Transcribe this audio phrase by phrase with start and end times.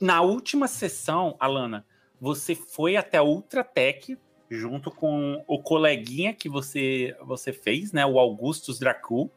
[0.00, 1.84] na última sessão, Alana,
[2.20, 4.16] você foi até a Ultratec
[4.50, 8.04] junto com o coleguinha que você, você fez, né?
[8.04, 9.30] O Augustus Dracu.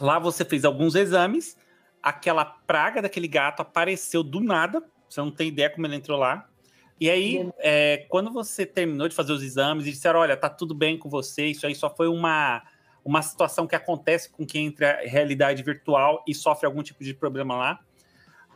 [0.00, 1.56] Lá você fez alguns exames.
[2.02, 4.82] Aquela praga daquele gato apareceu do nada.
[5.08, 6.48] Você não tem ideia como ele entrou lá.
[7.00, 10.74] E aí, é, quando você terminou de fazer os exames e disseram: olha, tá tudo
[10.74, 12.62] bem com você, isso aí só foi uma,
[13.02, 17.14] uma situação que acontece com quem entra em realidade virtual e sofre algum tipo de
[17.14, 17.80] problema lá.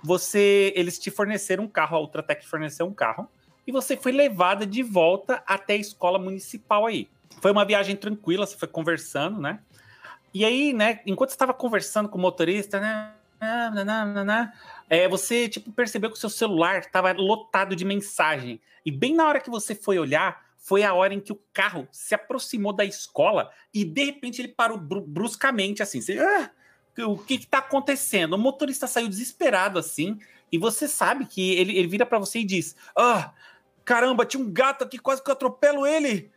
[0.05, 3.27] Você, eles te forneceram um carro, a Ultratec forneceu um carro
[3.67, 7.09] e você foi levada de volta até a escola municipal aí.
[7.41, 9.61] Foi uma viagem tranquila, você foi conversando, né?
[10.35, 13.15] E aí, né, enquanto você estava conversando com o motorista, né,
[14.91, 18.61] é, você tipo percebeu que o seu celular estava lotado de mensagem.
[18.85, 21.89] E bem na hora que você foi olhar, foi a hora em que o carro
[21.91, 26.03] se aproximou da escola e de repente ele parou bruscamente assim.
[26.03, 26.51] Você, ah,
[26.99, 28.35] o que está acontecendo?
[28.35, 30.19] O motorista saiu desesperado assim
[30.51, 33.33] e você sabe que ele, ele vira para você e diz: Ah,
[33.85, 36.31] caramba, tinha um gato aqui, quase que eu atropelo ele.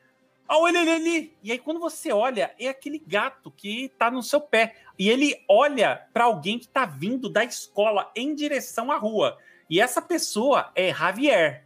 [0.50, 1.38] Olha ele ali.
[1.44, 4.76] E aí, quando você olha, é aquele gato que tá no seu pé.
[4.98, 9.38] E ele olha para alguém que tá vindo da escola em direção à rua.
[9.70, 11.66] E essa pessoa é Javier.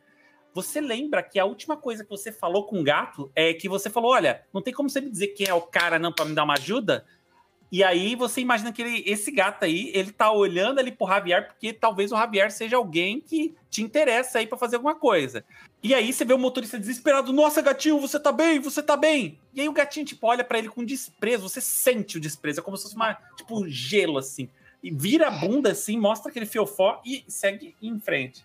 [0.53, 3.89] Você lembra que a última coisa que você falou com o gato é que você
[3.89, 6.33] falou: olha, não tem como você me dizer quem é o cara não para me
[6.33, 7.05] dar uma ajuda?
[7.71, 11.47] E aí você imagina que ele, esse gato aí, ele tá olhando ali pro Javier,
[11.47, 15.45] porque talvez o Javier seja alguém que te interessa aí para fazer alguma coisa.
[15.81, 19.39] E aí você vê o motorista desesperado, nossa, gatinho, você tá bem, você tá bem.
[19.53, 22.63] E aí o gatinho, tipo, olha para ele com desprezo, você sente o desprezo, é
[22.63, 24.49] como se fosse uma, tipo, gelo, assim.
[24.83, 28.43] E vira a bunda, assim, mostra aquele fiofó e segue em frente.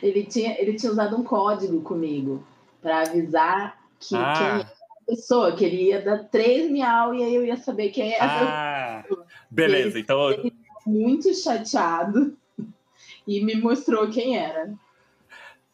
[0.00, 2.46] Ele tinha, ele tinha usado um código comigo
[2.80, 4.64] para avisar que ah.
[4.64, 4.73] quem
[5.06, 8.24] pessoa, que ele ia dar três miau e aí eu ia saber quem era.
[8.24, 9.04] Ah,
[9.50, 10.30] beleza, ele, então.
[10.30, 10.54] Ele
[10.86, 12.36] muito chateado
[13.26, 14.74] e me mostrou quem era.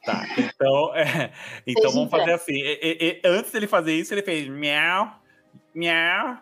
[0.05, 1.31] Tá, então, é,
[1.67, 2.55] então vamos fazer assim.
[2.55, 5.21] E, e, antes dele fazer isso, ele fez miau,
[5.75, 6.39] miau,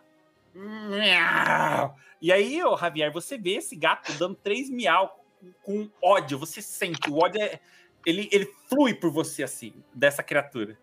[0.54, 1.96] miau.
[2.20, 6.38] E aí, ô, Javier, você vê esse gato dando três miau com, com ódio.
[6.38, 7.58] Você sente, o ódio é,
[8.06, 10.78] ele, ele flui por você assim, dessa criatura.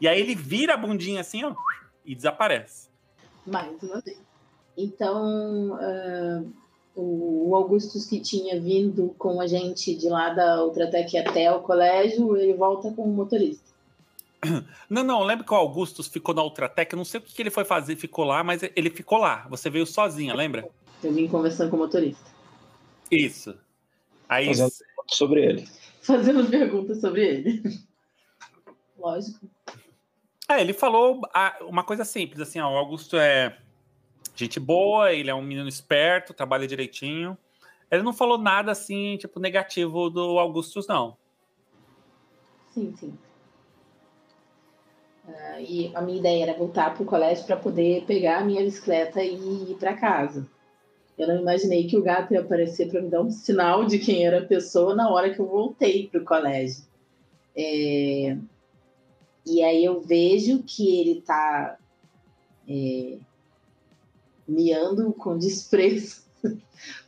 [0.00, 1.54] E aí ele vira a bundinha assim, ó,
[2.04, 2.88] e desaparece.
[3.46, 4.18] Mais uma vez.
[4.76, 6.52] Então, uh,
[6.94, 12.36] o Augustus que tinha vindo com a gente de lá da Ultratec até o colégio,
[12.36, 13.68] ele volta com o motorista.
[14.88, 16.92] Não, não, lembra que o Augustus ficou na Ultratec?
[16.92, 19.46] Eu não sei o que ele foi fazer, ficou lá, mas ele ficou lá.
[19.50, 20.66] Você veio sozinha, lembra?
[21.02, 22.24] Eu vim conversando com o motorista.
[23.10, 23.54] Isso.
[24.28, 24.46] Aí...
[24.46, 24.72] Fazendo
[25.08, 25.68] sobre ele.
[26.00, 27.62] Fazendo perguntas sobre ele.
[28.96, 29.46] Lógico.
[30.48, 31.20] É, ele falou
[31.62, 33.58] uma coisa simples, assim, ó, o Augusto é
[34.34, 37.36] gente boa, ele é um menino esperto, trabalha direitinho.
[37.90, 41.16] Ele não falou nada, assim, tipo, negativo do Augustus, não.
[42.72, 43.18] Sim, sim.
[45.26, 48.62] Uh, e a minha ideia era voltar para o colégio para poder pegar a minha
[48.62, 50.46] bicicleta e ir para casa.
[51.18, 54.24] Eu não imaginei que o gato ia aparecer para me dar um sinal de quem
[54.24, 56.84] era a pessoa na hora que eu voltei para o colégio.
[57.56, 58.36] É,
[59.48, 61.76] e aí eu vejo que ele está
[62.68, 63.18] é,
[64.46, 66.22] miando com desprezo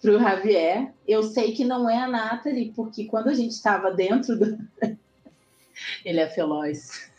[0.00, 0.92] para o Javier.
[1.06, 4.58] Eu sei que não é a Nathalie, porque quando a gente estava dentro do.
[6.04, 7.10] ele é feloz.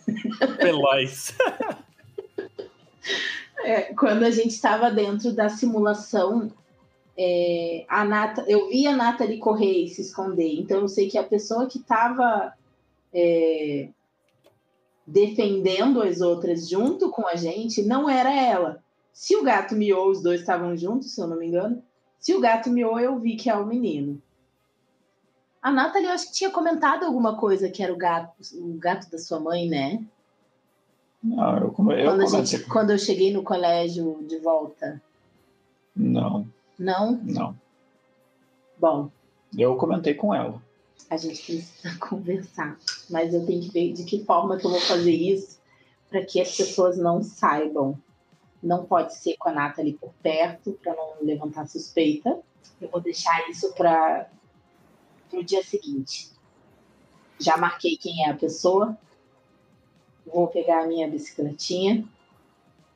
[0.59, 1.35] Feloz.
[3.63, 6.51] é, quando a gente estava dentro da simulação,
[7.17, 10.59] é, a Nata, eu vi a Nathalie correr e se esconder.
[10.59, 12.53] Então eu sei que a pessoa que estava.
[13.13, 13.89] É,
[15.11, 18.81] defendendo as outras junto com a gente, não era ela.
[19.11, 21.83] Se o gato miou, os dois estavam juntos, se eu não me engano.
[22.17, 24.21] Se o gato miou, eu vi que é o menino.
[25.61, 29.11] A Nathalie, eu acho que tinha comentado alguma coisa que era o gato, o gato
[29.11, 30.03] da sua mãe, né?
[31.21, 32.01] Não, eu, come...
[32.01, 34.99] eu quando, gente, quando eu cheguei no colégio de volta.
[35.95, 36.47] Não.
[36.79, 37.19] Não?
[37.23, 37.55] Não.
[38.79, 39.11] Bom.
[39.55, 40.61] Eu comentei com ela
[41.11, 42.79] a gente precisa conversar.
[43.09, 45.59] Mas eu tenho que ver de que forma que eu vou fazer isso
[46.09, 48.01] para que as pessoas não saibam.
[48.63, 52.39] Não pode ser com a Nathalie por perto, para não levantar suspeita.
[52.79, 54.29] Eu vou deixar isso para
[55.33, 56.31] o dia seguinte.
[57.39, 58.97] Já marquei quem é a pessoa.
[60.25, 62.05] Vou pegar a minha bicicletinha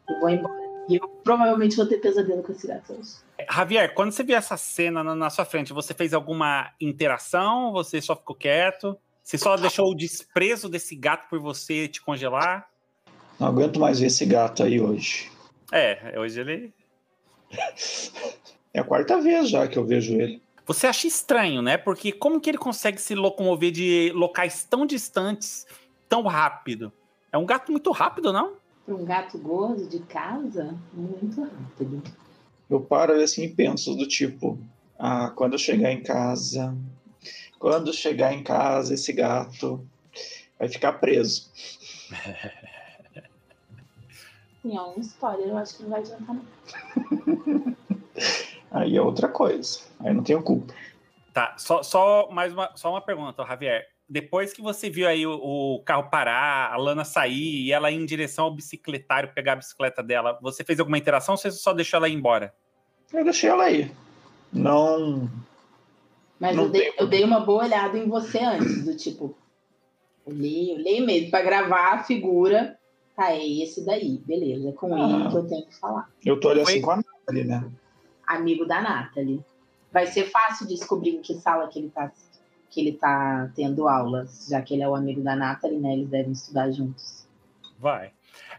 [0.08, 0.65] e vou embora.
[0.88, 3.16] E eu provavelmente vou ter pesadelo com esse gato hoje.
[3.52, 7.72] Javier, quando você viu essa cena na, na, sua frente, você fez alguma interação?
[7.74, 8.98] Você só ficou quieto?
[9.24, 12.70] Você só deixou o desprezo desse gato por você te congelar?
[13.40, 15.32] Não aguento mais ver esse gato aí hoje.
[15.72, 16.74] É, hoje ele.
[18.74, 20.42] É a quarta vez já que eu vejo ele.
[20.66, 21.78] Você acha estranho, né?
[21.78, 25.66] Porque como que ele consegue se locomover de locais tão distantes
[26.10, 26.92] tão rápido?
[27.32, 28.58] É um gato muito rápido, não?
[28.86, 32.04] Para um gato gordo de casa, muito rápido.
[32.70, 34.60] Eu paro assim e penso do tipo,
[34.98, 36.76] ah, quando eu chegar em casa,
[37.60, 39.86] quando chegar em casa, esse gato
[40.60, 41.52] vai ficar preso.
[44.62, 47.76] Sim, é um spoiler, eu acho que não vai adiantar nada.
[48.72, 49.80] Aí é outra coisa.
[50.00, 50.74] Aí não tenho culpa.
[51.34, 53.95] Tá, só, só mais uma, só uma pergunta, Javier.
[54.08, 57.96] Depois que você viu aí o, o, carro parar, a Lana sair e ela ir
[57.96, 61.74] em direção ao bicicletário pegar a bicicleta dela, você fez alguma interação ou você só
[61.74, 62.54] deixou ela ir embora?
[63.12, 63.92] Eu deixei ela aí.
[64.54, 65.30] Não.
[66.40, 69.36] Mas Não eu, dei, eu dei uma boa olhada em você antes, do tipo.
[70.26, 72.78] Olhei, olhei mesmo, pra gravar a figura.
[73.16, 74.70] Tá, é esse daí, beleza.
[74.70, 75.10] É com Ah.
[75.22, 76.10] ele que eu tenho que falar.
[76.24, 76.82] Eu tô ali assim Oi?
[76.82, 77.72] com a Nathalie, né?
[78.28, 79.44] Amigo da Nathalie.
[79.92, 82.12] Vai ser fácil descobrir em que sala que ele tá,
[82.70, 85.94] que ele tá tendo aulas, já que ele é o amigo da Nathalie, né?
[85.94, 87.28] Eles devem estudar juntos.
[87.80, 88.12] Vai.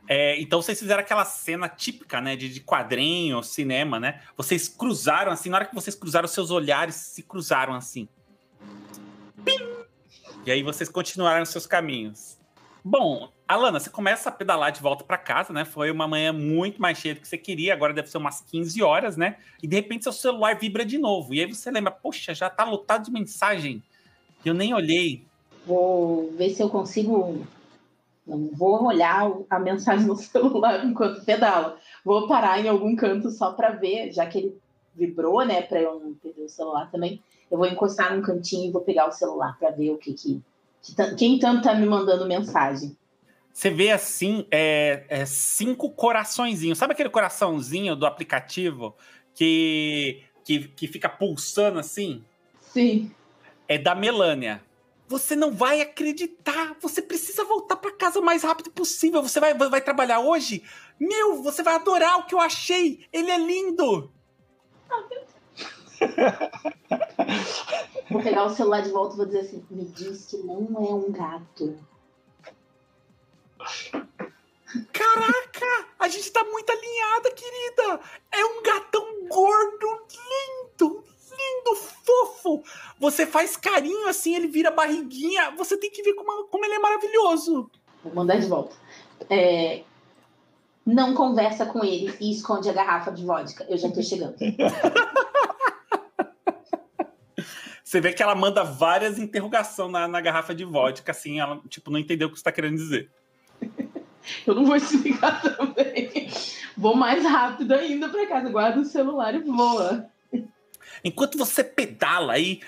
[0.08, 4.23] É, então vocês fizeram aquela cena típica, né, de, de quadrinho, cinema, né?
[4.37, 8.08] Vocês cruzaram assim, na hora que vocês cruzaram, seus olhares se cruzaram assim.
[9.44, 9.58] Pim!
[10.44, 12.38] E aí vocês continuaram seus caminhos.
[12.85, 15.64] Bom, Alana, você começa a pedalar de volta para casa, né?
[15.64, 18.81] Foi uma manhã muito mais cheia do que você queria, agora deve ser umas 15
[18.81, 19.38] horas, né?
[19.61, 21.35] E de repente seu celular vibra de novo.
[21.35, 23.82] E aí você lembra, poxa, já tá lotado de mensagem.
[24.48, 25.25] Eu nem olhei.
[25.66, 27.44] Vou ver se eu consigo.
[28.25, 31.78] Não vou olhar a mensagem no celular enquanto pedala.
[32.04, 34.58] Vou parar em algum canto só para ver, já que ele
[34.94, 35.62] vibrou, né?
[35.62, 37.20] Para eu não perder o celular também.
[37.50, 40.43] Eu vou encostar num cantinho e vou pegar o celular para ver o que que.
[40.82, 42.96] que Quem tanto tá me mandando mensagem?
[43.52, 46.78] Você vê assim, é, é cinco coraçõezinhos.
[46.78, 48.94] Sabe aquele coraçãozinho do aplicativo
[49.34, 52.22] que, que, que fica pulsando assim?
[52.60, 53.10] Sim.
[53.69, 54.63] É da Melânia.
[55.09, 56.77] Você não vai acreditar.
[56.81, 59.23] Você precisa voltar para casa o mais rápido possível.
[59.23, 60.65] Você vai, vai trabalhar hoje?
[60.99, 63.07] Meu, você vai adorar o que eu achei.
[63.13, 64.11] Ele é lindo.
[68.11, 70.95] Vou pegar o celular de volta e vou dizer assim: me diz que não é
[70.95, 71.79] um gato.
[74.93, 78.01] Caraca, a gente tá muito alinhada, querida.
[78.31, 81.05] É um gatão gordo, lindo,
[81.38, 82.62] lindo, fofo.
[82.99, 85.50] Você faz carinho assim, ele vira barriguinha.
[85.56, 87.71] Você tem que ver como, como ele é maravilhoso.
[88.03, 88.77] Vou mandar de volta.
[89.31, 89.83] É,
[90.85, 93.65] Não conversa com ele e esconde a garrafa de vodka.
[93.69, 94.37] Eu já tô chegando.
[97.82, 101.89] Você vê que ela manda várias interrogações na, na garrafa de vodka, assim, ela, tipo,
[101.89, 103.09] não entendeu o que você tá querendo dizer.
[104.44, 106.29] Eu não vou explicar também.
[106.77, 108.50] Vou mais rápido ainda pra casa.
[108.50, 110.11] Guarda o celular e voa.
[111.04, 112.60] Enquanto você pedala aí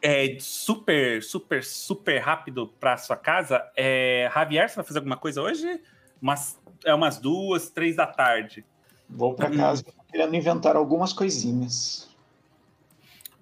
[0.00, 5.40] é, super, super, super rápido pra sua casa, é, Javier, você vai fazer alguma coisa
[5.40, 5.80] hoje?
[6.20, 8.64] Umas, é umas duas, três da tarde.
[9.08, 9.56] Vou pra Hum.
[9.56, 12.10] casa querendo inventar algumas coisinhas.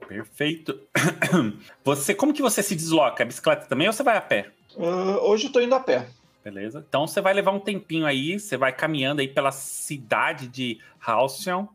[0.06, 0.80] Perfeito.
[1.84, 3.24] Você, como que você se desloca?
[3.24, 4.50] Bicicleta também ou você vai a pé?
[4.76, 6.08] Ah, hoje eu tô indo a pé.
[6.42, 6.84] Beleza.
[6.88, 11.66] Então você vai levar um tempinho aí, você vai caminhando aí pela cidade de Halcyon.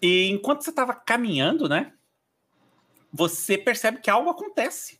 [0.00, 1.92] E enquanto você estava caminhando, né?
[3.12, 4.98] Você percebe que algo acontece.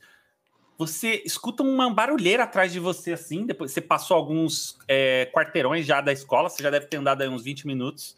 [0.77, 3.47] Você escuta uma barulheira atrás de você, assim.
[3.47, 7.29] Depois você passou alguns é, quarteirões já da escola, você já deve ter andado aí
[7.29, 8.17] uns 20 minutos.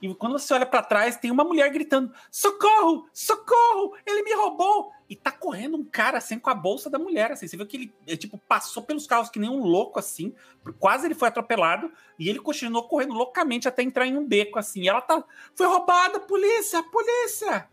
[0.00, 3.08] E quando você olha para trás, tem uma mulher gritando: Socorro!
[3.12, 3.94] Socorro!
[4.04, 4.92] Ele me roubou!
[5.12, 7.32] E tá correndo um cara assim com a bolsa da mulher.
[7.32, 7.46] Assim.
[7.46, 10.34] Você viu que ele, é, tipo, passou pelos carros que nem um louco, assim.
[10.78, 11.92] Quase ele foi atropelado.
[12.18, 14.80] E ele continuou correndo loucamente até entrar em um beco, assim.
[14.80, 15.22] E ela tá.
[15.54, 16.82] Foi roubada, polícia!
[16.84, 17.68] Polícia!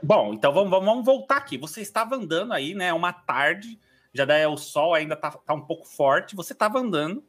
[0.00, 1.58] Bom, então vamos, vamos- vamos voltar aqui.
[1.58, 2.92] Você estava andando aí, né?
[2.92, 3.76] Uma tarde,
[4.14, 6.36] já daí o sol ainda tá, tá um pouco forte.
[6.36, 7.24] Você estava andando.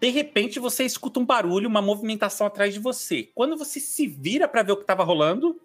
[0.00, 3.32] De repente, você escuta um barulho, uma movimentação atrás de você.
[3.34, 5.60] Quando você se vira para ver o que estava rolando,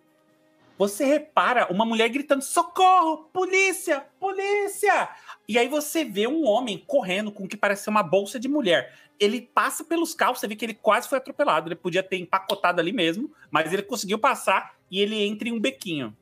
[0.80, 3.30] você repara uma mulher gritando: socorro!
[3.34, 4.06] Polícia!
[4.18, 5.10] Polícia!
[5.46, 8.48] E aí você vê um homem correndo com o que parece ser uma bolsa de
[8.48, 8.96] mulher.
[9.20, 11.68] Ele passa pelos carros, você vê que ele quase foi atropelado.
[11.68, 15.60] Ele podia ter empacotado ali mesmo, mas ele conseguiu passar e ele entra em um
[15.60, 16.16] bequinho.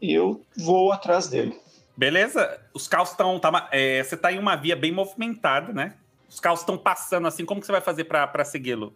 [0.00, 1.60] Eu vou atrás dele.
[1.94, 2.62] Beleza?
[2.72, 3.38] Os carros estão.
[3.38, 5.96] Tá, é, você tá em uma via bem movimentada, né?
[6.30, 7.44] Os carros estão passando assim.
[7.44, 8.94] Como que você vai fazer para segui-lo?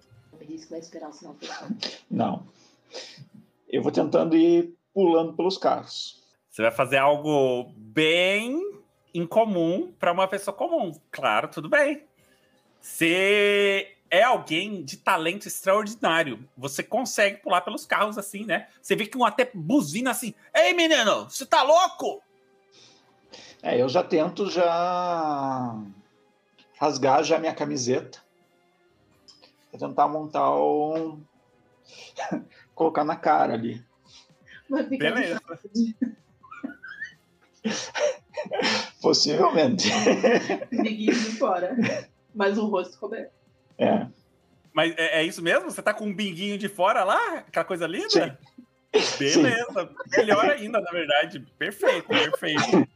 [2.11, 2.47] Não.
[3.69, 6.23] Eu vou tentando ir pulando pelos carros.
[6.51, 8.61] Você vai fazer algo bem
[9.15, 10.93] incomum para uma pessoa comum.
[11.11, 12.05] Claro, tudo bem.
[12.81, 16.47] Você é alguém de talento extraordinário.
[16.57, 18.69] Você consegue pular pelos carros assim, né?
[18.83, 22.23] Você vê que um até buzina assim: Ei, menino, você tá louco?
[23.63, 25.75] É, eu já tento já
[26.79, 28.19] rasgar já minha camiseta.
[29.71, 31.23] Vou tentar montar um.
[32.75, 33.83] colocar na cara ali.
[34.69, 35.41] Beleza.
[39.01, 39.89] Possivelmente.
[40.71, 41.77] Biguinho de fora.
[42.35, 43.33] Mas o rosto coberto.
[43.79, 44.07] É.
[44.73, 45.71] Mas é, é, isso mesmo?
[45.71, 47.39] Você tá com um binguinho de fora lá?
[47.39, 48.39] Aquela coisa linda?
[48.95, 49.43] Sim.
[49.43, 49.91] Beleza.
[50.09, 50.17] Sim.
[50.17, 51.41] Melhor ainda, na verdade.
[51.59, 52.89] Perfeito, perfeito.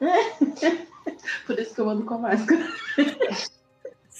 [1.46, 2.66] Por isso que eu ando com a máscara.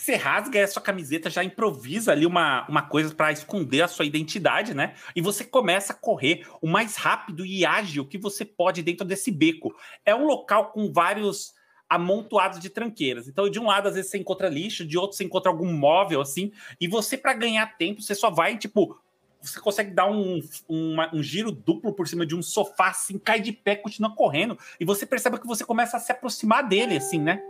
[0.04, 4.04] Você rasga a sua camiseta, já improvisa ali uma, uma coisa para esconder a sua
[4.04, 4.92] identidade, né?
[5.16, 9.30] E você começa a correr o mais rápido e ágil que você pode dentro desse
[9.30, 9.75] beco.
[10.04, 11.54] É um local com vários
[11.88, 13.28] amontoados de tranqueiras.
[13.28, 16.20] Então, de um lado, às vezes você encontra lixo, de outro você encontra algum móvel
[16.20, 19.00] assim, e você para ganhar tempo, você só vai tipo
[19.40, 23.40] você consegue dar um, um, um, giro duplo por cima de um sofá, assim, cai
[23.40, 27.18] de pé, continua correndo, e você percebe que você começa a se aproximar dele, assim,
[27.18, 27.42] né?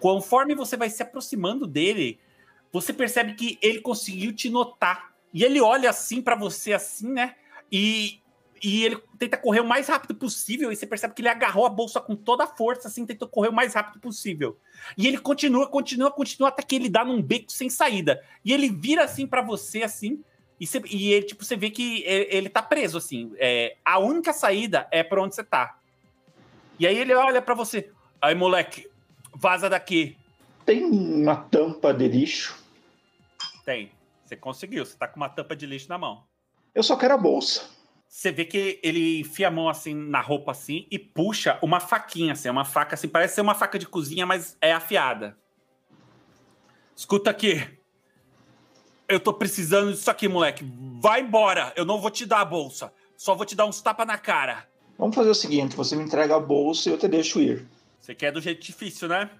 [0.00, 2.18] Conforme você vai se aproximando dele,
[2.72, 5.12] você percebe que ele conseguiu te notar.
[5.32, 7.34] E ele olha assim para você, assim, né?
[7.70, 8.20] E,
[8.62, 10.70] e ele tenta correr o mais rápido possível.
[10.70, 13.48] E você percebe que ele agarrou a bolsa com toda a força, assim, tentou correr
[13.48, 14.58] o mais rápido possível.
[14.96, 18.22] E ele continua, continua, continua, até que ele dá num beco sem saída.
[18.44, 20.22] E ele vira assim para você, assim.
[20.60, 23.32] E, você, e ele, tipo, você vê que ele, tá preso, assim.
[23.36, 25.78] É, a única saída é para onde você tá.
[26.78, 27.90] E aí ele olha para você.
[28.20, 28.88] Aí, moleque,
[29.34, 30.16] Vaza daqui.
[30.64, 32.62] Tem uma tampa de lixo?
[33.64, 33.90] Tem.
[34.24, 34.84] Você conseguiu.
[34.84, 36.24] Você tá com uma tampa de lixo na mão.
[36.74, 37.68] Eu só quero a bolsa.
[38.08, 42.32] Você vê que ele enfia a mão assim na roupa assim e puxa uma faquinha
[42.32, 45.36] assim, uma faca assim, parece ser uma faca de cozinha, mas é afiada.
[46.96, 47.66] Escuta aqui.
[49.06, 50.64] Eu tô precisando disso aqui, moleque.
[51.00, 51.72] Vai embora.
[51.76, 52.92] Eu não vou te dar a bolsa.
[53.16, 54.68] Só vou te dar uns tapas na cara.
[54.98, 57.66] Vamos fazer o seguinte: você me entrega a bolsa e eu te deixo ir.
[57.98, 59.30] Você quer do jeito difícil, né?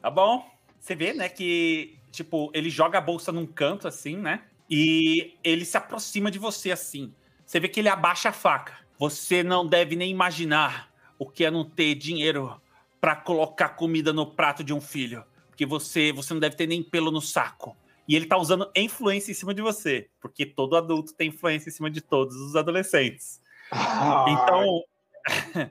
[0.00, 0.48] Tá bom.
[0.78, 4.44] Você vê, né, que, tipo, ele joga a bolsa num canto, assim, né?
[4.68, 7.12] E ele se aproxima de você, assim.
[7.44, 8.78] Você vê que ele abaixa a faca.
[8.98, 12.60] Você não deve nem imaginar o que é não ter dinheiro
[13.00, 15.24] para colocar comida no prato de um filho.
[15.48, 17.76] Porque você, você não deve ter nem pelo no saco.
[18.06, 20.08] E ele tá usando influência em cima de você.
[20.20, 23.40] Porque todo adulto tem influência em cima de todos os adolescentes.
[24.28, 24.82] Então.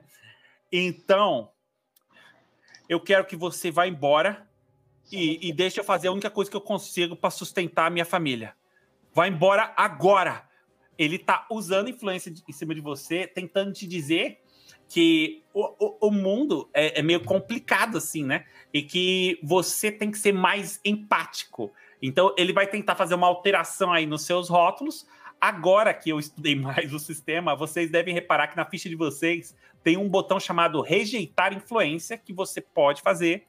[0.72, 1.50] então,
[2.90, 4.44] eu quero que você vá embora
[5.12, 8.04] e, e deixe eu fazer a única coisa que eu consigo para sustentar a minha
[8.04, 8.52] família.
[9.14, 10.44] Vai embora agora.
[10.98, 14.40] Ele tá usando influência em cima de você, tentando te dizer
[14.88, 18.44] que o, o, o mundo é, é, meio complicado, assim, né?
[18.74, 21.72] E que você tem que ser mais empático.
[22.02, 25.06] Então, ele vai tentar fazer uma alteração aí nos seus rótulos.
[25.40, 29.54] Agora que eu estudei mais o sistema, vocês devem reparar que na ficha de vocês
[29.82, 33.46] tem um botão chamado rejeitar influência que você pode fazer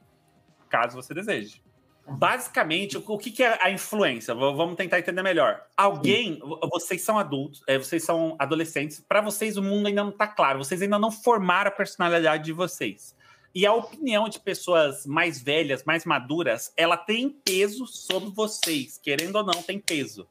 [0.72, 1.62] caso você deseje.
[2.08, 4.34] Basicamente, o que é a influência?
[4.34, 5.62] Vamos tentar entender melhor.
[5.78, 6.40] Alguém,
[6.72, 10.58] vocês são adultos, é, vocês são adolescentes, para vocês o mundo ainda não está claro,
[10.58, 13.16] vocês ainda não formaram a personalidade de vocês.
[13.54, 19.36] E a opinião de pessoas mais velhas, mais maduras, ela tem peso sobre vocês, querendo
[19.36, 20.28] ou não, tem peso.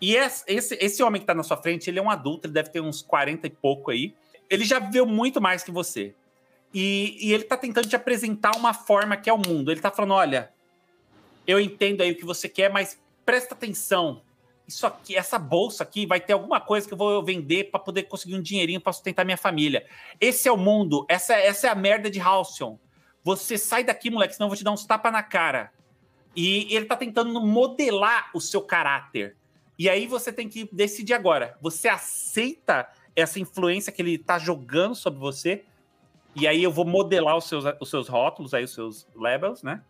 [0.00, 2.70] E esse, esse homem que está na sua frente, ele é um adulto, ele deve
[2.70, 4.14] ter uns 40 e pouco aí
[4.48, 6.14] ele já viveu muito mais que você.
[6.72, 9.70] E, e ele tá tentando te apresentar uma forma que é o mundo.
[9.70, 10.52] Ele tá falando: olha,
[11.46, 14.22] eu entendo aí o que você quer, mas presta atenção.
[14.66, 18.04] Isso aqui, essa bolsa aqui vai ter alguma coisa que eu vou vender para poder
[18.04, 19.86] conseguir um dinheirinho para sustentar minha família.
[20.18, 22.76] Esse é o mundo, essa, essa é a merda de Halcyon.
[23.22, 25.70] Você sai daqui, moleque, senão eu vou te dar uns tapas na cara.
[26.34, 29.36] E ele tá tentando modelar o seu caráter.
[29.78, 31.56] E aí você tem que decidir agora.
[31.60, 35.64] Você aceita essa influência que ele tá jogando sobre você.
[36.34, 39.82] E aí eu vou modelar os seus, os seus rótulos, aí os seus labels, né?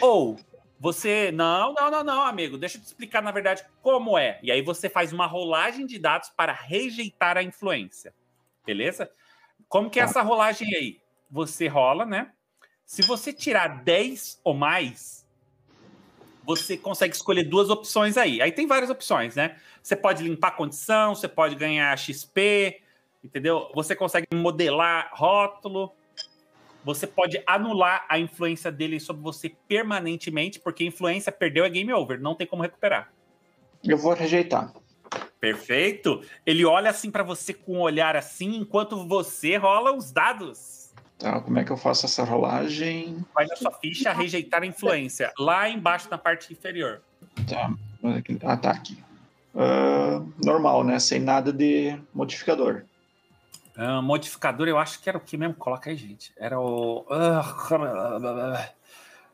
[0.00, 0.38] Ou
[0.78, 4.38] você, não, não, não, não, amigo, deixa eu te explicar na verdade como é.
[4.42, 8.14] E aí você faz uma rolagem de dados para rejeitar a influência.
[8.64, 9.10] Beleza?
[9.68, 10.10] Como que é tá.
[10.10, 11.00] essa rolagem aí?
[11.30, 12.32] Você rola, né?
[12.86, 15.26] Se você tirar 10 ou mais,
[16.44, 18.40] você consegue escolher duas opções aí.
[18.40, 19.56] Aí tem várias opções, né?
[19.82, 22.80] Você pode limpar a condição, você pode ganhar XP,
[23.22, 23.70] entendeu?
[23.74, 25.92] Você consegue modelar rótulo,
[26.84, 32.20] você pode anular a influência dele sobre você permanentemente, porque influência perdeu é game over,
[32.20, 33.12] não tem como recuperar.
[33.84, 34.72] Eu vou rejeitar.
[35.38, 36.22] Perfeito.
[36.44, 40.79] Ele olha assim para você com um olhar assim, enquanto você rola os dados.
[41.20, 43.22] Tá, como é que eu faço essa rolagem?
[43.34, 45.30] Vai na sua ficha, rejeitar a influência.
[45.38, 47.02] Lá embaixo na parte inferior.
[47.46, 47.70] Tá.
[48.42, 48.98] Ah, tá aqui.
[49.54, 50.98] Uh, normal, né?
[50.98, 52.84] Sem nada de modificador.
[53.76, 55.54] Uh, modificador, eu acho que era o que mesmo?
[55.54, 56.32] Coloca aí, gente.
[56.38, 57.00] Era o.
[57.00, 58.80] Uh,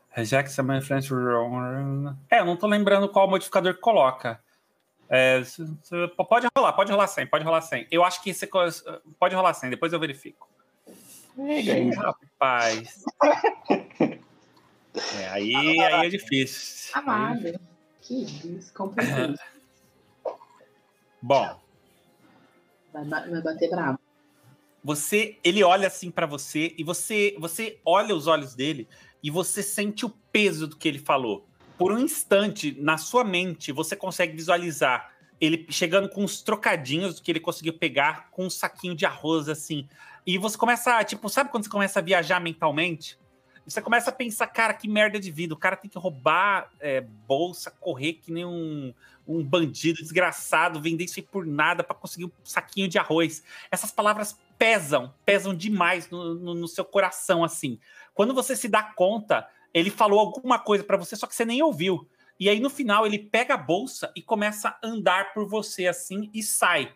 [0.09, 1.13] Reject some influence.
[2.29, 4.41] É, eu não tô lembrando qual modificador que coloca.
[5.09, 5.41] É,
[6.27, 7.87] pode rolar, pode rolar sem, pode rolar sem.
[7.89, 8.49] Eu acho que esse
[9.17, 10.46] pode rolar sem, depois eu verifico.
[11.37, 13.03] Ih, rapaz.
[15.19, 16.91] É, aí, aí é difícil.
[16.95, 17.59] Amado.
[18.01, 19.37] Que isso, complicado.
[21.21, 21.59] Bom.
[22.91, 23.99] Vai, vai bater bravo.
[24.83, 28.87] Você, ele olha assim para você e você, você olha os olhos dele
[29.21, 31.45] e você sente o peso do que ele falou.
[31.77, 37.31] Por um instante, na sua mente, você consegue visualizar ele chegando com uns trocadinhos que
[37.31, 39.87] ele conseguiu pegar com um saquinho de arroz, assim.
[40.27, 43.17] E você começa, tipo, sabe quando você começa a viajar mentalmente?
[43.65, 45.53] Você começa a pensar, cara, que merda de vida.
[45.53, 48.93] O cara tem que roubar é, bolsa, correr que nem um,
[49.25, 53.41] um bandido desgraçado, vender isso aí por nada para conseguir um saquinho de arroz.
[53.71, 57.79] Essas palavras pesam, pesam demais no, no, no seu coração, assim.
[58.13, 61.61] Quando você se dá conta, ele falou alguma coisa para você, só que você nem
[61.61, 62.05] ouviu.
[62.37, 66.29] E aí no final ele pega a bolsa e começa a andar por você assim
[66.33, 66.93] e sai.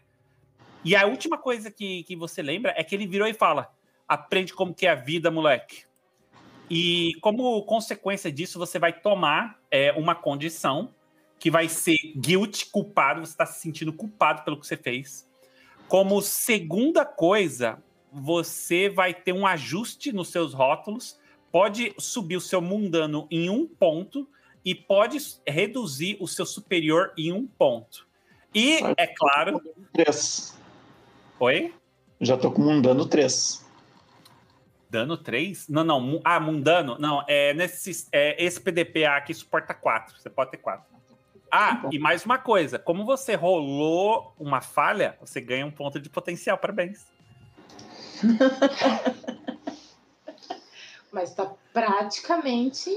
[0.83, 3.71] E a última coisa que, que você lembra é que ele virou e fala:
[4.07, 5.83] aprende como que é a vida, moleque.
[6.69, 10.93] E como consequência disso, você vai tomar é, uma condição
[11.37, 15.29] que vai ser guilt, culpado, você está se sentindo culpado pelo que você fez.
[15.87, 21.19] Como segunda coisa, você vai ter um ajuste nos seus rótulos,
[21.51, 24.27] pode subir o seu mundano em um ponto
[24.63, 28.07] e pode reduzir o seu superior em um ponto.
[28.53, 29.61] E, é claro.
[29.93, 30.60] Três.
[31.41, 31.73] Oi?
[32.19, 33.65] Já tô com mundano 3.
[34.87, 35.67] Dano 3?
[35.69, 36.21] Não, não.
[36.23, 36.97] Ah, mundano?
[36.99, 40.19] Não, é, nesse, é, esse PDPA aqui suporta 4.
[40.19, 40.85] Você pode ter 4.
[41.51, 42.77] Ah, e mais uma coisa.
[42.77, 46.59] Como você rolou uma falha, você ganha um ponto de potencial.
[46.59, 47.07] Parabéns.
[51.11, 52.91] Mas tá praticamente.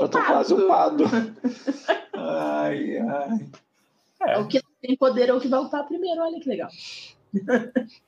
[0.00, 1.04] Já tô quase upado.
[2.16, 3.50] ai, ai.
[4.26, 4.38] É.
[4.38, 6.70] O que tem poder é o que vai upar primeiro, olha que legal.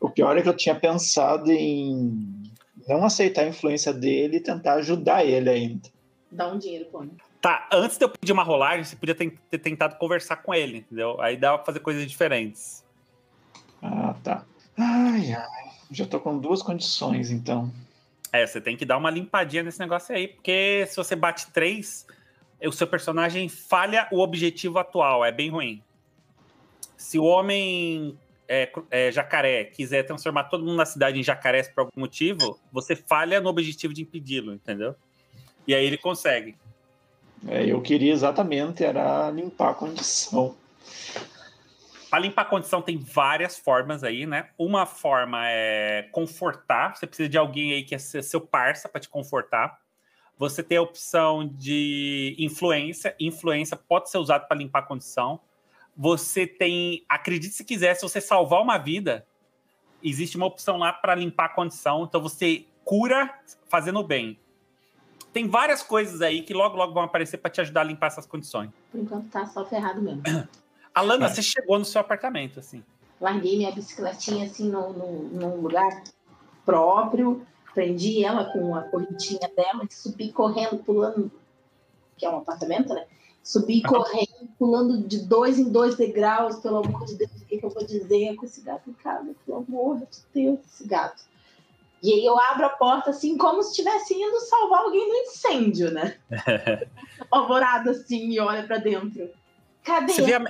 [0.00, 2.50] O pior é que eu tinha pensado em
[2.88, 5.88] não aceitar a influência dele e tentar ajudar ele ainda.
[6.30, 7.04] Dá um dinheiro, pô.
[7.40, 10.78] Tá, antes de eu pedir uma rolagem, você podia ter, ter tentado conversar com ele,
[10.78, 11.20] entendeu?
[11.20, 12.85] Aí dá pra fazer coisas diferentes.
[13.82, 14.44] Ah, tá.
[14.78, 15.72] Ai, ai.
[15.90, 17.70] Já tô com duas condições, então.
[18.32, 22.06] É, você tem que dar uma limpadinha nesse negócio aí, porque se você bate três,
[22.62, 25.82] o seu personagem falha o objetivo atual, é bem ruim.
[26.96, 28.16] Se o homem
[28.48, 32.94] é, é, jacaré quiser transformar todo mundo na cidade em jacarés por algum motivo, você
[32.94, 34.94] falha no objetivo de impedi-lo, entendeu?
[35.66, 36.57] E aí ele consegue.
[37.46, 40.57] É, eu queria exatamente era limpar a condição.
[42.11, 44.50] Para limpar a condição tem várias formas aí, né?
[44.59, 46.94] Uma forma é confortar.
[46.94, 49.78] Você precisa de alguém aí que é seu parça para te confortar.
[50.37, 53.14] Você tem a opção de influência.
[53.18, 55.40] Influência pode ser usado para limpar a condição.
[55.96, 59.26] Você tem, acredite se quiser, se você salvar uma vida,
[60.02, 62.05] existe uma opção lá para limpar a condição.
[62.05, 63.33] Então você cura
[63.68, 64.38] fazendo bem.
[65.33, 68.26] Tem várias coisas aí que logo logo vão aparecer para te ajudar a limpar essas
[68.26, 68.70] condições.
[68.90, 70.22] Por enquanto tá só ferrado mesmo.
[70.94, 71.28] Alana, é.
[71.28, 72.85] você chegou no seu apartamento, assim.
[73.18, 76.02] Larguei minha bicicletinha, assim, num, num, num lugar
[76.66, 81.31] próprio, prendi ela com a correntinha dela e subi correndo, pulando,
[82.18, 83.07] que é um apartamento, né?
[83.42, 87.70] Subi correndo, pulando de dois em dois degraus, pelo amor de Deus, o que, eu
[87.70, 89.35] vou dizer com esse gato em casa?
[89.44, 91.24] Pelo amor de Deus, esse gato.
[92.00, 95.90] E aí eu abro a porta assim, como se estivesse indo salvar alguém do incêndio,
[95.90, 96.16] né?
[97.20, 99.31] Apavorado assim, e olha para dentro.
[99.83, 100.12] Cadê?
[100.12, 100.44] Você vê, a,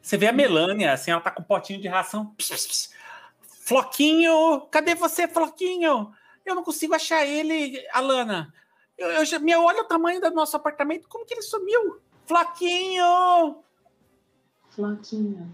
[0.00, 2.26] você vê a Melânia, assim, ela tá com um potinho de ração.
[2.36, 2.90] Pss, pss.
[3.68, 4.62] Floquinho!
[4.70, 6.12] Cadê você, Floquinho?
[6.44, 8.52] Eu não consigo achar ele, Alana.
[8.96, 12.00] Eu, eu já, meu, olha o tamanho do nosso apartamento, como que ele sumiu?
[12.28, 13.56] Floquinho!
[14.68, 15.50] Floquinho.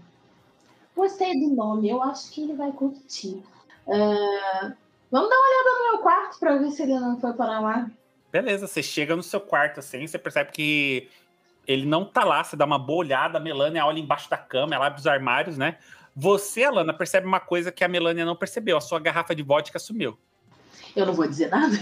[0.93, 3.41] Gostei do nome, eu acho que ele vai curtir.
[3.87, 4.75] Uh,
[5.09, 7.89] vamos dar uma olhada no meu quarto para ver se ele não foi para lá.
[8.29, 11.09] Beleza, você chega no seu quarto assim, você percebe que
[11.65, 14.75] ele não tá lá, você dá uma boa olhada, a Melania olha embaixo da cama,
[14.75, 15.77] ela abre os armários, né?
[16.13, 19.79] Você, Alana, percebe uma coisa que a Melania não percebeu, a sua garrafa de vodka
[19.79, 20.17] sumiu.
[20.93, 21.75] Eu não vou dizer nada.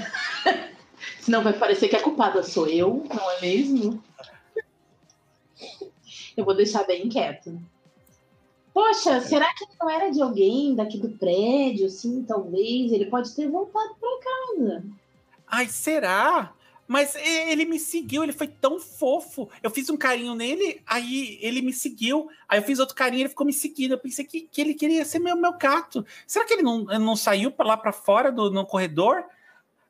[1.19, 4.03] Senão vai parecer que a culpada sou eu, não é mesmo?
[6.35, 7.59] Eu vou deixar bem quieto.
[8.73, 12.91] Poxa, será que não era de alguém daqui do prédio, assim, talvez?
[12.91, 14.83] Ele pode ter voltado para casa.
[15.47, 16.53] Ai, será?
[16.87, 19.47] Mas ele me seguiu, ele foi tão fofo.
[19.61, 22.27] Eu fiz um carinho nele, aí ele me seguiu.
[22.49, 23.91] Aí eu fiz outro carinho, ele ficou me seguindo.
[23.91, 26.05] Eu pensei que, que ele queria ser meu, meu gato.
[26.27, 29.23] Será que ele não, não saiu para lá para fora do no corredor?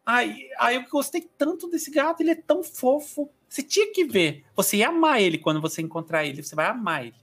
[0.06, 3.29] Aí, aí eu gostei tanto desse gato, ele é tão fofo.
[3.53, 4.43] Você tinha que ver.
[4.55, 6.41] Você ia amar ele quando você encontrar ele.
[6.41, 7.13] Você vai amar ele.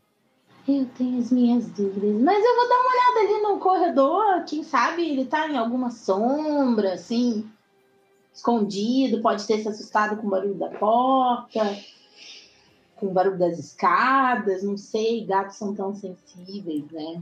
[0.68, 2.22] Eu tenho as minhas dúvidas.
[2.22, 4.44] Mas eu vou dar uma olhada ali no corredor.
[4.44, 7.50] Quem sabe ele tá em alguma sombra, assim
[8.32, 11.76] escondido, pode ter se assustado com o barulho da porta,
[12.94, 17.20] com o barulho das escadas, não sei, gatos são tão sensíveis, né?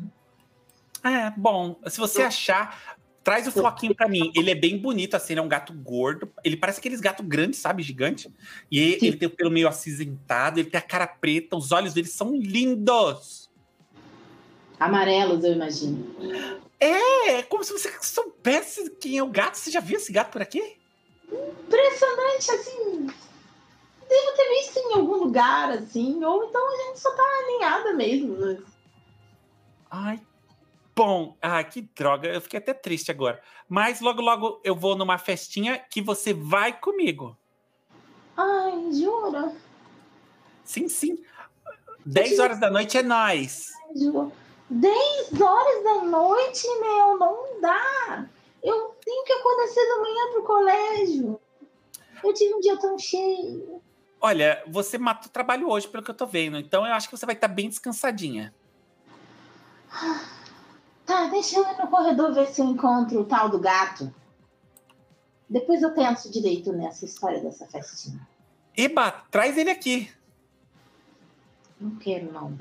[1.02, 2.97] É, bom, se você achar,
[3.28, 4.32] traz o floquinho para mim.
[4.34, 6.32] Ele é bem bonito, assim, ele é um gato gordo.
[6.42, 7.82] Ele parece aqueles gatos grandes, sabe?
[7.82, 8.32] Gigante.
[8.70, 9.06] E Sim.
[9.06, 12.34] ele tem o pelo meio acinzentado, ele tem a cara preta, os olhos dele são
[12.34, 13.50] lindos.
[14.80, 16.06] Amarelos, eu imagino.
[16.80, 19.58] É, é como se você soubesse quem é o gato.
[19.58, 20.78] Você já viu esse gato por aqui?
[21.30, 23.06] impressionante, assim.
[24.08, 28.38] Devo ter visto em algum lugar, assim, ou então a gente só tá alinhada mesmo.
[28.40, 28.58] Mas...
[29.90, 30.20] Ai,
[30.98, 31.36] bom.
[31.40, 32.28] Ah, que droga.
[32.28, 33.40] Eu fiquei até triste agora.
[33.68, 37.38] Mas logo, logo eu vou numa festinha que você vai comigo.
[38.36, 39.54] Ai, jura?
[40.64, 41.22] Sim, sim.
[42.04, 43.70] 10 horas da noite é nós.
[44.68, 48.26] 10 horas da noite, meu, não dá.
[48.60, 51.40] Eu tenho que acordar cedo amanhã pro colégio.
[52.24, 53.80] Eu tive um dia tão cheio.
[54.20, 56.58] Olha, você matou trabalho hoje, pelo que eu tô vendo.
[56.58, 58.52] Então eu acho que você vai estar bem descansadinha.
[61.08, 64.12] Tá, deixa eu ir no corredor ver se eu encontro o tal do gato.
[65.48, 68.20] Depois eu penso direito nessa história dessa festinha.
[68.76, 70.12] Eba, traz ele aqui.
[71.80, 72.54] Não quero, não.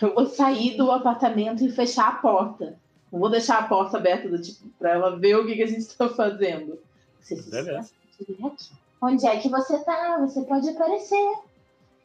[0.00, 2.78] Eu vou sair do apartamento e fechar a porta.
[3.10, 5.66] Não vou deixar a porta aberta do tipo para ela ver o que, que a
[5.66, 6.78] gente está fazendo.
[7.20, 7.90] Você se Beleza.
[8.14, 8.54] aqui.
[9.02, 10.18] Onde é que você tá?
[10.20, 11.32] Você pode aparecer.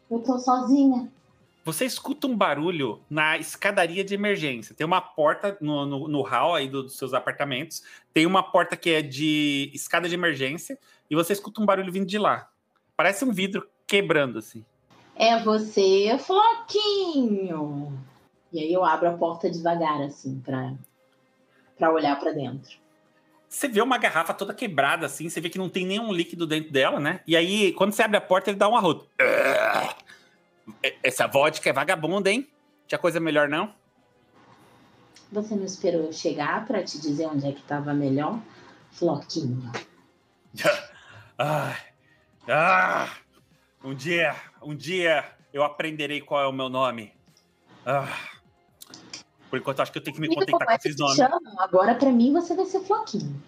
[0.10, 1.12] Eu tô sozinha.
[1.66, 4.76] Você escuta um barulho na escadaria de emergência.
[4.76, 7.82] Tem uma porta no, no, no hall aí dos seus apartamentos.
[8.14, 10.78] Tem uma porta que é de escada de emergência.
[11.10, 12.48] E você escuta um barulho vindo de lá.
[12.96, 14.64] Parece um vidro quebrando, assim.
[15.16, 17.98] É você, Floquinho.
[18.54, 20.72] E aí eu abro a porta devagar, assim, pra
[21.76, 22.78] para olhar para dentro.
[23.50, 26.72] Você vê uma garrafa toda quebrada assim, você vê que não tem nenhum líquido dentro
[26.72, 27.22] dela, né?
[27.28, 29.10] E aí, quando você abre a porta, ele dá um arroto.
[31.04, 32.50] Essa vodka é vagabunda, hein?
[32.88, 33.74] Tinha coisa melhor, não?
[35.32, 38.40] Você não esperou eu chegar para te dizer onde é que tava melhor?
[38.92, 39.72] Floquinho.
[41.38, 41.76] ah,
[42.48, 43.10] ah,
[43.84, 47.14] um dia, um dia eu aprenderei qual é o meu nome.
[47.86, 48.08] Ah.
[49.50, 51.20] Por enquanto, acho que eu tenho que me contentar com esses nomes.
[51.60, 53.42] Agora, para mim, você vai ser Floquinho.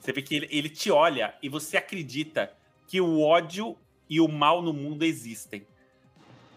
[0.00, 2.52] Você vê que ele, ele te olha e você acredita
[2.86, 3.76] que o ódio
[4.08, 5.66] e o mal no mundo existem.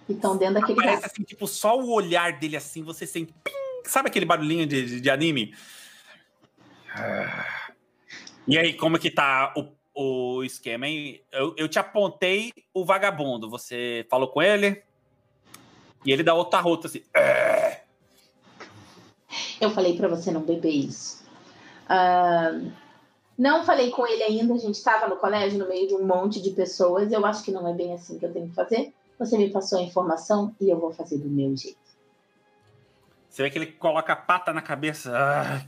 [0.09, 0.75] Então, dentro daquele.
[0.75, 3.31] Parece assim, tipo, só o olhar dele assim, você sente.
[3.43, 3.51] Pim!
[3.85, 5.55] Sabe aquele barulhinho de, de, de anime?
[8.47, 11.21] E aí, como é que tá o, o esquema, hein?
[11.31, 13.49] Eu, eu te apontei o vagabundo.
[13.49, 14.81] Você falou com ele?
[16.05, 17.03] E ele dá outra rota assim.
[17.13, 17.81] É.
[19.61, 21.23] Eu falei para você não beber isso.
[21.85, 22.71] Uh,
[23.37, 26.41] não falei com ele ainda, a gente estava no colégio, no meio de um monte
[26.41, 27.11] de pessoas.
[27.11, 28.93] Eu acho que não é bem assim que eu tenho que fazer.
[29.19, 31.77] Você me passou a informação e eu vou fazer do meu jeito.
[33.29, 35.11] Você vê que ele coloca a pata na cabeça.
[35.13, 35.61] Ah,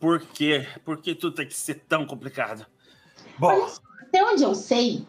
[0.00, 0.66] por quê?
[0.84, 2.66] Por que tudo tem que ser tão complicado?
[3.38, 3.66] Bom.
[4.00, 5.06] Até onde eu sei,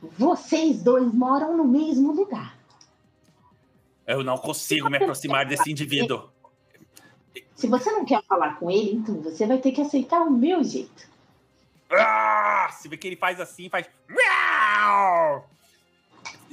[0.00, 2.56] vocês dois moram no mesmo lugar.
[4.06, 6.30] Eu não consigo me aproximar desse indivíduo.
[7.54, 10.64] Se você não quer falar com ele, então você vai ter que aceitar o meu
[10.64, 11.08] jeito.
[11.90, 13.88] Ah, você vê que ele faz assim, faz.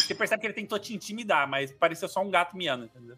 [0.07, 3.17] Você percebe que ele tentou te intimidar, mas pareceu só um gato miando, entendeu?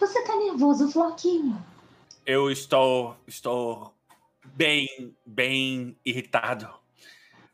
[0.00, 1.62] Você tá nervoso, Floquinho?
[2.24, 3.14] Eu estou.
[3.26, 3.92] Estou
[4.54, 6.72] bem, bem irritado.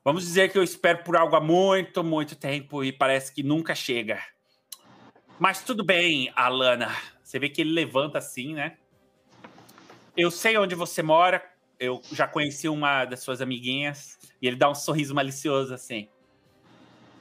[0.04, 3.74] Vamos dizer que eu espero por algo há muito, muito tempo e parece que nunca
[3.74, 4.22] chega.
[5.36, 6.94] Mas tudo bem, Alana.
[7.20, 8.76] Você vê que ele levanta assim, né?
[10.16, 11.44] Eu sei onde você mora.
[11.80, 14.16] Eu já conheci uma das suas amiguinhas.
[14.40, 16.08] E ele dá um sorriso malicioso assim.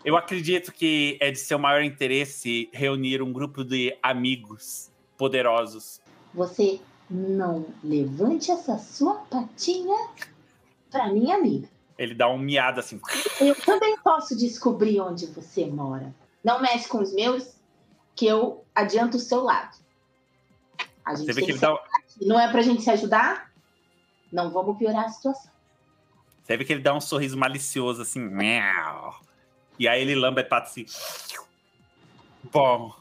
[0.05, 6.01] Eu acredito que é de seu maior interesse reunir um grupo de amigos poderosos.
[6.33, 10.09] Você não levante essa sua patinha
[10.91, 11.69] para minha amiga.
[11.97, 12.99] Ele dá um miado assim.
[13.39, 16.13] Eu também posso descobrir onde você mora.
[16.43, 17.53] Não mexe com os meus,
[18.15, 19.77] que eu adianto o seu lado.
[21.05, 21.81] A gente você vê que ele dá...
[22.21, 23.51] Não é pra gente se ajudar?
[24.31, 25.51] Não vamos piorar a situação.
[26.43, 28.19] Você vê que ele dá um sorriso malicioso, assim.
[29.79, 30.85] E aí ele lambe a pata assim.
[32.51, 32.93] Bom,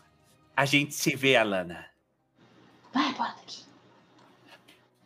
[0.56, 1.86] a gente se vê, Alana.
[2.92, 3.62] Vai, bota aqui.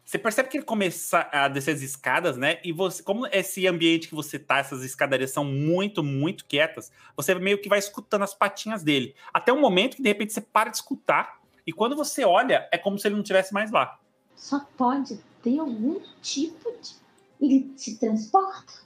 [0.04, 2.60] Você percebe que ele começa a descer as escadas, né?
[2.62, 7.34] E você, como esse ambiente que você tá, essas escadarias são muito, muito quietas, você
[7.34, 9.16] meio que vai escutando as patinhas dele.
[9.34, 12.78] Até um momento que de repente você para de escutar, e quando você olha, é
[12.78, 13.98] como se ele não estivesse mais lá.
[14.36, 16.94] Só pode ter algum tipo de.
[17.40, 18.85] Ele se transporta.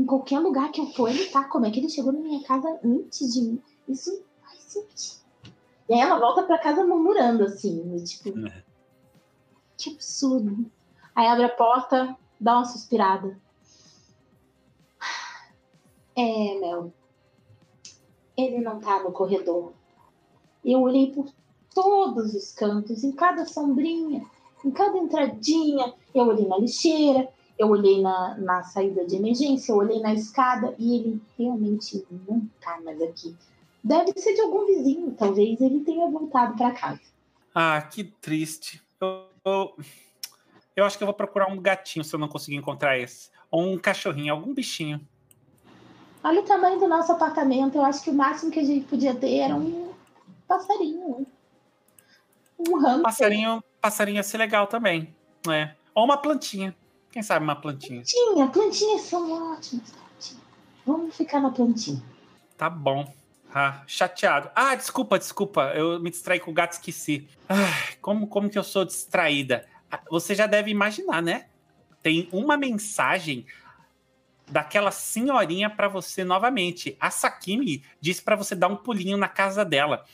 [0.00, 1.44] Em qualquer lugar que eu for, ele tá.
[1.44, 3.62] Como é que ele chegou na minha casa antes de mim?
[3.86, 5.20] Isso faz sentido.
[5.90, 8.30] E aí ela volta pra casa murmurando, assim, tipo.
[8.46, 8.64] É.
[9.76, 10.64] Que absurdo.
[11.14, 13.38] Aí abre a porta, dá uma suspirada.
[16.16, 16.92] É, Mel.
[18.38, 19.74] Ele não tá no corredor.
[20.64, 21.30] Eu olhei por
[21.74, 24.24] todos os cantos, em cada sombrinha,
[24.64, 25.92] em cada entradinha.
[26.14, 27.30] Eu olhei na lixeira,
[27.60, 32.48] eu olhei na, na saída de emergência, eu olhei na escada e ele realmente não
[32.58, 33.36] tá mais aqui.
[33.84, 37.02] Deve ser de algum vizinho, talvez ele tenha voltado para casa.
[37.54, 38.82] Ah, que triste.
[38.98, 39.76] Eu, eu,
[40.74, 43.28] eu acho que eu vou procurar um gatinho se eu não conseguir encontrar esse.
[43.50, 45.06] Ou um cachorrinho, algum bichinho.
[46.24, 47.76] Olha o tamanho do nosso apartamento.
[47.76, 49.92] Eu acho que o máximo que a gente podia ter era um
[50.48, 51.26] passarinho.
[52.58, 53.02] Um hamster.
[53.02, 55.14] Passarinho, passarinho ia ser legal também,
[55.46, 55.76] né?
[55.94, 56.74] Ou uma plantinha.
[57.10, 58.02] Quem sabe uma plantinha.
[58.02, 59.90] Plantinha, plantinhas são ótimas.
[59.90, 60.40] plantinha.
[60.86, 62.02] Vamos ficar na plantinha.
[62.56, 63.12] Tá bom.
[63.52, 64.48] Ah, chateado.
[64.54, 65.72] Ah, desculpa, desculpa.
[65.74, 67.28] Eu me distraí com o gato, esqueci.
[67.48, 69.66] Ai, como, como que eu sou distraída?
[69.90, 71.46] Ah, Você já deve imaginar, né?
[72.00, 73.44] Tem uma mensagem
[74.48, 76.96] daquela senhorinha pra você novamente.
[77.00, 80.04] A Sakimi disse pra você dar um pulinho na casa dela,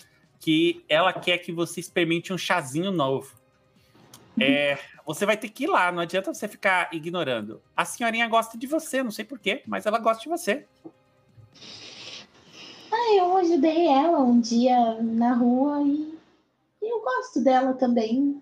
[0.41, 3.35] que ela quer que você experimente um chazinho novo.
[4.41, 7.63] É, você vai ter que ir lá, não adianta você ficar ignorando.
[7.77, 10.67] A senhorinha gosta de você, não sei porquê, mas ela gosta de você.
[12.93, 16.19] Ah, eu ajudei ela um dia na rua e
[16.83, 18.41] eu gosto dela também.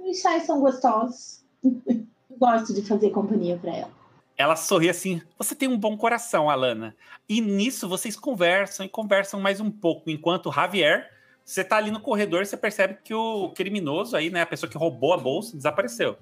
[0.00, 1.42] Os chás são gostosos.
[2.38, 3.90] gosto de fazer companhia pra ela.
[4.36, 6.96] Ela sorri assim: Você tem um bom coração, Alana.
[7.28, 11.08] E nisso vocês conversam e conversam mais um pouco, enquanto Javier,
[11.44, 14.70] você tá ali no corredor e você percebe que o criminoso aí, né, a pessoa
[14.70, 16.16] que roubou a bolsa, desapareceu.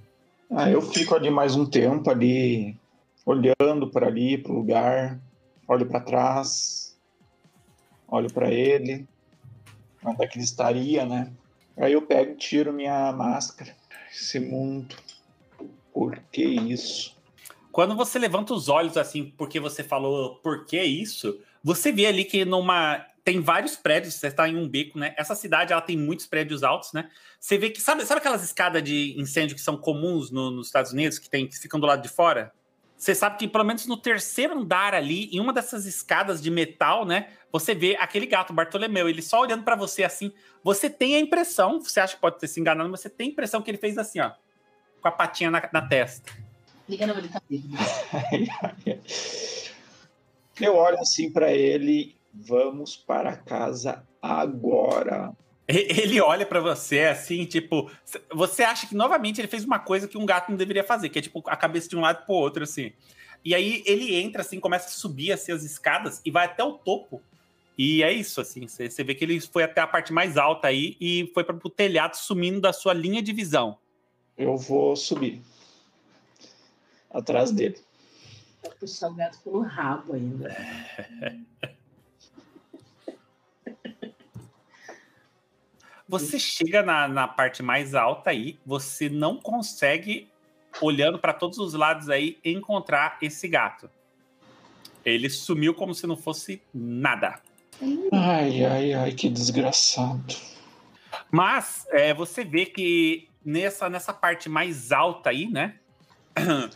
[0.50, 2.76] Ah, eu fico ali mais um tempo ali,
[3.24, 5.20] olhando para ali, pro lugar,
[5.68, 6.98] olho para trás,
[8.09, 9.06] olho para ele,
[10.04, 11.30] onde é que ele estaria, né?
[11.76, 13.74] Aí eu pego e tiro minha máscara.
[14.12, 14.96] Esse mundo,
[15.94, 17.16] por que isso?
[17.70, 22.24] Quando você levanta os olhos assim, porque você falou por que isso, você vê ali
[22.24, 25.14] que numa tem vários prédios, você está em um beco, né?
[25.16, 27.11] Essa cidade ela tem muitos prédios altos, né?
[27.38, 30.92] Você vê que sabe, sabe aquelas escadas de incêndio que são comuns no- nos Estados
[30.92, 32.52] Unidos, que tem que ficam do lado de fora?
[32.96, 37.06] Você sabe que pelo menos no terceiro andar ali, em uma dessas escadas de metal,
[37.06, 37.28] né?
[37.50, 40.30] Você vê aquele gato, Bartolomeu, ele só olhando para você assim.
[40.62, 43.30] Você tem a impressão, você acha que pode ter se enganado, mas você tem a
[43.30, 44.33] impressão que ele fez assim, ó,
[45.00, 46.30] com a patinha na, na testa.
[46.87, 47.68] Liga não, ele tá vivo.
[50.61, 55.33] Eu olho assim para ele, vamos para casa agora.
[55.69, 57.90] Ele olha pra você assim, tipo,
[58.35, 61.19] você acha que novamente ele fez uma coisa que um gato não deveria fazer, que
[61.19, 62.93] é tipo a cabeça de um lado pro outro assim.
[63.45, 66.73] E aí ele entra assim, começa a subir assim as escadas e vai até o
[66.73, 67.23] topo.
[67.79, 70.69] E é isso assim, você você vê que ele foi até a parte mais alta
[70.69, 73.79] aí e foi para o telhado sumindo da sua linha de visão.
[74.37, 75.40] Eu vou subir
[77.11, 77.79] atrás dele.
[78.62, 80.55] Vai puxar o gato pelo rabo ainda.
[86.11, 90.29] Você chega na, na parte mais alta aí, você não consegue,
[90.81, 93.88] olhando para todos os lados aí, encontrar esse gato.
[95.05, 97.40] Ele sumiu como se não fosse nada.
[98.12, 100.35] Ai, ai, ai, que desgraçado.
[101.31, 105.77] Mas é, você vê que nessa, nessa parte mais alta aí, né?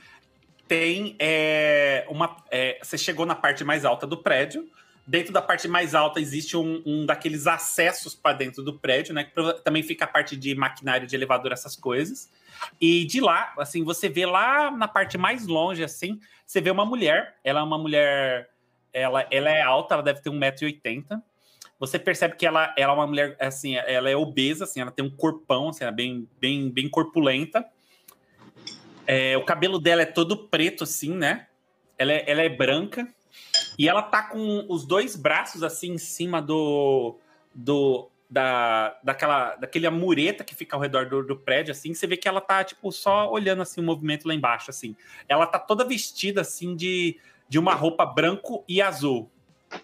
[0.68, 2.36] Tem é, uma.
[2.52, 4.70] é, você chegou na parte mais alta do prédio.
[5.06, 9.24] Dentro da parte mais alta existe um, um daqueles acessos para dentro do prédio, né?
[9.24, 12.30] Que também fica a parte de maquinário de elevador, essas coisas.
[12.80, 16.86] E de lá, assim, você vê lá na parte mais longe, assim, você vê uma
[16.86, 17.36] mulher.
[17.44, 18.48] Ela é uma mulher.
[18.92, 21.20] Ela, ela é alta, ela deve ter 1,80m.
[21.78, 25.04] Você percebe que ela, ela é uma mulher, assim, ela é obesa, assim, ela tem
[25.04, 27.66] um corpão, assim, ela é bem, bem, bem corpulenta.
[29.06, 31.46] É, o cabelo dela é todo preto, assim, né?
[31.98, 33.06] Ela é, ela é branca.
[33.78, 37.16] E ela tá com os dois braços, assim, em cima do,
[37.54, 42.16] do, da, daquela, daquele mureta que fica ao redor do, do, prédio, assim, você vê
[42.16, 44.96] que ela tá, tipo, só olhando, assim, o movimento lá embaixo, assim.
[45.28, 49.30] Ela tá toda vestida, assim, de, de uma roupa branco e azul.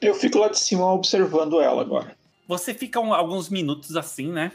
[0.01, 2.17] Eu fico lá de cima observando ela agora.
[2.47, 4.53] Você fica um, alguns minutos assim, né?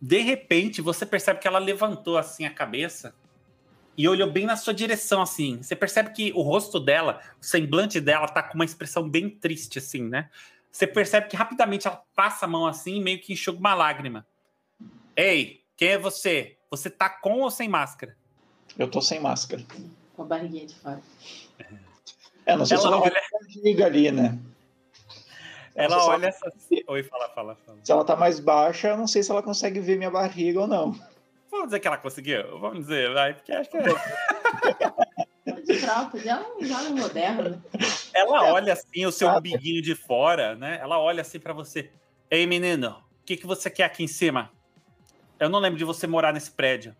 [0.00, 3.14] De repente, você percebe que ela levantou, assim, a cabeça
[3.96, 5.62] e olhou bem na sua direção, assim.
[5.62, 9.78] Você percebe que o rosto dela, o semblante dela tá com uma expressão bem triste,
[9.78, 10.30] assim, né?
[10.70, 14.26] você percebe que rapidamente ela passa a mão assim e meio que enxuga uma lágrima.
[15.16, 16.56] Ei, quem é você?
[16.70, 18.16] Você tá com ou sem máscara?
[18.78, 19.64] Eu tô sem máscara.
[20.14, 21.02] Com a barriguinha de fora.
[22.46, 23.22] É, não sei ela se ela olha...
[23.62, 24.38] liga ali, né?
[25.74, 26.52] Ela olha essa...
[26.86, 27.78] Oi, fala, fala, fala.
[27.82, 30.66] Se ela tá mais baixa, eu não sei se ela consegue ver minha barriga ou
[30.66, 30.98] não.
[31.50, 32.58] Vamos dizer que ela conseguiu?
[32.58, 33.82] Vamos dizer, vai, porque acho que é.
[35.60, 37.50] de tropa, já um jovem moderno.
[37.50, 37.60] Né?
[38.14, 40.78] Ela olha assim, o seu umbiguinho de fora, né?
[40.80, 41.90] Ela olha assim para você.
[42.30, 44.50] Ei, menino, o que, que você quer aqui em cima?
[45.38, 46.94] Eu não lembro de você morar nesse prédio.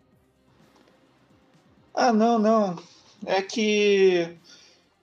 [1.93, 2.81] Ah, não, não.
[3.25, 4.37] É que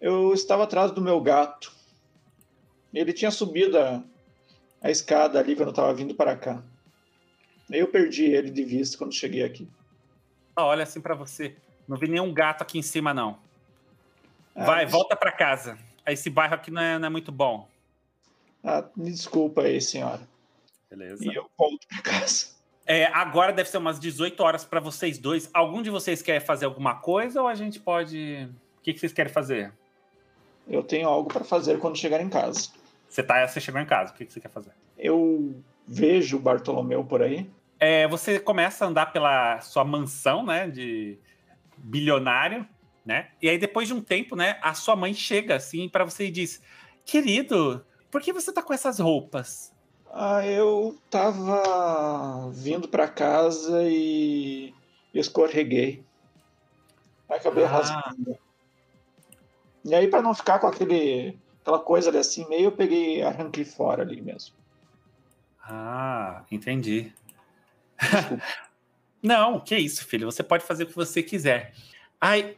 [0.00, 1.72] eu estava atrás do meu gato.
[2.92, 4.02] Ele tinha subido a,
[4.82, 6.62] a escada ali quando eu estava vindo para cá.
[7.70, 9.68] Eu perdi ele de vista quando cheguei aqui.
[10.56, 11.54] olha assim para você.
[11.86, 13.38] Não vi nenhum gato aqui em cima, não.
[14.54, 15.78] Ah, Vai, volta para casa.
[16.06, 17.68] Esse bairro aqui não é, não é, muito bom.
[18.64, 20.26] Ah, me desculpa aí, senhora.
[20.90, 21.24] Beleza.
[21.24, 22.58] E eu volto para casa.
[22.86, 25.50] É, agora deve ser umas 18 horas para vocês dois.
[25.52, 28.48] Algum de vocês quer fazer alguma coisa ou a gente pode.
[28.78, 29.72] O que, que vocês querem fazer?
[30.66, 32.70] Eu tenho algo para fazer quando chegar em casa.
[33.08, 34.72] Você, tá, você chegou em casa, o que, que você quer fazer?
[34.98, 37.48] Eu vejo o Bartolomeu por aí.
[37.80, 41.18] É, você começa a andar pela sua mansão, né, de
[41.76, 42.66] bilionário,
[43.04, 43.30] né?
[43.40, 46.30] E aí depois de um tempo, né, a sua mãe chega assim para você e
[46.30, 46.60] diz:
[47.04, 49.72] "Querido, por que você tá com essas roupas?"
[50.10, 54.74] Ah, eu tava vindo para casa e
[55.14, 56.02] escorreguei.
[57.28, 57.68] Acabei ah.
[57.68, 58.38] rasgando.
[59.84, 63.64] E aí para não ficar com aquele aquela coisa ali assim, meio eu peguei arranquei
[63.64, 64.56] fora ali mesmo.
[65.62, 67.12] Ah, entendi.
[69.22, 70.30] Não, que isso, filho.
[70.30, 71.74] Você pode fazer o que você quiser.
[72.20, 72.56] Ai,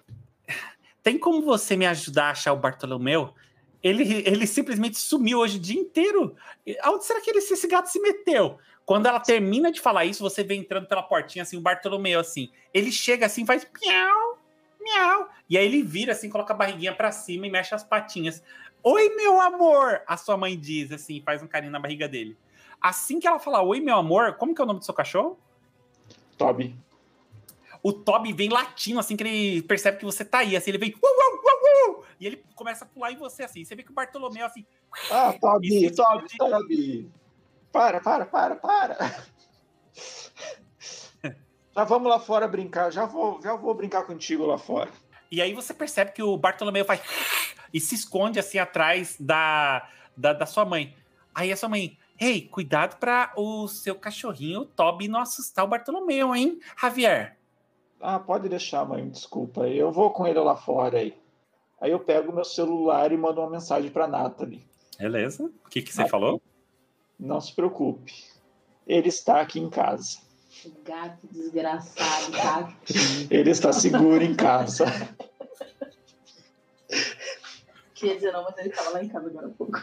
[1.03, 3.35] tem como você me ajudar a achar o Bartolomeu?
[3.83, 6.37] Ele, ele simplesmente sumiu hoje o dia inteiro.
[6.83, 8.59] Aonde será que ele, esse gato se meteu?
[8.85, 12.51] Quando ela termina de falar isso, você vê entrando pela portinha assim, o Bartolomeu assim.
[12.75, 14.39] Ele chega assim, faz miau,
[14.81, 15.29] miau.
[15.49, 18.43] E aí ele vira assim, coloca a barriguinha para cima e mexe as patinhas.
[18.83, 20.03] Oi, meu amor!
[20.07, 22.37] A sua mãe diz assim, faz um carinho na barriga dele.
[22.81, 25.39] Assim que ela fala oi, meu amor, como que é o nome do seu cachorro?
[26.39, 26.77] Toby
[27.83, 30.91] o Toby vem latindo, assim, que ele percebe que você tá aí, assim, ele vem.
[30.91, 33.65] Uh, uh, uh, e ele começa a pular em você, assim.
[33.65, 34.67] Você vê que o Bartolomeu, assim.
[35.11, 37.11] Ah, Toby, Toby, Toby.
[37.73, 39.25] Para, para, para, para.
[41.75, 44.91] já vamos lá fora brincar, já vou, já vou brincar contigo lá fora.
[45.31, 47.01] E aí você percebe que o Bartolomeu faz.
[47.73, 50.95] e se esconde, assim, atrás da, da, da sua mãe.
[51.35, 51.97] Aí a sua mãe.
[52.21, 57.39] Ei, cuidado para o seu cachorrinho, o Toby, não assustar o Bartolomeu, hein, Javier?
[57.99, 59.67] Ah, pode deixar, mãe, desculpa.
[59.67, 61.19] Eu vou com ele lá fora aí.
[61.81, 64.63] Aí eu pego meu celular e mando uma mensagem para Nathalie.
[64.99, 65.51] Beleza.
[65.65, 66.43] O que, que você falou?
[67.19, 68.13] Não se preocupe.
[68.87, 70.19] Ele está aqui em casa.
[70.67, 73.29] O gato desgraçado tá aqui.
[73.31, 74.85] Ele está seguro em casa.
[77.95, 79.79] Queria dizer não, mas ele estava lá em casa agora há pouco.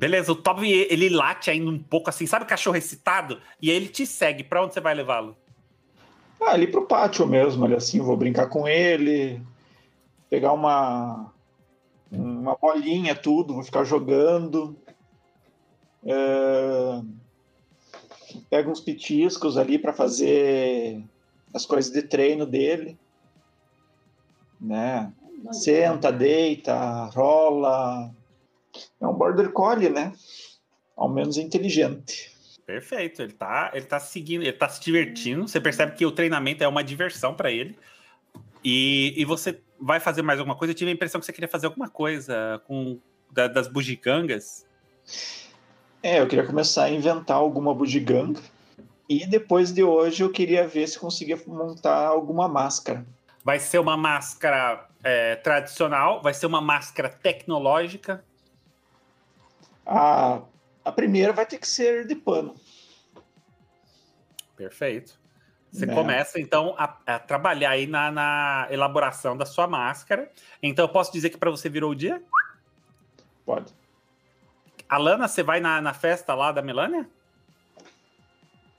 [0.00, 3.38] Beleza, o Toby, ele late ainda um pouco assim, sabe o cachorro excitado?
[3.60, 4.42] E aí ele te segue.
[4.42, 5.36] Pra onde você vai levá-lo?
[6.40, 9.42] Ah, ali pro pátio mesmo, ali assim, vou brincar com ele,
[10.30, 11.30] pegar uma,
[12.10, 14.74] uma bolinha, tudo, vou ficar jogando.
[16.06, 17.02] É...
[18.48, 21.04] Pego uns petiscos ali para fazer
[21.52, 22.98] as coisas de treino dele.
[24.58, 25.12] Né?
[25.52, 28.10] Senta, deita, rola,
[29.00, 30.12] é um border collie, né?
[30.96, 32.30] Ao menos inteligente.
[32.66, 35.48] Perfeito, ele tá, ele tá seguindo, ele tá se divertindo.
[35.48, 37.76] Você percebe que o treinamento é uma diversão para ele.
[38.62, 40.72] E, e você vai fazer mais alguma coisa?
[40.72, 42.98] Eu tive a impressão que você queria fazer alguma coisa com
[43.30, 44.66] da, das bugigangas.
[46.02, 48.40] É, eu queria começar a inventar alguma bugiganga.
[49.08, 53.04] E depois de hoje eu queria ver se conseguia montar alguma máscara.
[53.44, 58.24] Vai ser uma máscara é, tradicional, vai ser uma máscara tecnológica,
[59.90, 60.42] a,
[60.84, 62.54] a primeira vai ter que ser de pano.
[64.56, 65.18] Perfeito.
[65.72, 65.94] Você né?
[65.94, 70.30] começa, então, a, a, trabalhar aí na, na, elaboração da sua máscara.
[70.62, 72.22] Então, eu posso dizer que para você virou o dia?
[73.44, 73.72] Pode.
[74.88, 77.08] Alana, você vai na, na festa lá da Melânia?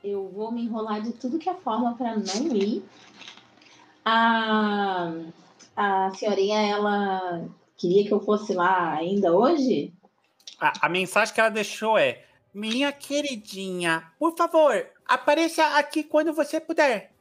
[0.03, 2.84] Eu vou me enrolar de tudo que é forma para não ir.
[4.03, 5.12] A,
[5.76, 7.45] a senhorinha, ela
[7.78, 9.93] queria que eu fosse lá ainda hoje?
[10.59, 12.23] A, a mensagem que ela deixou é:
[12.53, 17.11] Minha queridinha, por favor, apareça aqui quando você puder.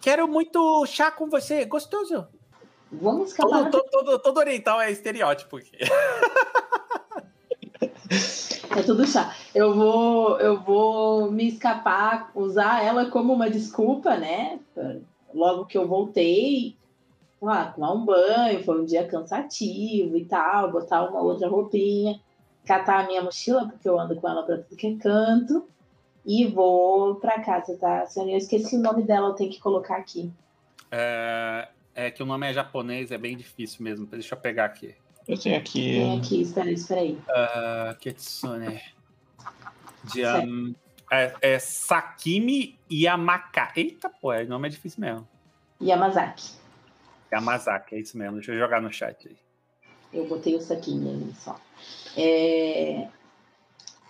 [0.00, 2.26] Quero muito chá com você, gostoso.
[2.92, 3.70] Vamos escapar.
[3.70, 5.76] Todo, todo, todo oriental é estereótipo aqui.
[8.76, 9.34] É tudo chá.
[9.54, 14.60] Eu vou, eu vou me escapar, usar ela como uma desculpa, né?
[15.32, 16.76] Logo que eu voltei,
[17.40, 22.20] tomar um banho, foi um dia cansativo e tal, botar uma outra roupinha,
[22.66, 25.66] catar a minha mochila, porque eu ando com ela para tudo que é canto,
[26.24, 28.04] e vou para casa, tá?
[28.06, 30.30] Senhora, eu esqueci o nome dela, eu tenho que colocar aqui.
[30.90, 34.06] É, é que o nome é japonês, é bem difícil mesmo.
[34.06, 34.94] Deixa eu pegar aqui.
[35.26, 35.92] Eu tenho aqui.
[35.92, 37.12] Tem aqui, espera aí, espera aí.
[37.12, 38.80] Uh, Kitsune.
[40.04, 40.74] De, um,
[41.10, 43.72] é, é Sakimi Yamaka.
[43.76, 45.28] Eita, pô, o nome é difícil mesmo.
[45.80, 46.52] Yamazaki.
[47.32, 48.36] Yamazaki, é isso mesmo.
[48.36, 49.36] Deixa eu jogar no chat aí.
[50.16, 51.56] Eu botei o Sakimi ali só.
[52.16, 53.08] É...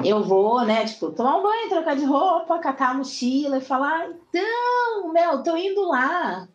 [0.04, 4.09] Eu vou, né, tipo, tomar um banho, trocar de roupa, catar a mochila e falar:
[4.11, 6.46] então, meu, tô indo lá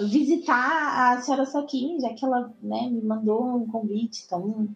[0.00, 4.68] visitar a senhora Saquin, já que ela né, me mandou um convite tão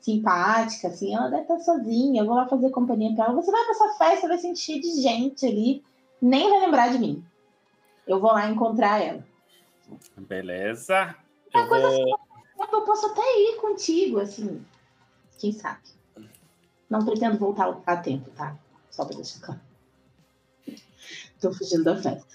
[0.00, 3.34] simpática, assim, ela deve estar sozinha, eu vou lá fazer companhia para ela.
[3.34, 5.82] Você vai para essa festa, vai sentir de gente ali,
[6.20, 7.24] nem vai lembrar de mim.
[8.06, 9.24] Eu vou lá encontrar ela.
[10.16, 11.16] Beleza.
[11.52, 12.18] Eu, é vou...
[12.72, 14.64] eu posso até ir contigo, assim,
[15.38, 15.82] quem sabe.
[16.88, 18.56] Não pretendo voltar a tempo, tá?
[18.90, 19.60] Só para deixar claro.
[21.40, 22.34] Tô fugindo da festa.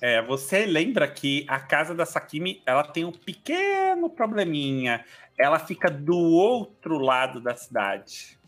[0.00, 5.04] É, você lembra que a casa da Sakimi ela tem um pequeno probleminha.
[5.38, 8.38] Ela fica do outro lado da cidade.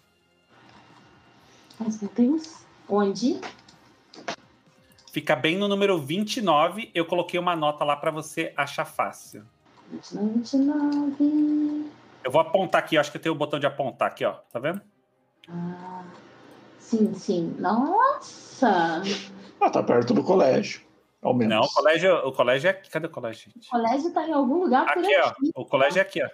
[1.79, 3.41] Mas, meu Deus, onde?
[5.13, 6.91] Fica bem no número 29.
[6.95, 9.47] Eu coloquei uma nota lá para você achar fácil.
[9.93, 11.91] 29.
[12.25, 14.33] Eu vou apontar aqui, acho que eu tenho o botão de apontar aqui, ó.
[14.53, 14.81] Tá vendo?
[15.49, 16.05] Ah,
[16.79, 17.55] sim, sim.
[17.59, 19.03] Nossa!
[19.61, 20.81] Ah, tá perto do colégio.
[21.21, 21.55] Ao menos.
[21.55, 22.91] Não, o colégio, o colégio é aqui.
[22.91, 23.69] Cadê o colégio, gente?
[23.69, 25.53] O colégio está em algum lugar aqui, por aqui.
[25.55, 26.29] Ó, o colégio é aqui, ó.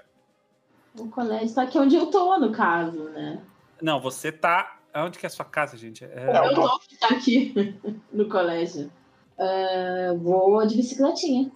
[1.03, 3.43] O colégio está aqui onde eu tô, no caso, né?
[3.81, 4.79] Não, você tá.
[4.95, 6.05] Onde que é a sua casa, gente?
[6.05, 6.49] É...
[6.49, 7.79] Eu tô tá aqui
[8.11, 8.91] no colégio.
[9.39, 11.53] Uh, vou de bicicletinha.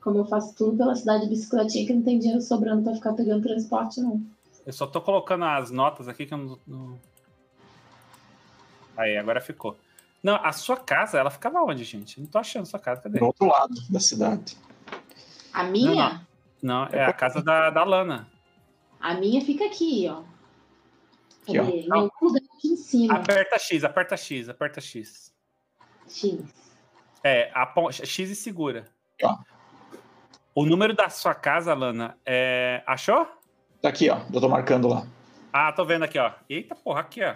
[0.00, 3.12] Como eu faço tudo pela cidade de bicicletinha, que não tem dinheiro sobrando para ficar
[3.14, 4.22] pegando transporte, não.
[4.64, 6.98] Eu só tô colocando as notas aqui que eu não.
[8.96, 9.76] Aí, agora ficou.
[10.22, 12.20] Não, a sua casa, ela ficava onde, gente?
[12.20, 13.00] Não tô achando sua casa.
[13.00, 13.18] Cadê?
[13.18, 14.56] Do outro lado da cidade.
[15.52, 16.26] A minha?
[16.62, 16.88] Não, não.
[16.90, 18.28] não é a casa da, da Lana.
[19.00, 20.22] A minha fica aqui, ó.
[21.42, 21.58] Aqui,
[21.90, 22.00] ó.
[22.00, 23.14] Meu cu aqui em cima.
[23.14, 25.32] Aperta X, aperta X, aperta X.
[26.08, 26.40] X.
[27.22, 28.86] É, a, X e segura.
[29.22, 29.38] Ó.
[30.54, 32.82] O número da sua casa, Lana, é...
[32.86, 33.26] achou?
[33.80, 34.20] Tá aqui, ó.
[34.32, 35.06] Eu tô marcando lá.
[35.52, 36.32] Ah, tô vendo aqui, ó.
[36.48, 37.34] Eita porra, aqui, ó.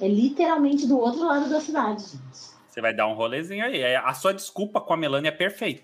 [0.00, 2.56] É literalmente do outro lado da cidade, gente.
[2.68, 3.80] Você vai dar um rolezinho aí.
[3.80, 5.82] É, a sua desculpa com a Melania é perfeita.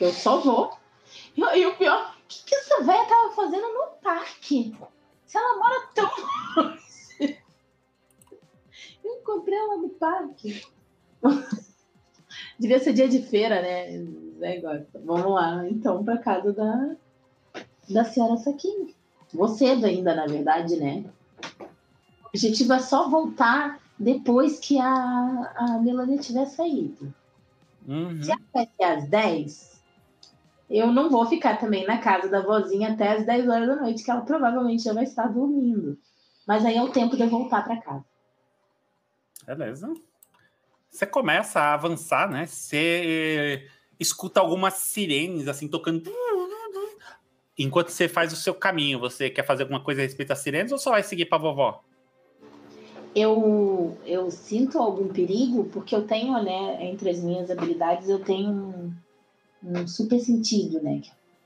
[0.00, 0.76] Eu só vou.
[1.36, 4.74] E, e o pior, o que, que essa velha tava fazendo no parque?
[5.26, 6.10] Se ela mora tão
[6.56, 7.38] longe.
[9.04, 10.66] Eu encontrei ela no parque.
[12.58, 14.06] Devia ser dia de feira, né?
[15.04, 16.96] Vamos lá, então, para casa da,
[17.88, 18.94] da senhora Saquinho.
[19.56, 21.04] Cedo ainda, na verdade, né?
[22.36, 27.14] objetivo é só voltar depois que a, a Melania tiver saído.
[27.88, 28.22] Uhum.
[28.22, 29.82] Se ser às 10,
[30.68, 34.04] eu não vou ficar também na casa da vozinha até às 10 horas da noite,
[34.04, 35.98] que ela provavelmente já vai estar dormindo.
[36.46, 38.04] Mas aí é o tempo de eu voltar para casa.
[39.46, 39.92] Beleza.
[40.96, 42.46] Você começa a avançar, né?
[42.46, 43.68] Você
[44.00, 46.02] escuta algumas sirenes assim tocando.
[47.58, 50.72] Enquanto você faz o seu caminho, você quer fazer alguma coisa a respeito das sirenes
[50.72, 51.82] ou só vai seguir para vovó?
[53.16, 58.50] eu, eu sinto algum perigo, porque eu tenho, né, entre as minhas habilidades, eu tenho
[58.50, 58.92] um,
[59.62, 61.00] um super sentido, né?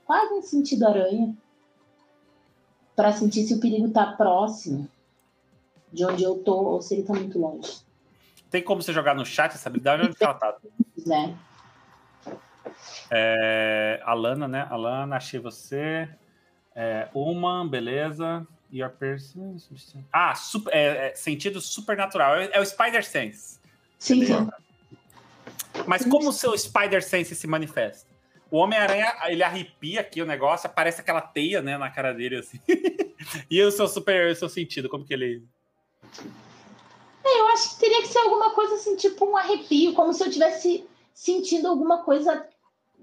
[0.05, 1.33] Quase um sentido aranha,
[2.93, 4.85] para sentir se o perigo está próximo
[5.93, 7.89] de onde eu tô ou se ele está muito longe.
[8.51, 10.05] Tem como você jogar no chat essa habilidade?
[10.05, 10.55] Onde ela tá?
[11.07, 11.37] Né?
[13.09, 14.67] É, Alana, né?
[14.69, 16.07] Alana, achei você.
[16.75, 18.45] É, uma, beleza.
[18.71, 19.57] Your person.
[20.11, 22.35] Ah, super, é, é, sentido supernatural.
[22.35, 23.59] É, é, o Spider Sense.
[23.97, 24.49] Sim, sim.
[25.87, 28.09] Mas como o seu Spider Sense se manifesta?
[28.49, 32.59] O Homem-Aranha, ele arrepia aqui o negócio, aparece aquela teia, né, na cara dele, assim.
[33.49, 35.45] e o seu super, o seu sentido, como que ele...
[37.23, 40.23] É, eu acho que teria que ser alguma coisa assim, tipo um arrepio, como se
[40.23, 42.47] eu tivesse sentindo alguma coisa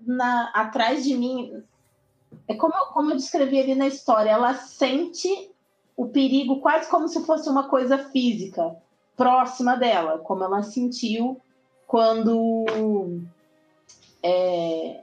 [0.07, 1.62] na, atrás de mim.
[2.47, 5.51] É como, como eu descrevi ali na história, ela sente
[5.97, 8.77] o perigo quase como se fosse uma coisa física
[9.16, 11.41] próxima dela, como ela sentiu
[11.87, 12.64] quando
[14.23, 15.01] é,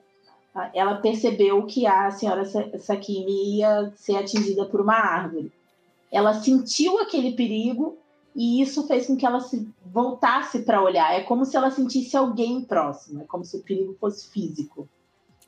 [0.73, 2.45] ela percebeu que a senhora
[2.79, 5.51] Sakine ia ser atingida por uma árvore.
[6.11, 7.97] Ela sentiu aquele perigo
[8.35, 11.13] e isso fez com que ela se voltasse para olhar.
[11.13, 14.89] É como se ela sentisse alguém próximo, é como se o perigo fosse físico.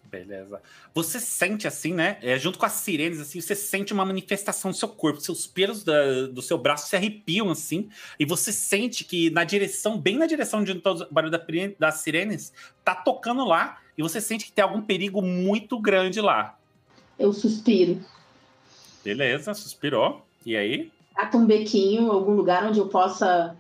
[0.09, 0.61] Beleza.
[0.93, 2.17] Você sente assim, né?
[2.21, 5.19] É, junto com as sirenes, assim, você sente uma manifestação do seu corpo.
[5.19, 7.89] Seus pelos da, do seu braço se arrepiam, assim.
[8.17, 11.43] E você sente que na direção, bem na direção de onde tá o barulho da,
[11.77, 12.53] das sirenes,
[12.85, 13.81] tá tocando lá.
[13.97, 16.57] E você sente que tem algum perigo muito grande lá.
[17.19, 17.99] Eu suspiro.
[19.03, 20.25] Beleza, suspirou.
[20.45, 20.89] E aí?
[21.17, 23.57] Cata um bequinho, algum lugar onde eu possa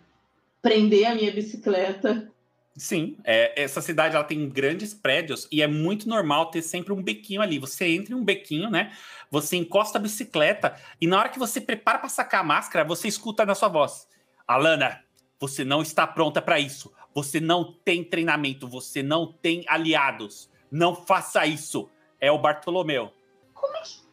[0.61, 2.31] prender a minha bicicleta
[2.77, 7.01] Sim, é, essa cidade ela tem grandes prédios e é muito normal ter sempre um
[7.01, 7.57] bequinho ali.
[7.57, 8.95] Você entra em um bequinho, né?
[9.31, 13.07] Você encosta a bicicleta e na hora que você prepara para sacar a máscara, você
[13.07, 14.07] escuta na sua voz:
[14.47, 15.03] Alana,
[15.39, 16.93] você não está pronta para isso.
[17.15, 20.47] Você não tem treinamento, você não tem aliados.
[20.69, 21.89] Não faça isso.
[22.21, 23.11] É o Bartolomeu.
[23.55, 24.05] Como é que.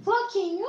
[0.02, 0.66] Floquinho?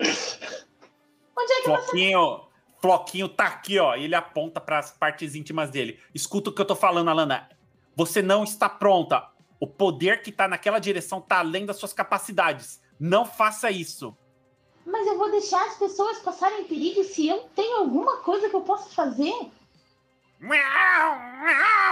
[0.00, 2.46] Onde é que Floquinho, você.
[2.80, 3.96] Floquinho tá aqui, ó.
[3.96, 6.00] E ele aponta para as partes íntimas dele.
[6.14, 7.48] Escuta o que eu tô falando, Alana.
[7.94, 9.28] Você não está pronta.
[9.58, 12.80] O poder que tá naquela direção tá além das suas capacidades.
[13.00, 14.16] Não faça isso.
[14.84, 18.60] Mas eu vou deixar as pessoas passarem perigo se eu tenho alguma coisa que eu
[18.60, 19.34] possa fazer?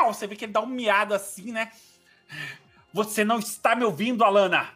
[0.06, 1.72] Você vê que ele dá um miado assim, né?
[2.92, 4.70] Você não está me ouvindo, Alana?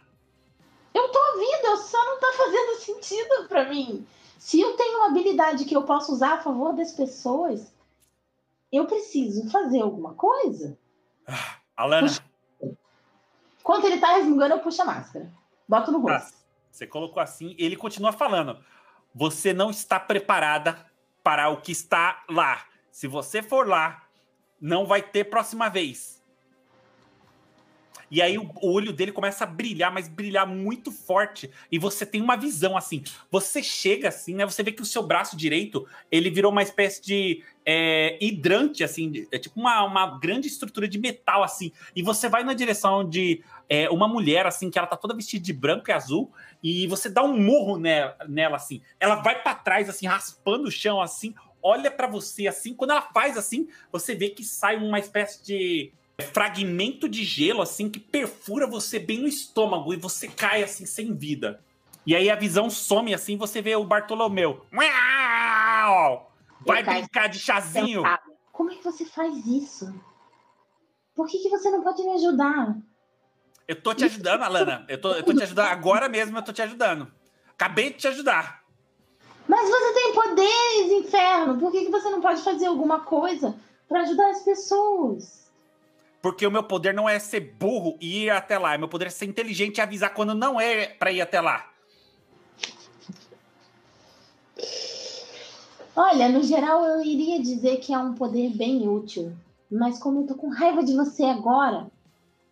[0.99, 4.05] Eu tô ouvindo, só não tá fazendo sentido para mim.
[4.37, 7.73] Se eu tenho uma habilidade que eu posso usar a favor das pessoas,
[8.73, 10.77] eu preciso fazer alguma coisa.
[11.27, 12.09] Ah, Alana.
[12.09, 12.25] Puxa.
[13.61, 15.33] Enquanto ele tá resmungando, eu puxo a máscara.
[15.69, 16.35] Boto no rosto.
[16.35, 16.39] Ah,
[16.71, 18.59] você colocou assim, ele continua falando.
[19.15, 20.85] Você não está preparada
[21.23, 22.65] para o que está lá.
[22.91, 24.05] Se você for lá,
[24.61, 26.18] não vai ter próxima vez.
[28.11, 31.51] E aí o, olho dele começa a brilhar, mas brilhar muito forte.
[31.71, 33.03] E você tem uma visão assim.
[33.31, 34.45] Você chega assim, né?
[34.45, 39.27] Você vê que o seu braço direito ele virou uma espécie de é, hidrante, assim,
[39.31, 41.71] é tipo uma, uma grande estrutura de metal, assim.
[41.95, 45.45] E você vai na direção de é, uma mulher, assim, que ela tá toda vestida
[45.45, 46.33] de branco e azul,
[46.63, 48.81] e você dá um murro nela, nela assim.
[48.99, 52.73] Ela vai para trás, assim, raspando o chão, assim, olha para você, assim.
[52.73, 55.93] Quando ela faz assim, você vê que sai uma espécie de
[56.25, 61.15] fragmento de gelo assim que perfura você bem no estômago e você cai assim sem
[61.15, 61.61] vida.
[62.05, 64.65] E aí a visão some assim, você vê o Bartolomeu.
[66.67, 68.03] Vai brincar de chazinho.
[68.53, 69.95] Como é que você faz isso?
[71.15, 72.77] Por que, que você não pode me ajudar?
[73.67, 74.85] Eu tô te ajudando, Alana.
[74.89, 77.13] Eu tô, eu tô te ajudando agora mesmo, eu tô te ajudando.
[77.51, 78.65] Acabei de te ajudar.
[79.47, 81.59] Mas você tem poderes, inferno.
[81.59, 83.55] Por que, que você não pode fazer alguma coisa
[83.89, 85.48] para ajudar as pessoas?
[86.21, 88.77] Porque o meu poder não é ser burro e ir até lá.
[88.77, 91.71] Meu poder é ser inteligente e avisar quando não é para ir até lá.
[95.95, 99.33] Olha, no geral eu iria dizer que é um poder bem útil.
[99.71, 101.91] Mas como eu tô com raiva de você agora,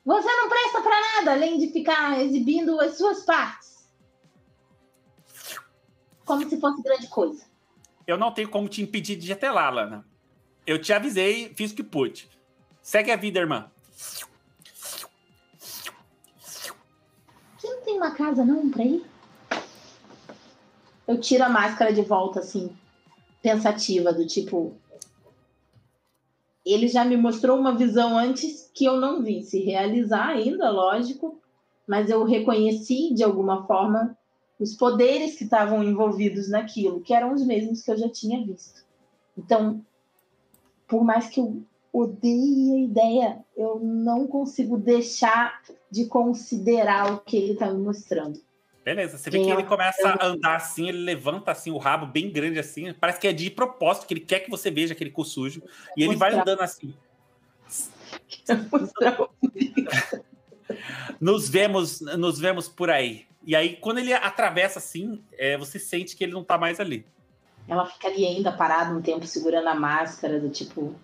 [0.05, 3.89] você não presta para nada além de ficar exibindo as suas partes.
[6.25, 7.45] Como se fosse grande coisa.
[8.07, 10.07] Eu não tenho como te impedir de ir até lá, Lana.
[10.67, 12.29] Eu te avisei, fiz o que pude.
[12.87, 13.69] Segue a vida, irmã.
[16.39, 16.71] Você
[17.65, 19.05] não tem uma casa não pra ir?
[21.05, 22.71] Eu tiro a máscara de volta, assim,
[23.43, 24.77] pensativa, do tipo.
[26.65, 31.41] Ele já me mostrou uma visão antes que eu não vi se realizar ainda, lógico,
[31.89, 34.17] mas eu reconheci de alguma forma
[34.61, 38.85] os poderes que estavam envolvidos naquilo, que eram os mesmos que eu já tinha visto.
[39.37, 39.85] Então,
[40.87, 41.67] por mais que eu
[42.01, 43.39] odeio a ideia.
[43.57, 48.41] Eu não consigo deixar de considerar o que ele está me mostrando.
[48.85, 52.31] Beleza, você vê que ele começa a andar assim, ele levanta assim o rabo bem
[52.31, 55.25] grande assim, parece que é de propósito, que ele quer que você veja aquele cu
[55.25, 55.61] sujo,
[55.97, 56.95] e ele vai andando assim.
[61.21, 63.27] nos vemos, nos vemos por aí.
[63.45, 67.05] E aí, quando ele atravessa assim, é, você sente que ele não tá mais ali.
[67.67, 70.95] Ela ficaria ainda parada um tempo segurando a máscara, do tipo,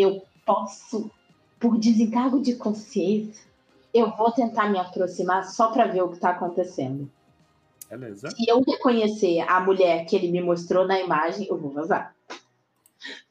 [0.00, 1.10] eu posso
[1.58, 3.44] por desencargo de consciência,
[3.92, 7.10] eu vou tentar me aproximar só para ver o que está acontecendo.
[7.88, 8.30] Beleza.
[8.30, 12.14] Se eu reconhecer a mulher que ele me mostrou na imagem, eu vou vazar.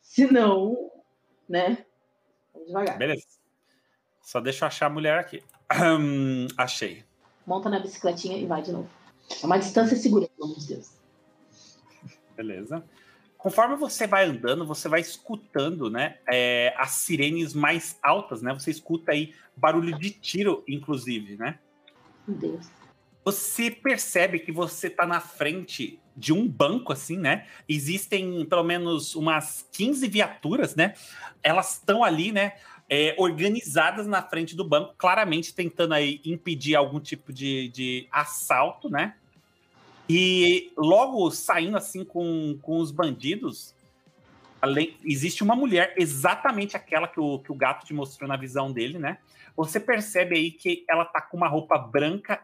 [0.01, 0.91] Se não,
[1.47, 1.85] né?
[2.53, 2.97] Vamos devagar.
[2.97, 3.25] Beleza.
[4.21, 5.41] Só deixa eu achar a mulher aqui.
[6.57, 7.03] achei.
[7.47, 8.89] Monta na bicicletinha e vai de novo.
[9.41, 10.91] É uma distância segura, pelo amor de Deus.
[12.35, 12.83] Beleza.
[13.39, 18.53] Conforme você vai andando, você vai escutando, né, é, as sirenes mais altas, né?
[18.53, 21.57] Você escuta aí barulho de tiro, inclusive, né?
[22.27, 22.67] Meu Deus.
[23.23, 27.47] Você percebe que você está na frente de um banco, assim, né?
[27.67, 30.93] Existem pelo menos umas 15 viaturas, né?
[31.41, 32.57] Elas estão ali, né?
[32.89, 38.89] É, organizadas na frente do banco, claramente tentando aí impedir algum tipo de, de assalto,
[38.89, 39.15] né?
[40.09, 43.75] E logo saindo assim com, com os bandidos,
[44.59, 48.71] além, existe uma mulher, exatamente aquela que o, que o gato te mostrou na visão
[48.71, 49.19] dele, né?
[49.55, 52.41] Você percebe aí que ela tá com uma roupa branca,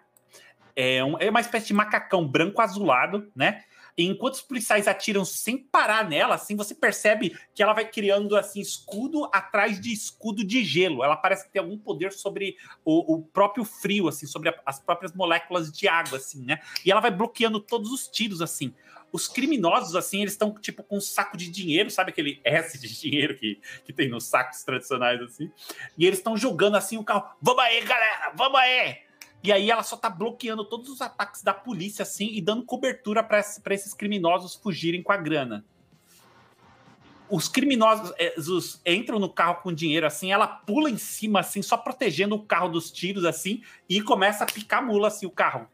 [0.76, 3.63] é, um, é uma espécie de macacão branco azulado, né?
[4.04, 8.60] Enquanto os policiais atiram sem parar nela, assim, você percebe que ela vai criando assim
[8.60, 11.04] escudo atrás de escudo de gelo.
[11.04, 14.80] Ela parece que tem algum poder sobre o, o próprio frio, assim, sobre a, as
[14.80, 16.60] próprias moléculas de água, assim, né?
[16.86, 18.74] E ela vai bloqueando todos os tiros, assim.
[19.12, 23.00] Os criminosos, assim, eles estão tipo com um saco de dinheiro, sabe aquele S de
[23.00, 25.50] dinheiro que, que tem nos sacos tradicionais, assim?
[25.98, 27.30] E eles estão jogando assim o carro.
[27.41, 28.34] Vamos aí, galera!
[28.36, 29.05] Vamos aí!
[29.46, 33.24] E aí ela só tá bloqueando todos os ataques da polícia, assim, e dando cobertura
[33.24, 33.39] para
[33.76, 35.64] esses criminosos fugirem com a grana.
[37.30, 38.34] Os criminosos é,
[38.91, 42.70] entram no carro com dinheiro, assim, ela pula em cima, assim, só protegendo o carro
[42.70, 45.68] dos tiros, assim, e começa a picar mula, assim, o carro.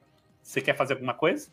[0.43, 1.49] Você quer fazer alguma coisa?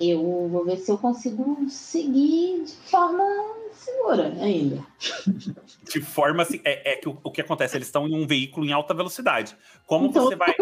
[0.00, 3.24] Eu vou ver se eu consigo seguir de forma
[3.72, 4.84] segura ainda.
[5.88, 7.76] De forma assim, é, é que o, o, que acontece?
[7.76, 9.56] Eles estão em um veículo em alta velocidade.
[9.86, 10.54] Como então, você vai.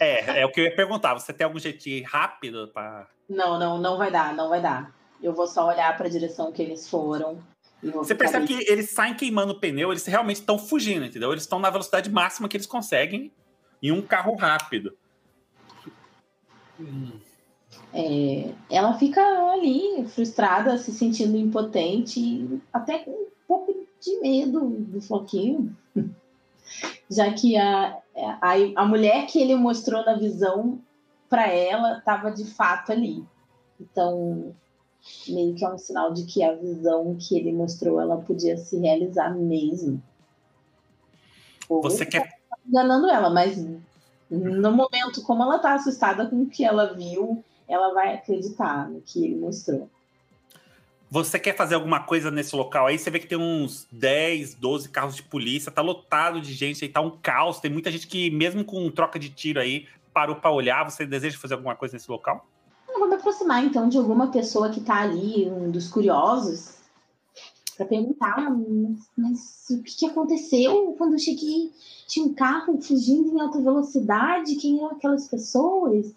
[0.00, 1.14] É, é o que eu ia perguntar.
[1.14, 3.06] Você tem algum jeito rápido para.
[3.28, 4.94] Não, não, não vai dar, não vai dar.
[5.22, 7.42] Eu vou só olhar para a direção que eles foram.
[7.82, 11.30] Você percebe que eles saem queimando o pneu, eles realmente estão fugindo, entendeu?
[11.30, 13.30] Eles estão na velocidade máxima que eles conseguem
[13.82, 14.96] em um carro rápido.
[16.80, 17.18] Hum
[17.92, 19.20] é, ela fica
[19.52, 25.74] ali frustrada, se sentindo impotente, até com um pouco de medo do Floquinho,
[27.10, 27.98] já que a,
[28.40, 30.78] a, a mulher que ele mostrou na visão
[31.28, 33.24] para ela estava de fato ali.
[33.80, 34.54] Então,
[35.28, 38.78] meio que é um sinal de que a visão que ele mostrou ela podia se
[38.78, 40.02] realizar mesmo.
[41.68, 43.56] Ou Você quer tá enganando ela, mas
[44.30, 49.00] no momento como ela está assustada com o que ela viu, ela vai acreditar no
[49.00, 49.88] que ele mostrou.
[51.10, 52.98] Você quer fazer alguma coisa nesse local aí?
[52.98, 56.90] Você vê que tem uns 10, 12 carros de polícia, tá lotado de gente aí,
[56.90, 57.60] tá um caos.
[57.60, 60.84] Tem muita gente que, mesmo com troca de tiro aí, parou para olhar.
[60.84, 62.46] Você deseja fazer alguma coisa nesse local?
[62.88, 66.74] Eu vou me aproximar então de alguma pessoa que tá ali, um dos curiosos,
[67.74, 71.72] para perguntar, mas, mas, o que, que aconteceu quando eu cheguei?
[72.06, 74.56] Tinha um carro fugindo em alta velocidade?
[74.56, 76.12] Quem eram aquelas pessoas?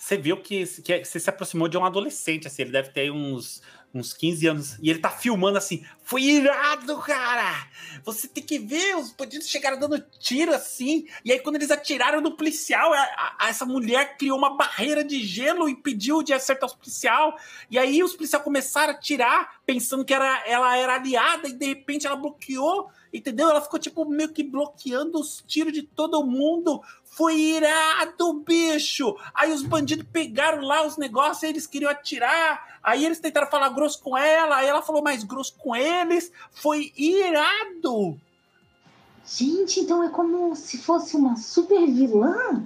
[0.00, 3.60] Você viu que, que você se aproximou de um adolescente, assim, ele deve ter uns,
[3.92, 7.68] uns 15 anos, e ele tá filmando assim, foi irado, cara!
[8.02, 12.22] Você tem que ver, os bandidos chegaram dando tiro assim, e aí quando eles atiraram
[12.22, 16.70] no policial, a, a, essa mulher criou uma barreira de gelo e pediu de acertar
[16.70, 17.36] os policial,
[17.70, 21.66] e aí os policiais começaram a atirar, pensando que era, ela era aliada, e de
[21.66, 23.48] repente ela bloqueou, entendeu?
[23.48, 29.16] Ela ficou, tipo, meio que bloqueando os tiros de todo mundo, foi irado, bicho!
[29.34, 32.78] Aí os bandidos pegaram lá os negócios, eles queriam atirar.
[32.82, 36.32] Aí eles tentaram falar grosso com ela, aí ela falou mais grosso com eles.
[36.52, 38.18] Foi irado!
[39.26, 42.64] Gente, então é como se fosse uma super vilã?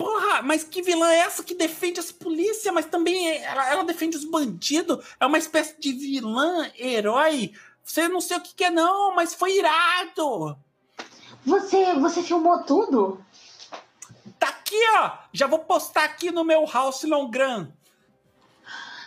[0.00, 4.16] Porra, mas que vilã é essa que defende as polícias, mas também ela, ela defende
[4.16, 5.04] os bandidos?
[5.20, 7.52] É uma espécie de vilã, herói.
[7.84, 10.56] Você não sei o que, que é, não, mas foi irado!
[11.44, 13.24] Você, você filmou tudo?
[14.38, 15.12] Tá aqui, ó.
[15.32, 17.68] Já vou postar aqui no meu House Longran.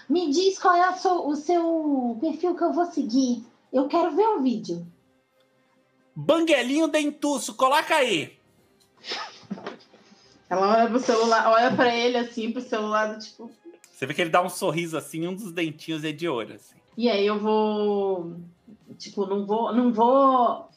[0.09, 3.43] Me diz qual é sua, o seu perfil que eu vou seguir.
[3.71, 4.85] Eu quero ver o vídeo.
[6.15, 8.37] Banguelinho Dentuço, coloca aí.
[10.49, 13.49] Ela olha pro celular, olha pra ele assim, pro celular, tipo.
[13.91, 16.75] Você vê que ele dá um sorriso assim, um dos dentinhos é de ouro, assim.
[16.95, 18.35] E aí eu vou.
[18.97, 19.73] Tipo, não vou.
[19.73, 20.69] Não vou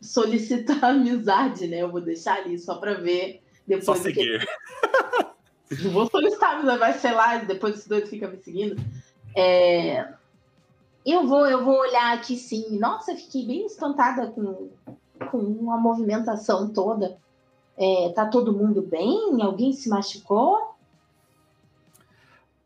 [0.00, 1.78] solicitar amizade, né?
[1.78, 3.84] Eu vou deixar ali só para ver depois.
[3.84, 4.40] Só seguir.
[4.40, 4.58] Que...
[5.84, 8.82] Não vou solicitar amizade, vai ser lá, depois esse doido fica me seguindo.
[9.36, 10.08] É...
[11.04, 12.78] Eu vou, eu vou olhar aqui sim.
[12.78, 14.70] Nossa, fiquei bem espantada com,
[15.30, 17.18] com a movimentação toda.
[17.76, 19.40] É, tá todo mundo bem?
[19.40, 20.67] Alguém se machucou?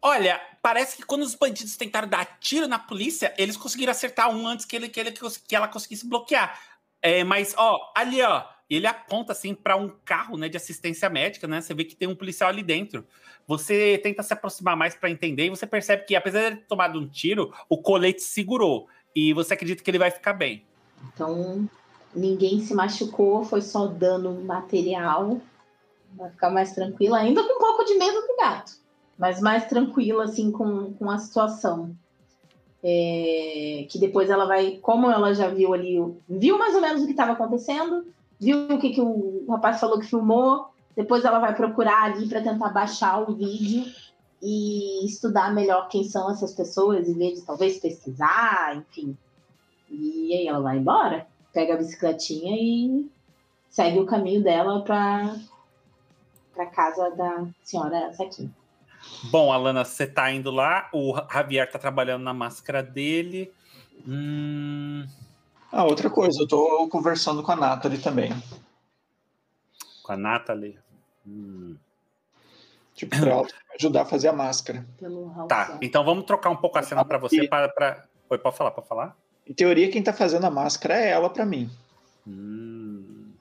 [0.04, 4.48] Olha, parece que quando os bandidos tentaram dar tiro na polícia, eles conseguiram acertar um
[4.48, 6.58] antes que, ele, que, ele, que ela conseguisse bloquear.
[7.00, 11.46] É, mas, ó, ali, ó, ele aponta assim para um carro, né, de assistência médica,
[11.46, 11.60] né?
[11.60, 13.06] Você vê que tem um policial ali dentro.
[13.46, 16.98] Você tenta se aproximar mais para entender e você percebe que, apesar de ter tomado
[16.98, 20.64] um tiro, o colete segurou e você acredita que ele vai ficar bem.
[21.12, 21.68] Então,
[22.12, 25.40] ninguém se machucou, foi só dano material.
[26.14, 28.82] Vai ficar mais tranquila, ainda com um pouco de medo do gato
[29.18, 31.94] mas mais tranquila assim com, com a situação.
[32.84, 35.98] É, que depois ela vai, como ela já viu ali,
[36.28, 38.04] viu mais ou menos o que estava acontecendo,
[38.40, 42.42] viu o que, que o rapaz falou que filmou, depois ela vai procurar ali para
[42.42, 43.84] tentar baixar o vídeo
[44.42, 49.16] e estudar melhor quem são essas pessoas, em vez de talvez pesquisar, enfim.
[49.88, 53.08] E aí ela vai embora, pega a bicicletinha e
[53.70, 55.36] segue o caminho dela para
[56.52, 58.50] para casa da senhora Saquinha.
[59.24, 63.52] Bom, Alana, você tá indo lá, o Javier tá trabalhando na máscara dele.
[64.06, 65.06] Hum...
[65.70, 68.30] Ah, outra coisa, eu tô conversando com a Nathalie também.
[70.02, 70.78] Com a Nathalie?
[71.26, 71.76] Hum.
[72.94, 73.46] Tipo, pra ela
[73.78, 74.86] ajudar a fazer a máscara.
[75.48, 77.48] Tá, então vamos trocar um pouco a cena para você.
[77.48, 78.04] Pra, pra...
[78.28, 79.16] Oi, pode falar, pode falar?
[79.46, 81.70] Em teoria, quem tá fazendo a máscara é ela para mim.
[82.26, 83.32] Hum.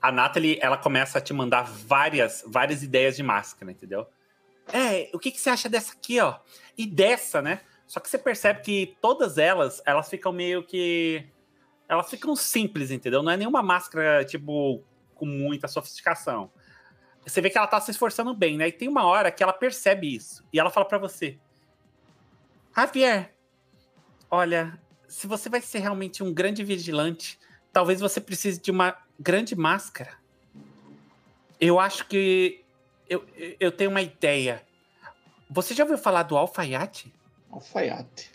[0.00, 4.06] A Nathalie, ela começa a te mandar várias, várias ideias de máscara, entendeu?
[4.72, 6.38] É, o que, que você acha dessa aqui, ó?
[6.76, 7.60] E dessa, né?
[7.86, 11.26] Só que você percebe que todas elas, elas ficam meio que.
[11.88, 13.22] Elas ficam simples, entendeu?
[13.22, 16.50] Não é nenhuma máscara, tipo, com muita sofisticação.
[17.26, 18.68] Você vê que ela tá se esforçando bem, né?
[18.68, 20.44] E tem uma hora que ela percebe isso.
[20.52, 21.38] E ela fala para você:
[22.76, 23.34] Javier,
[24.30, 27.38] olha, se você vai ser realmente um grande vigilante,
[27.72, 30.18] talvez você precise de uma grande máscara.
[31.60, 32.59] Eu acho que
[33.10, 33.26] eu,
[33.58, 34.62] eu tenho uma ideia.
[35.50, 37.12] Você já ouviu falar do alfaiate?
[37.50, 38.30] Alfaiate.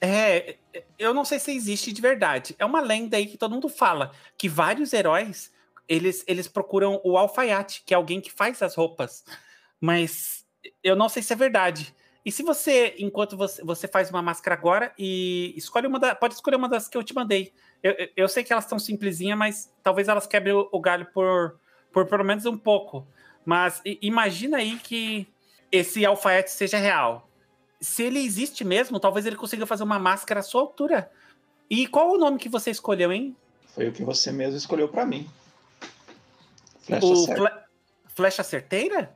[0.00, 0.56] É,
[0.98, 2.56] eu não sei se existe de verdade.
[2.58, 5.54] É uma lenda aí que todo mundo fala que vários heróis
[5.88, 9.24] eles, eles procuram o alfaiate, que é alguém que faz as roupas.
[9.80, 10.44] Mas
[10.82, 11.94] eu não sei se é verdade.
[12.24, 16.34] E se você, enquanto você, você faz uma máscara agora e escolhe uma da, pode
[16.34, 17.54] escolher uma das que eu te mandei.
[17.80, 21.60] Eu, eu sei que elas estão simplesinhas, mas talvez elas quebrem o, o galho por,
[21.92, 23.06] por pelo menos um pouco.
[23.46, 25.26] Mas imagina aí que
[25.70, 27.30] esse alfaiate seja real.
[27.80, 31.08] Se ele existe mesmo, talvez ele consiga fazer uma máscara à sua altura.
[31.70, 33.36] E qual o nome que você escolheu, hein?
[33.68, 35.28] Foi o que você mesmo escolheu para mim.
[36.80, 37.40] Flecha o certa.
[37.40, 37.50] Fle...
[38.08, 39.14] Flecha certeira?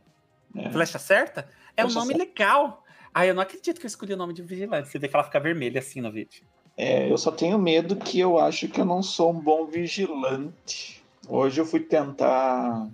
[0.57, 0.71] É.
[0.71, 1.49] Flecha certa?
[1.77, 2.31] É Flecha um nome certa.
[2.31, 2.85] legal.
[3.13, 4.89] Ah, eu não acredito que eu escolhi o nome de vigilante.
[4.89, 6.45] Você vê que ela fica vermelha assim no vídeo.
[6.77, 11.03] É, eu só tenho medo que eu acho que eu não sou um bom vigilante.
[11.29, 12.89] Hoje eu fui tentar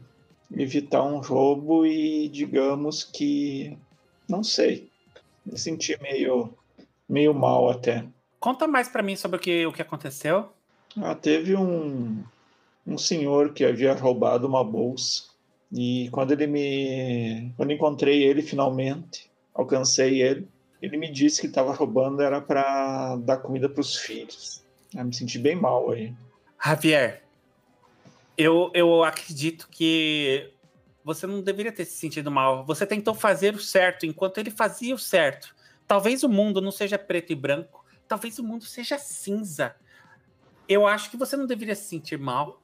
[0.54, 3.76] evitar um roubo e digamos que
[4.28, 4.90] não sei,
[5.44, 6.52] me senti meio
[7.08, 8.04] meio mal até.
[8.40, 10.48] Conta mais para mim sobre o que, o que aconteceu.
[10.96, 12.22] Ah, teve um
[12.86, 15.24] um senhor que havia roubado uma bolsa
[15.72, 20.48] e quando ele me quando encontrei ele finalmente, alcancei ele,
[20.80, 24.62] ele me disse que estava roubando era para dar comida para os filhos.
[24.94, 26.14] Eu me senti bem mal aí.
[26.64, 27.22] Javier,
[28.36, 30.52] eu, eu acredito que
[31.02, 32.64] você não deveria ter se sentido mal.
[32.66, 35.54] Você tentou fazer o certo enquanto ele fazia o certo.
[35.86, 39.76] Talvez o mundo não seja preto e branco, talvez o mundo seja cinza.
[40.68, 42.60] Eu acho que você não deveria se sentir mal.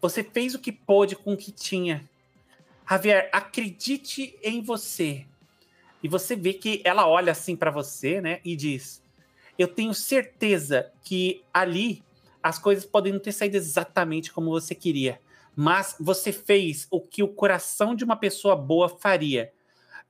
[0.00, 2.08] Você fez o que pôde com o que tinha.
[2.88, 5.26] Javier, acredite em você.
[6.02, 9.02] E você vê que ela olha assim para você, né, e diz:
[9.58, 12.04] Eu tenho certeza que ali
[12.46, 15.20] as coisas podem não ter saído exatamente como você queria,
[15.56, 19.52] mas você fez o que o coração de uma pessoa boa faria.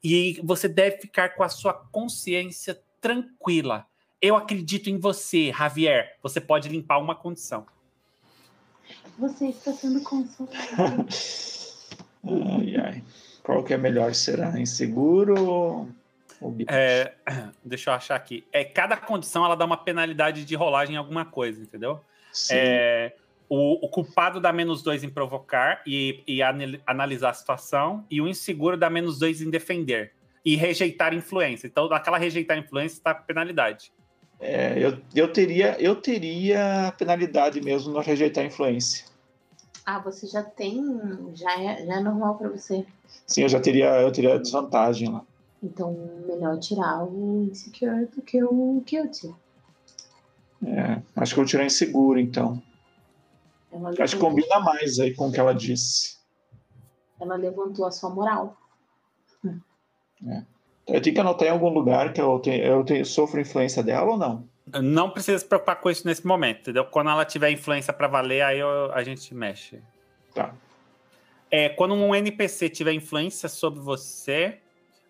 [0.05, 3.87] E você deve ficar com a sua consciência tranquila.
[4.21, 6.19] Eu acredito em você, Javier.
[6.23, 7.67] Você pode limpar uma condição.
[9.19, 11.07] Você está sendo consolado.
[12.23, 13.05] ai, ai.
[13.43, 14.15] Qual que é melhor?
[14.15, 15.89] Será inseguro
[16.69, 17.15] é,
[17.65, 18.45] deixa eu achar aqui.
[18.53, 22.01] É, cada condição ela dá uma penalidade de rolagem em alguma coisa, entendeu?
[22.51, 23.15] É,
[23.49, 26.41] o, o, culpado dá menos dois em provocar e, e
[26.87, 30.13] analisar a situação, e o inseguro dá menos dois em defender
[30.45, 31.67] e rejeitar influência.
[31.67, 33.93] Então, aquela rejeitar influência está com penalidade.
[34.39, 39.07] É, eu, eu, teria, eu teria penalidade mesmo no rejeitar influência.
[39.85, 40.83] Ah, você já tem.
[41.35, 42.85] Já é, já é normal para você.
[43.27, 45.23] Sim, eu já teria, eu teria desvantagem lá.
[45.63, 49.35] Então, melhor tirar o insecure do que o guilty.
[50.65, 52.63] É, acho que eu tirar inseguro, então.
[53.73, 56.17] Ela Acho que combina mais aí com o que ela disse.
[57.21, 58.57] ela levantou a sua moral.
[60.87, 64.13] Eu tenho que anotar em algum lugar que eu, tenho, eu tenho, sofro influência dela
[64.13, 64.49] ou não?
[64.83, 66.85] Não precisa se preocupar com isso nesse momento, entendeu?
[66.87, 69.81] Quando ela tiver influência pra valer, aí eu- a gente mexe.
[70.35, 70.55] Tá.
[71.51, 74.59] É, quando um NPC tiver influência sobre você,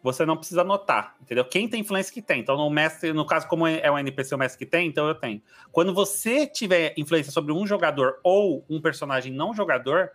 [0.03, 1.45] você não precisa anotar, entendeu?
[1.45, 2.41] Quem tem influência que tem.
[2.41, 5.15] Então, no mestre, no caso, como é um NPC o mestre que tem, então eu
[5.15, 5.43] tenho.
[5.73, 10.13] Quando você tiver influência sobre um jogador ou um personagem não jogador,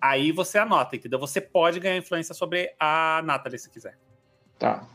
[0.00, 1.18] aí você anota, entendeu?
[1.18, 3.98] Você pode ganhar influência sobre a Natalie se quiser.
[4.58, 4.86] Tá.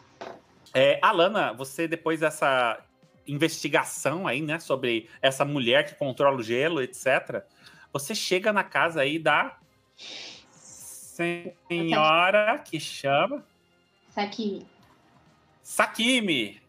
[0.74, 2.80] É, Alana, você depois dessa
[3.28, 7.44] investigação aí, né, sobre essa mulher que controla o gelo, etc.,
[7.92, 9.58] você chega na casa aí da
[11.68, 13.44] senhora que chama
[14.10, 14.66] Saki,
[15.64, 16.60] Sakimi.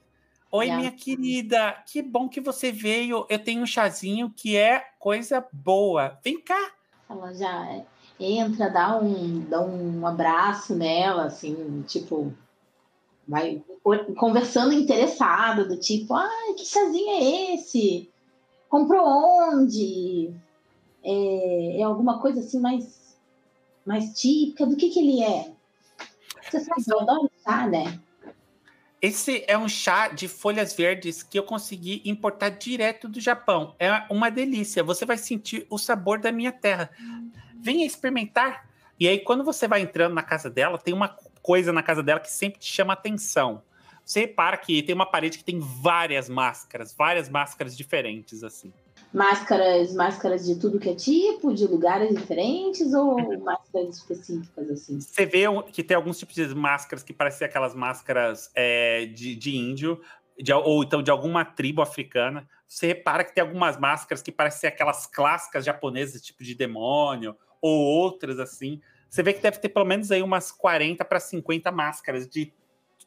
[0.53, 0.79] Oi, Yeah.
[0.79, 3.25] minha querida, que bom que você veio.
[3.31, 6.19] Eu tenho um chazinho que é coisa boa.
[6.23, 6.73] Vem cá.
[7.09, 7.83] ela já
[8.19, 12.35] entra, dá um, dá um abraço nela, assim, tipo,
[13.27, 13.63] vai
[14.17, 18.11] conversando interessada, do tipo, ai, que chazinho é esse?
[18.69, 20.35] Comprou onde?
[21.03, 23.17] É, é alguma coisa assim mais,
[23.87, 24.67] mais típica?
[24.67, 25.53] Do que que ele é?
[26.43, 28.01] Você sabe, eu adoro chá, né?
[29.03, 33.75] Esse é um chá de folhas verdes que eu consegui importar direto do Japão.
[33.79, 34.85] É uma delícia.
[34.85, 36.91] Você vai sentir o sabor da minha terra.
[37.59, 38.69] Venha experimentar.
[38.99, 42.21] E aí, quando você vai entrando na casa dela, tem uma coisa na casa dela
[42.21, 43.63] que sempre te chama atenção.
[44.05, 48.71] Você repara que tem uma parede que tem várias máscaras, várias máscaras diferentes, assim.
[49.13, 55.01] Máscaras, máscaras de tudo que é tipo, de lugares diferentes ou máscaras específicas, assim?
[55.01, 59.57] Você vê que tem alguns tipos de máscaras que parecem aquelas máscaras é, de, de
[59.57, 60.01] índio,
[60.39, 62.49] de- ou então de alguma tribo africana.
[62.69, 67.79] Você repara que tem algumas máscaras que parecem aquelas clássicas japonesas, tipo de demônio, ou
[67.81, 68.81] outras assim.
[69.09, 72.53] Você vê que deve ter pelo menos aí umas 40 para 50 máscaras de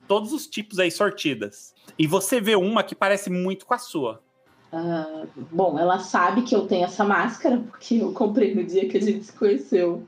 [0.08, 1.74] todos os tipos aí sortidas.
[1.98, 4.23] E você vê uma que parece muito com a sua.
[4.76, 8.98] Ah, bom, ela sabe que eu tenho essa máscara, porque eu comprei no dia que
[8.98, 10.04] a gente se conheceu.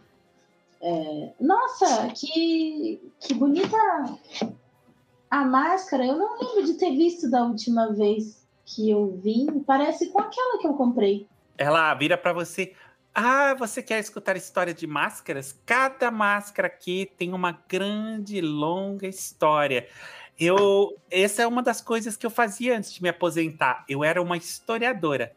[0.81, 3.77] É, nossa, que, que bonita
[5.29, 6.03] a máscara.
[6.03, 9.59] Eu não lembro de ter visto da última vez que eu vim.
[9.59, 11.27] Parece com aquela que eu comprei.
[11.59, 12.73] Ela vira para você.
[13.13, 15.57] Ah, você quer escutar história de máscaras?
[15.63, 19.87] Cada máscara aqui tem uma grande, longa história.
[20.39, 23.85] Eu, essa é uma das coisas que eu fazia antes de me aposentar.
[23.87, 25.33] Eu era uma historiadora.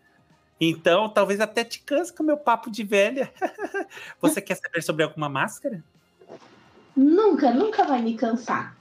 [0.60, 3.32] Então, talvez até te canse com o meu papo de velha.
[4.20, 5.84] Você quer saber sobre alguma máscara?
[6.96, 8.76] Nunca, nunca vai me cansar.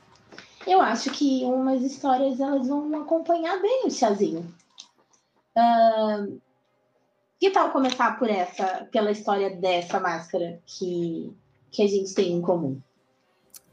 [0.65, 4.53] Eu acho que umas histórias elas vão acompanhar bem o chazinho.
[5.55, 6.25] Ah,
[7.39, 11.31] que tal começar por essa, pela história dessa máscara que,
[11.71, 12.81] que a gente tem em comum?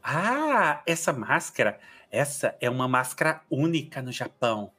[0.03, 1.79] Ah, essa máscara,
[2.15, 4.71] essa é uma máscara única no Japão.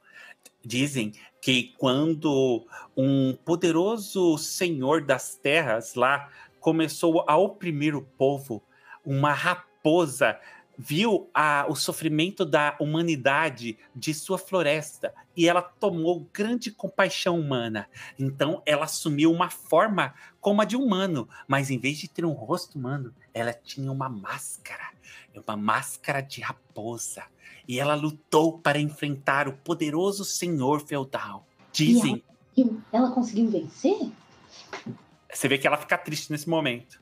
[0.65, 6.29] Dizem que quando um poderoso senhor das terras lá
[6.59, 8.63] começou a oprimir o povo,
[9.05, 10.39] uma raposa
[10.77, 17.87] viu a, o sofrimento da humanidade de sua floresta e ela tomou grande compaixão humana.
[18.19, 22.31] Então ela assumiu uma forma como a de humano, mas em vez de ter um
[22.31, 24.89] rosto humano, ela tinha uma máscara,
[25.35, 27.23] uma máscara de raposa.
[27.67, 31.45] E ela lutou para enfrentar o poderoso senhor feudal.
[31.71, 32.23] Dizem,
[32.55, 34.09] E ela conseguiu vencer?
[35.31, 36.99] você vê que ela fica triste nesse momento.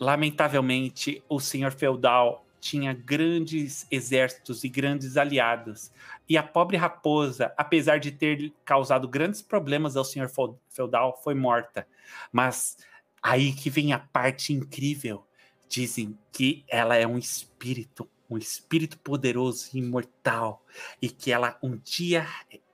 [0.00, 5.92] Lamentavelmente, o senhor feudal tinha grandes exércitos e grandes aliados.
[6.28, 11.34] E a pobre raposa, apesar de ter causado grandes problemas ao senhor feu- feudal, foi
[11.34, 11.86] morta.
[12.32, 12.76] Mas
[13.22, 15.24] aí que vem a parte incrível.
[15.68, 20.64] Dizem que ela é um espírito, um espírito poderoso e imortal,
[21.00, 22.26] e que ela um dia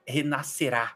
[0.07, 0.95] renascerá.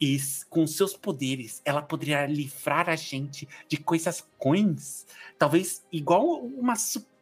[0.00, 5.06] E com seus poderes, ela poderia livrar a gente de coisas ruins.
[5.38, 6.72] Talvez igual uma,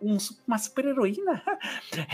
[0.00, 0.16] um
[0.46, 1.42] uma super-heroína.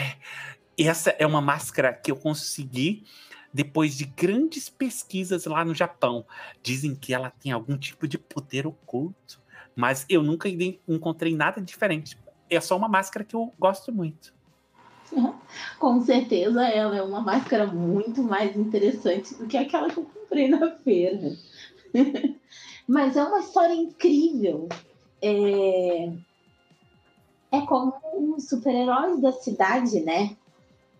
[0.79, 3.05] Essa é uma máscara que eu consegui
[3.53, 6.27] depois de grandes pesquisas lá no Japão.
[6.62, 9.41] Dizem que ela tem algum tipo de poder oculto,
[9.75, 10.49] mas eu nunca
[10.89, 12.18] encontrei nada diferente.
[12.49, 14.35] É só uma máscara que eu gosto muito.
[15.79, 20.49] Com certeza ela é uma máscara muito mais interessante do que aquela que eu comprei
[20.49, 21.37] na feira.
[22.87, 24.68] Mas é uma história incrível.
[25.22, 26.12] É,
[27.51, 27.95] é como
[28.37, 30.37] os super-heróis da cidade, né?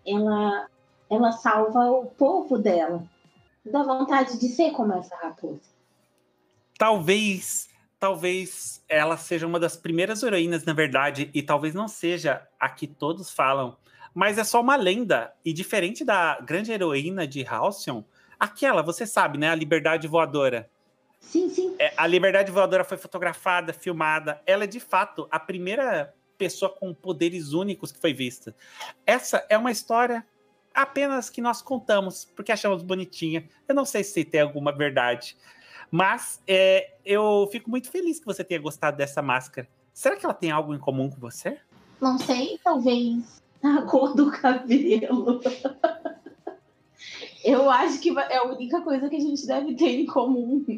[0.05, 0.67] Ela,
[1.09, 3.03] ela salva o povo dela.
[3.63, 5.75] dá vontade de ser como essa raposa.
[6.77, 7.69] Talvez,
[7.99, 12.87] talvez ela seja uma das primeiras heroínas, na verdade, e talvez não seja a que
[12.87, 13.77] todos falam,
[14.13, 15.33] mas é só uma lenda.
[15.43, 18.03] E diferente da grande heroína de Halcyon,
[18.39, 19.49] aquela, você sabe, né?
[19.49, 20.69] A Liberdade Voadora.
[21.19, 21.75] Sim, sim.
[21.79, 24.41] É, a Liberdade Voadora foi fotografada, filmada.
[24.45, 28.55] Ela é, de fato, a primeira pessoa com poderes únicos que foi vista.
[29.05, 30.25] Essa é uma história
[30.73, 33.47] apenas que nós contamos, porque achamos bonitinha.
[33.67, 35.37] Eu não sei se tem alguma verdade.
[35.91, 39.67] Mas é, eu fico muito feliz que você tenha gostado dessa máscara.
[39.93, 41.57] Será que ela tem algo em comum com você?
[42.01, 45.41] Não sei, talvez a cor do cabelo.
[47.43, 50.65] eu acho que é a única coisa que a gente deve ter em comum.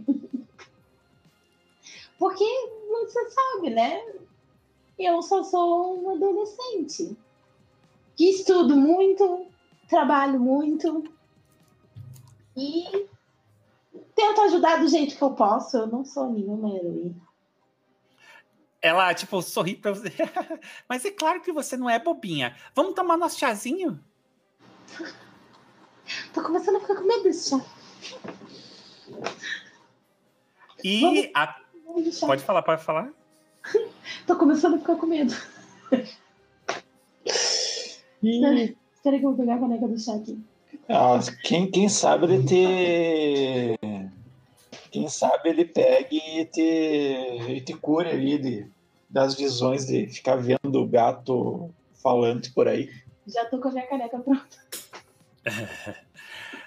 [2.20, 2.46] Porque
[2.90, 4.02] você sabe, né?
[4.98, 7.16] Eu só sou um adolescente
[8.16, 9.46] que estudo muito,
[9.88, 11.04] trabalho muito
[12.56, 13.08] e
[14.18, 15.78] tento ajudar do jeito que eu posso.
[15.78, 17.16] Eu não sou nenhuma heroína.
[18.82, 20.10] Ela, tipo, sorri pra você.
[20.90, 22.56] Mas é claro que você não é bobinha.
[22.76, 24.04] Vamos tomar nosso chazinho?
[26.34, 27.62] Tô começando a ficar com medo desse chá.
[30.84, 31.30] E Vamos...
[31.34, 31.62] a...
[32.26, 33.12] Pode falar, pode falar.
[34.26, 35.34] Tô começando a ficar com medo.
[38.24, 38.76] E...
[38.94, 40.42] Espera que eu vou pegar a caneca do chá aqui.
[40.90, 43.97] Ah, quem, quem sabe ele ter.
[44.98, 46.62] Quem sabe ele pegue e te,
[47.50, 48.68] e te cure ali de,
[49.08, 51.70] das visões de ficar vendo o gato
[52.02, 52.90] falante por aí.
[53.28, 54.58] Já tô com a minha caneca pronta.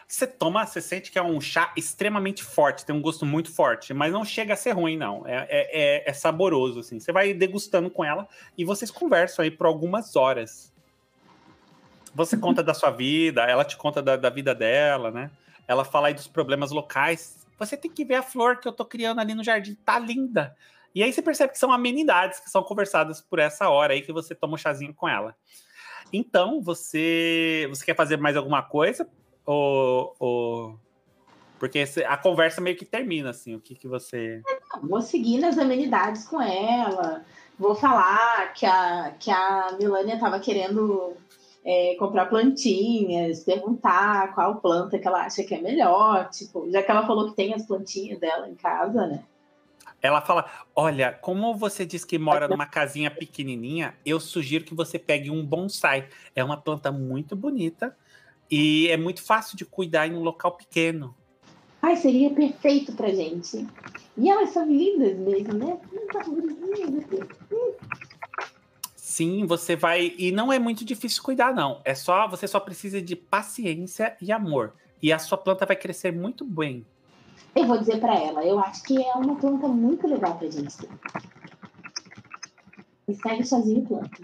[0.06, 3.94] Você toma, você sente que é um chá extremamente forte, tem um gosto muito forte,
[3.94, 5.24] mas não chega a ser ruim, não.
[5.24, 6.98] É, é, é, é saboroso, assim.
[6.98, 8.28] Você vai degustando com ela
[8.58, 10.72] e vocês conversam aí por algumas horas.
[12.12, 15.30] Você conta da sua vida, ela te conta da, da, vida dela, né?
[15.68, 17.39] Ela fala aí dos problemas locais.
[17.60, 20.56] Você tem que ver a flor que eu tô criando ali no jardim, tá linda.
[20.94, 24.12] E aí você percebe que são amenidades que são conversadas por essa hora aí que
[24.12, 25.36] você toma um chazinho com ela.
[26.10, 29.08] Então, você, você quer fazer mais alguma coisa?
[29.44, 30.80] Ou, ou...
[31.58, 34.40] Porque a conversa meio que termina, assim, o que, que você...
[34.72, 37.22] Não, vou seguir nas amenidades com ela,
[37.58, 41.14] vou falar que a, que a Milânia estava querendo
[41.64, 46.90] é, comprar plantinhas, perguntar qual planta que ela acha que é melhor, tipo, já que
[46.90, 49.22] ela falou que tem as plantinhas dela em casa, né?
[50.02, 54.98] Ela fala: Olha, como você diz que mora numa casinha pequenininha, eu sugiro que você
[54.98, 56.08] pegue um bonsai.
[56.34, 57.94] É uma planta muito bonita
[58.50, 61.14] e é muito fácil de cuidar em um local pequeno.
[61.82, 63.66] Ai, seria perfeito pra gente.
[64.16, 65.78] E elas são lindas mesmo, né?
[69.10, 70.14] Sim, você vai.
[70.16, 71.80] E não é muito difícil cuidar, não.
[71.84, 72.28] É só.
[72.28, 74.74] Você só precisa de paciência e amor.
[75.02, 76.86] E a sua planta vai crescer muito bem.
[77.56, 80.78] Eu vou dizer para ela, eu acho que é uma planta muito legal pra gente
[80.78, 80.88] ter.
[83.08, 84.16] E segue sozinho planta.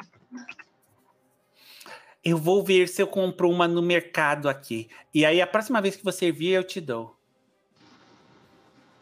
[2.24, 4.88] Eu vou ver se eu compro uma no mercado aqui.
[5.12, 7.16] E aí, a próxima vez que você vir, eu te dou.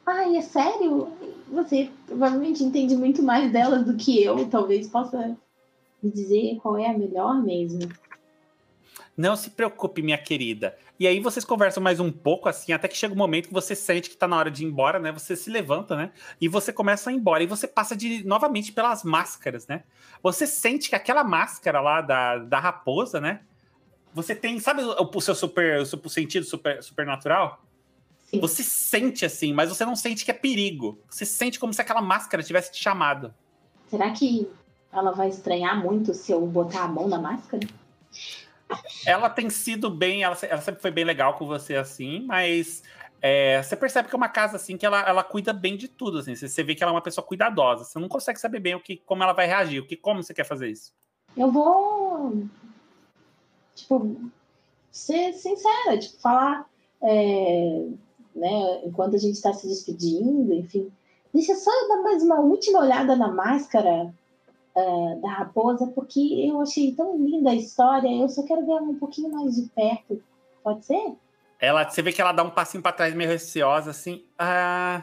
[0.07, 1.13] Ai, é sério?
[1.53, 4.49] Você provavelmente entende muito mais delas do que eu.
[4.49, 5.37] Talvez possa
[6.11, 7.89] dizer qual é a melhor mesmo.
[9.17, 10.77] Não se preocupe, minha querida.
[10.99, 13.75] E aí vocês conversam mais um pouco, assim, até que chega um momento que você
[13.77, 15.13] sente que tá na hora de ir embora, né?
[15.13, 16.11] Você se levanta, né?
[16.41, 17.43] E você começa a ir embora.
[17.43, 19.85] E você passa de novamente pelas máscaras, né?
[20.21, 23.43] Você sente que aquela máscara lá da, da raposa, né?
[24.13, 27.65] Você tem, sabe o, o seu super, o seu sentido super, supernatural?
[28.25, 28.41] Sim.
[28.41, 31.01] Você sente assim, mas você não sente que é perigo.
[31.09, 33.33] Você sente como se aquela máscara tivesse te chamado.
[33.87, 34.49] Será que
[34.95, 37.67] ela vai estranhar muito se eu botar a mão na máscara?
[39.05, 42.83] Ela tem sido bem, ela, ela sempre foi bem legal com você assim, mas
[43.21, 46.19] é, você percebe que é uma casa assim que ela, ela cuida bem de tudo,
[46.19, 46.35] assim.
[46.35, 47.85] Você, você vê que ela é uma pessoa cuidadosa.
[47.85, 50.33] Você não consegue saber bem o que, como ela vai reagir, o que, como você
[50.33, 50.93] quer fazer isso.
[51.37, 52.45] Eu vou,
[53.75, 54.31] tipo,
[54.91, 56.67] ser sincera, tipo, falar,
[57.03, 57.87] é,
[58.35, 60.91] né, enquanto a gente está se despedindo, enfim,
[61.33, 64.15] deixa só eu dar mais uma última olhada na máscara
[64.75, 68.99] uh, da raposa, porque eu achei tão linda a história, eu só quero ver um
[68.99, 70.23] pouquinho mais de perto.
[70.63, 71.15] Pode ser?
[71.61, 74.25] Ela, você vê que ela dá um passinho para trás meio receosa, assim.
[74.39, 75.03] Ah,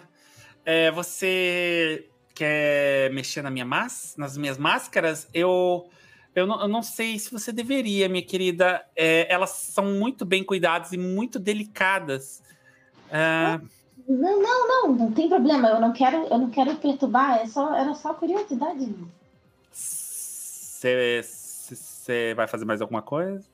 [0.66, 5.28] é, você quer mexer na minha mas, nas minhas máscaras?
[5.34, 5.88] Eu,
[6.36, 8.86] eu não, eu, não, sei se você deveria, minha querida.
[8.96, 12.44] É, elas são muito bem cuidadas e muito delicadas.
[13.12, 13.60] Ah,
[14.08, 15.70] não, não, não, não tem problema.
[15.70, 17.40] Eu não quero, eu não quero perturbar.
[17.40, 18.94] É só, era só curiosidade.
[20.82, 23.46] Você vai fazer mais alguma coisa?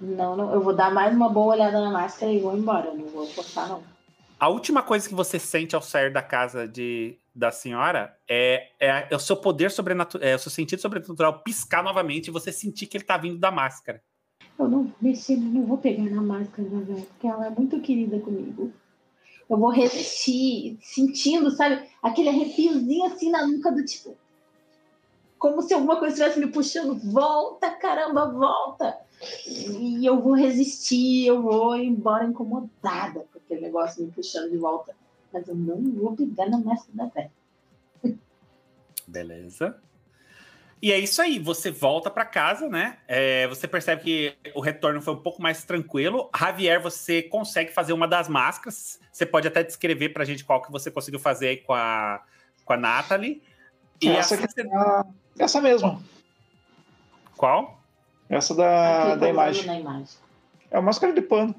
[0.00, 2.88] Não, não, eu vou dar mais uma boa olhada na máscara e vou embora.
[2.88, 3.82] Eu não vou forçar, não.
[4.38, 9.06] A última coisa que você sente ao sair da casa de, da senhora é, é,
[9.10, 12.86] é o seu poder sobrenatural, é o seu sentido sobrenatural piscar novamente e você sentir
[12.86, 14.02] que ele tá vindo da máscara.
[14.58, 18.72] Eu não mexi, não vou pegar na máscara, velho, porque ela é muito querida comigo.
[19.48, 24.16] Eu vou resistir, sentindo, sabe, aquele arrepiozinho assim na nuca do tipo.
[25.40, 26.94] Como se alguma coisa estivesse me puxando.
[27.10, 28.98] Volta, caramba, volta!
[29.48, 34.94] E eu vou resistir, eu vou embora incomodada com aquele negócio me puxando de volta.
[35.32, 37.32] Mas eu não vou pegar na máscara da velha.
[39.08, 39.80] Beleza.
[40.82, 42.98] E é isso aí, você volta para casa, né?
[43.08, 46.28] É, você percebe que o retorno foi um pouco mais tranquilo.
[46.38, 49.00] Javier, você consegue fazer uma das máscaras.
[49.10, 52.22] Você pode até descrever pra gente qual que você conseguiu fazer aí com a,
[52.62, 53.42] com a Natalie.
[54.02, 54.62] E essa, assim você...
[55.40, 56.00] é essa mesma.
[57.36, 57.80] Qual?
[58.28, 59.80] Essa da, da imagem.
[59.80, 60.18] imagem.
[60.70, 61.54] É uma máscara de pano.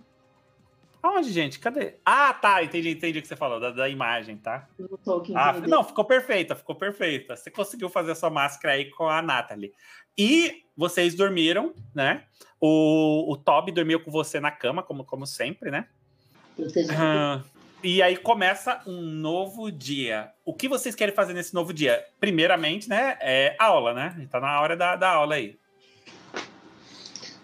[1.04, 1.60] Aonde, gente?
[1.60, 1.96] Cadê?
[2.06, 2.64] Ah, tá.
[2.64, 4.68] Entendi, entendi o que você falou, da, da imagem, tá?
[5.36, 7.36] Ah, não, ficou perfeita, ficou perfeita.
[7.36, 9.74] Você conseguiu fazer a sua máscara aí com a Natalie.
[10.16, 12.24] E vocês dormiram, né?
[12.60, 15.88] O, o Toby dormiu com você na cama, como, como sempre, né?
[16.58, 17.44] Uhum.
[17.84, 20.32] E aí começa um novo dia.
[20.46, 22.06] O que vocês querem fazer nesse novo dia?
[22.20, 23.18] Primeiramente, né?
[23.20, 24.28] É aula, né?
[24.30, 25.58] Tá na hora da, da aula aí.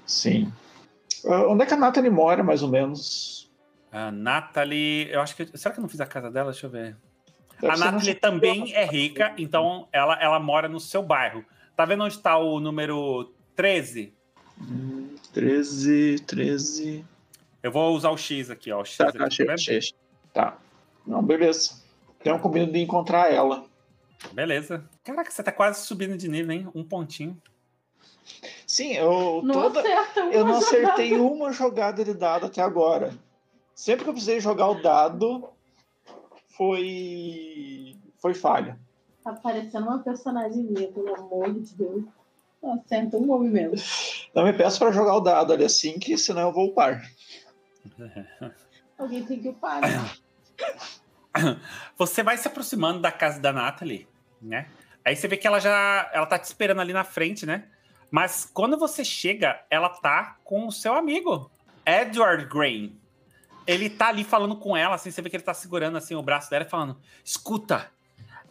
[0.06, 0.52] Sim.
[1.24, 3.52] Uh, onde é que a Natalie mora, mais ou menos?
[3.92, 5.58] A Natalie, eu acho que.
[5.58, 6.52] Será que eu não fiz a casa dela?
[6.52, 6.96] Deixa eu ver.
[7.60, 11.44] Deve a Natalie também é rica, então ela, ela mora no seu bairro.
[11.76, 14.14] Tá vendo onde tá o número 13?
[15.34, 17.06] 13, 13.
[17.64, 18.82] Eu vou usar o X aqui, ó.
[18.82, 19.56] O X tá, aqui, tá, tá.
[20.34, 20.58] Tá.
[21.06, 21.82] Não, beleza.
[22.24, 23.66] Tem um combino de encontrar ela.
[24.34, 24.84] Beleza.
[25.04, 26.68] Caraca, você tá quase subindo de nível, hein?
[26.74, 27.40] Um pontinho.
[28.66, 29.82] Sim, eu, toda,
[30.34, 33.14] eu não acertei uma jogada de dado até agora.
[33.74, 35.50] Sempre que eu precisei jogar o dado,
[36.50, 37.96] foi.
[38.18, 38.78] Foi falha.
[39.24, 42.04] Tá parecendo uma personagem minha, pelo amor de Deus.
[42.64, 43.82] Acerta um movimento.
[44.34, 47.02] Não me peço para jogar o dado ali assim, que senão eu vou upar.
[48.98, 49.82] Alguém tem que upar.
[49.82, 49.90] Né?
[51.98, 54.08] Você vai se aproximando da casa da Natalie,
[54.42, 54.68] né?
[55.06, 57.66] Aí você vê que ela já ela tá te esperando ali na frente, né?
[58.12, 61.50] Mas quando você chega, ela tá com o seu amigo,
[61.86, 63.00] Edward Grain
[63.68, 66.24] ele tá ali falando com ela, assim, você vê que ele tá segurando assim o
[66.24, 67.92] braço dela e falando: escuta,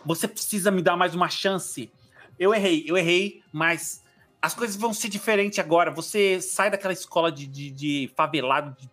[0.04, 1.90] você precisa me dar mais uma chance.
[2.38, 4.04] Eu errei, eu errei, mas
[4.42, 5.90] as coisas vão ser diferentes agora.
[5.90, 8.90] Você sai daquela escola de, de, de favelado, de,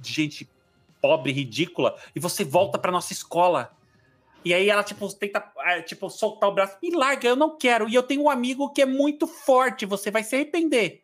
[0.00, 0.48] de, gente
[1.00, 3.72] pobre, ridícula, e você volta pra nossa escola.
[4.44, 6.76] E aí ela, tipo, tenta, é, tipo, soltar o braço.
[6.80, 7.88] Me larga, eu não quero.
[7.88, 11.02] E eu tenho um amigo que é muito forte, você vai se arrepender.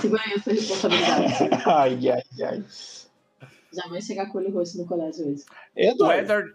[0.00, 1.34] Segura essa responsabilidade.
[1.66, 2.64] ai, ai, ai.
[3.72, 5.44] Jamais chegar com o olho roxo no colégio hoje.
[5.98, 6.54] O Edward,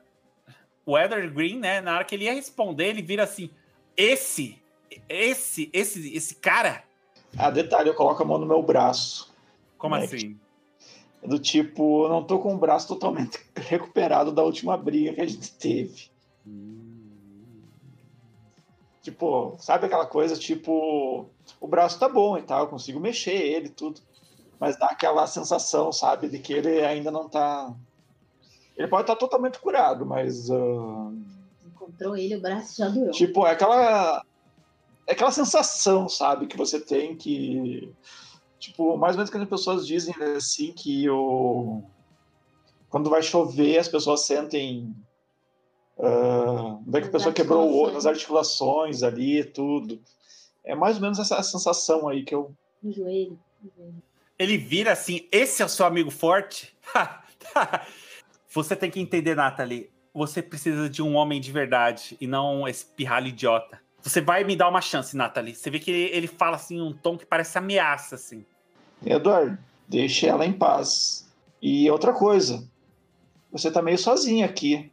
[0.86, 1.82] o Edward Green, né?
[1.82, 3.50] Na hora que ele ia responder, ele vira assim:
[3.96, 4.62] esse,
[5.10, 6.84] esse, esse, esse cara.
[7.38, 9.36] Ah, detalhe, eu coloco a mão no meu braço.
[9.78, 10.06] Como né?
[10.06, 10.38] assim?
[11.24, 15.28] Do tipo, eu não tô com o braço totalmente recuperado da última briga que a
[15.28, 16.10] gente teve.
[16.46, 16.98] Hum.
[19.02, 21.30] Tipo, sabe aquela coisa, tipo,
[21.62, 24.02] o braço tá bom e tal, eu consigo mexer ele tudo.
[24.60, 27.74] Mas dá aquela sensação, sabe, de que ele ainda não tá.
[28.76, 30.50] Ele pode estar tá totalmente curado, mas.
[30.50, 31.18] Uh...
[31.66, 33.12] Encontrou ele, o braço já doeu.
[33.12, 34.24] Tipo, é aquela.
[35.06, 37.94] É aquela sensação, sabe, que você tem que.
[38.60, 41.84] Tipo, mais ou menos que as pessoas dizem assim que o.
[42.90, 44.96] Quando vai chover, as pessoas sentem
[45.98, 50.00] Uh, onde é que a pessoa quebrou o nas articulações ali, tudo.
[50.64, 52.54] É mais ou menos essa sensação aí que eu.
[52.84, 53.40] No joelho.
[54.38, 56.78] Ele vira assim: esse é o seu amigo forte?
[58.54, 59.90] você tem que entender, Nathalie.
[60.14, 63.82] Você precisa de um homem de verdade e não esse pirralho idiota.
[64.08, 65.54] Você vai me dar uma chance, Nathalie.
[65.54, 68.46] Você vê que ele, fala assim, um tom que parece ameaça, assim.
[69.06, 71.30] Eduardo, deixe ela em paz.
[71.62, 72.66] E outra coisa,
[73.52, 74.90] você tá meio sozinho aqui.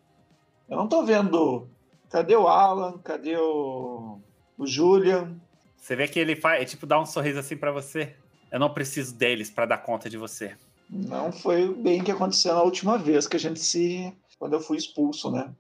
[0.69, 1.69] Eu não tô vendo.
[2.11, 2.99] Cadê o Alan?
[2.99, 4.19] Cadê o,
[4.59, 5.37] o Julian?
[5.77, 8.17] Você vê que ele faz, tipo, dá um sorriso assim para você.
[8.51, 10.57] Eu não preciso deles para dar conta de você.
[10.91, 14.13] Não foi bem o que aconteceu na última vez que a gente se.
[14.41, 15.55] Quando eu fui expulso, né?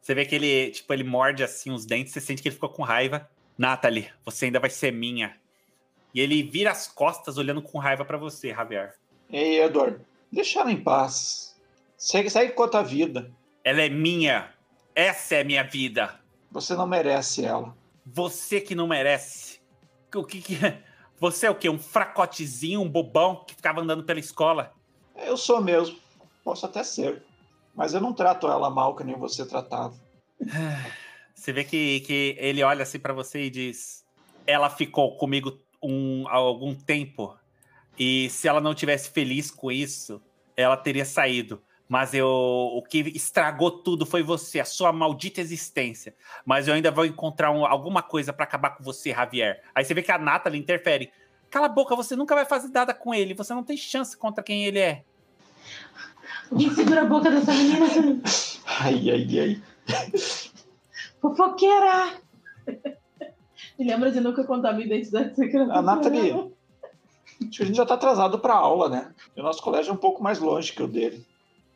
[0.00, 2.70] Você vê que ele, tipo, ele morde assim os dentes, você sente que ele ficou
[2.70, 3.28] com raiva.
[3.58, 5.36] Nathalie, você ainda vai ser minha.
[6.14, 8.94] E ele vira as costas olhando com raiva para você, Javier.
[9.28, 10.00] Ei, Eduardo,
[10.32, 11.56] deixa ela em paz.
[11.96, 13.30] Segue, segue com a tua vida.
[13.62, 14.52] Ela é minha.
[14.94, 16.18] Essa é minha vida.
[16.50, 17.76] Você não merece ela.
[18.04, 19.60] Você que não merece.
[20.14, 20.82] O que, que é?
[21.20, 21.68] Você é o quê?
[21.68, 24.72] Um fracotezinho, um bobão que ficava andando pela escola?
[25.14, 25.98] Eu sou mesmo.
[26.42, 27.22] Posso até ser.
[27.80, 29.94] Mas eu não trato ela mal que nem você tratava.
[31.34, 34.04] Você vê que, que ele olha assim para você e diz:
[34.46, 37.34] Ela ficou comigo um, há algum tempo.
[37.98, 40.20] E se ela não tivesse feliz com isso,
[40.54, 41.62] ela teria saído.
[41.88, 46.14] Mas eu, o que estragou tudo foi você, a sua maldita existência.
[46.44, 49.62] Mas eu ainda vou encontrar um, alguma coisa para acabar com você, Javier.
[49.74, 51.10] Aí você vê que a Natalie interfere.
[51.48, 53.32] Cala a boca, você nunca vai fazer nada com ele.
[53.32, 55.04] Você não tem chance contra quem ele é.
[56.50, 57.86] Alguém segura a boca dessa menina.
[58.66, 59.62] Ai, ai, ai.
[61.20, 62.20] Fofoqueira!
[63.78, 65.72] Me lembra de nunca contar minha identidade secreta.
[65.72, 69.14] A Nathalie, acho que a gente já tá atrasado pra aula, né?
[69.36, 71.24] O nosso colégio é um pouco mais longe que o dele.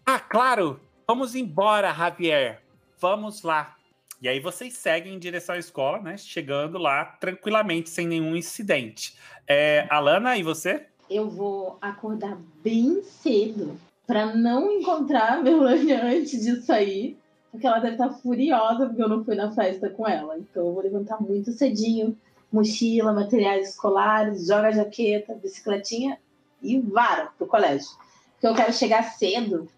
[0.04, 0.80] Ah, claro!
[1.06, 2.62] Vamos embora, Javier.
[2.98, 3.76] Vamos lá.
[4.20, 6.16] E aí vocês seguem em direção à escola, né?
[6.16, 9.16] Chegando lá tranquilamente, sem nenhum incidente.
[9.46, 10.86] É, Alana, e você?
[11.10, 17.16] Eu vou acordar bem cedo para não encontrar a Melania antes de sair,
[17.50, 20.38] porque ela deve estar furiosa porque eu não fui na festa com ela.
[20.38, 22.16] Então eu vou levantar muito cedinho,
[22.52, 26.18] mochila, materiais escolares, joga jaqueta, bicicletinha
[26.62, 27.90] e vara pro colégio.
[28.32, 29.68] Porque eu quero chegar cedo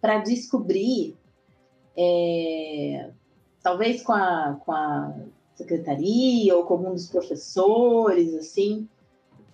[0.00, 1.16] para descobrir,
[1.96, 3.10] é,
[3.62, 5.14] talvez com a, com a
[5.54, 8.88] secretaria ou com algum dos professores, assim,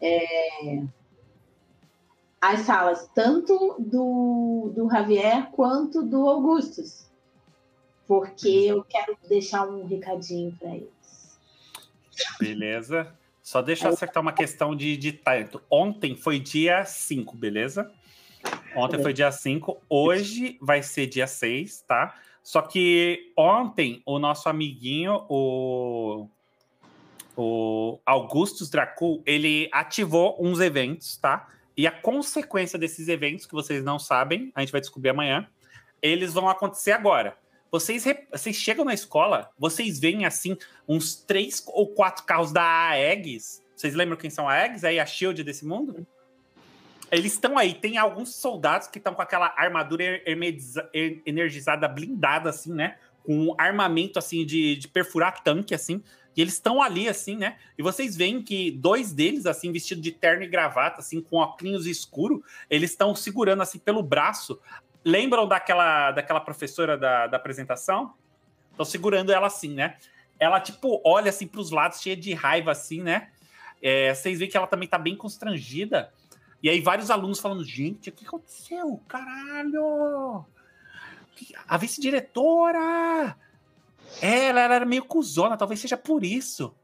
[0.00, 0.82] é,
[2.40, 7.06] as salas tanto do, do Javier quanto do Augustus,
[8.06, 11.38] porque eu quero deixar um recadinho para eles.
[12.38, 13.14] Beleza.
[13.42, 15.60] Só deixa eu acertar uma questão de, de talento.
[15.70, 17.90] Ontem foi dia 5, beleza?
[18.76, 22.14] Ontem foi dia 5, hoje vai ser dia 6, tá?
[22.42, 26.28] Só que ontem o nosso amiguinho, o,
[27.36, 31.48] o Augustus Dracul, ele ativou uns eventos, tá?
[31.80, 35.48] E a consequência desses eventos, que vocês não sabem, a gente vai descobrir amanhã,
[36.02, 37.38] eles vão acontecer agora.
[37.72, 43.64] Vocês, vocês chegam na escola, vocês veem assim uns três ou quatro carros da AEGS.
[43.74, 44.84] Vocês lembram quem são a AEGS?
[44.84, 46.06] Aí a Shield desse mundo?
[47.10, 47.72] Eles estão aí.
[47.72, 50.20] Tem alguns soldados que estão com aquela armadura
[51.24, 52.98] energizada, blindada, assim, né?
[53.24, 56.04] Com armamento, assim, de, de perfurar tanque, assim.
[56.36, 57.58] E eles estão ali, assim, né?
[57.76, 61.86] E vocês veem que dois deles, assim, vestidos de terno e gravata, assim, com óculos
[61.86, 64.60] escuro, eles estão segurando, assim, pelo braço.
[65.04, 68.14] Lembram daquela, daquela professora da, da apresentação?
[68.70, 69.96] Estão segurando ela assim, né?
[70.38, 73.30] Ela, tipo, olha, assim, para os lados, cheia de raiva, assim, né?
[73.82, 76.12] É, vocês veem que ela também tá bem constrangida.
[76.62, 79.02] E aí vários alunos falando, gente, o que aconteceu?
[79.08, 80.44] Caralho!
[81.66, 83.36] A vice-diretora!
[84.20, 86.74] É, ela era meio cuzona, talvez seja por isso.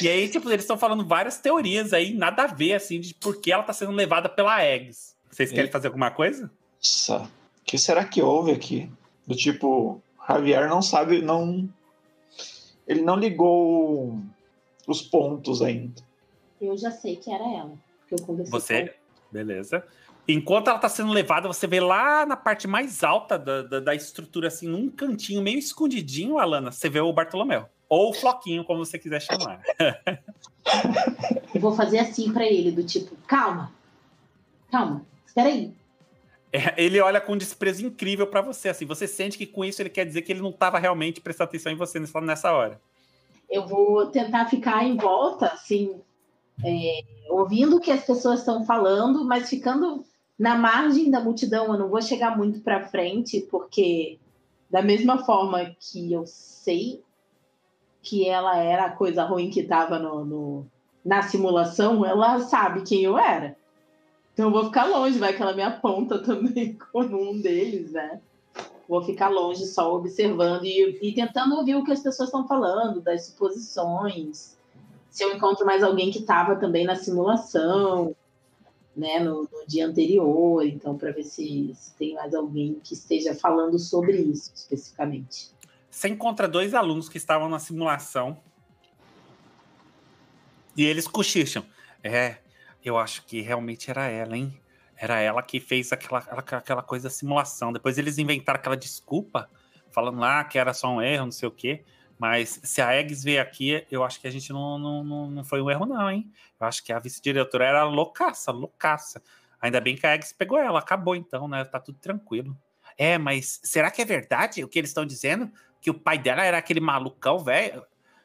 [0.00, 3.40] E aí, tipo, eles estão falando várias teorias aí, nada a ver, assim, de por
[3.40, 5.14] que ela tá sendo levada pela Eggs.
[5.30, 6.50] Vocês querem fazer alguma coisa?
[6.78, 8.90] Nossa, o que será que houve aqui?
[9.26, 11.68] Do tipo, Javier não sabe, não.
[12.86, 14.20] Ele não ligou
[14.86, 16.02] os pontos ainda.
[16.60, 17.72] Eu já sei que era ela.
[18.10, 18.94] eu conversei Você,
[19.30, 19.84] beleza.
[20.28, 23.94] Enquanto ela tá sendo levada, você vê lá na parte mais alta da, da, da
[23.94, 27.66] estrutura, assim, num cantinho meio escondidinho, Alana, você vê o Bartolomeu.
[27.88, 29.62] Ou o Floquinho, como você quiser chamar.
[31.54, 33.72] eu vou fazer assim para ele, do tipo, calma,
[34.68, 35.72] calma, espera aí.
[36.52, 39.80] É, ele olha com um desprezo incrível para você, assim, você sente que com isso
[39.80, 42.80] ele quer dizer que ele não estava realmente prestando atenção em você nessa hora.
[43.48, 46.00] Eu vou tentar ficar em volta, assim,
[46.64, 50.04] é, ouvindo o que as pessoas estão falando, mas ficando
[50.38, 54.18] na margem da multidão, eu não vou chegar muito para frente, porque
[54.70, 57.02] da mesma forma que eu sei
[58.02, 60.66] que ela era a coisa ruim que estava no, no,
[61.04, 63.56] na simulação, ela sabe quem eu era.
[64.32, 68.20] Então eu vou ficar longe, vai que ela me aponta também como um deles, né?
[68.88, 73.00] Vou ficar longe só observando e, e tentando ouvir o que as pessoas estão falando,
[73.00, 74.56] das suposições.
[75.10, 78.14] Se eu encontro mais alguém que estava também na simulação,
[78.96, 83.34] né, no, no dia anterior, então, para ver se, se, tem mais alguém que esteja
[83.34, 85.50] falando sobre isso especificamente.
[85.90, 88.38] Você encontra dois alunos que estavam na simulação
[90.76, 91.64] e eles cochicham.
[92.02, 92.36] É,
[92.84, 94.58] eu acho que realmente era ela, hein?
[94.96, 97.72] Era ela que fez aquela, aquela coisa da simulação.
[97.72, 99.50] Depois eles inventaram aquela desculpa,
[99.90, 101.84] falando lá que era só um erro, não sei o quê.
[102.18, 105.44] Mas se a Eggs veio aqui, eu acho que a gente não, não, não, não
[105.44, 106.30] foi um erro, não, hein?
[106.58, 109.22] Eu acho que a vice-diretora era loucaça, loucaça.
[109.60, 111.64] Ainda bem que a Eggs pegou ela, acabou então, né?
[111.64, 112.56] Tá tudo tranquilo.
[112.96, 115.50] É, mas será que é verdade o que eles estão dizendo?
[115.80, 117.84] Que o pai dela era aquele malucão, velho?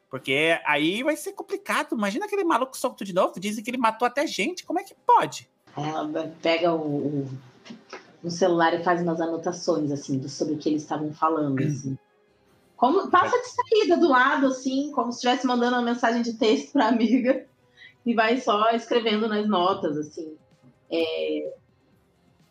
[0.10, 1.96] Porque aí vai ser complicado.
[1.96, 3.40] Imagina aquele maluco solto de novo.
[3.40, 4.66] Dizem que ele matou até gente.
[4.66, 5.50] Como é que pode?
[5.76, 7.26] Ela pega o,
[8.22, 11.98] o, celular e faz umas anotações, assim, sobre o que eles estavam falando, assim.
[12.82, 16.88] Como, passa distraída do lado, assim, como se estivesse mandando uma mensagem de texto para
[16.88, 17.46] amiga
[18.04, 20.36] e vai só escrevendo nas notas, assim.
[20.92, 21.54] É,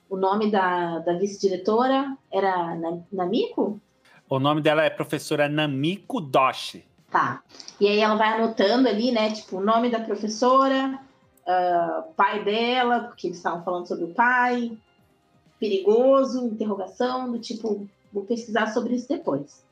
[0.09, 2.79] o nome da, da vice-diretora era
[3.11, 3.81] Namiko?
[4.29, 6.87] O nome dela é professora Namiko Doshi.
[7.11, 7.43] Tá.
[7.81, 9.33] E aí ela vai anotando ali, né?
[9.33, 10.97] Tipo, o nome da professora,
[11.43, 14.79] uh, pai dela, porque eles estavam falando sobre o pai,
[15.59, 19.69] perigoso, interrogação, do tipo, vou pesquisar sobre isso depois.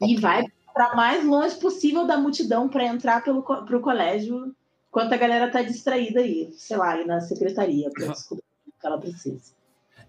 [0.00, 4.54] E vai para mais longe possível da multidão para entrar pelo pro colégio,
[4.88, 8.86] enquanto a galera tá distraída aí, sei lá, aí na secretaria, para descobrir o que
[8.86, 9.54] ela precisa.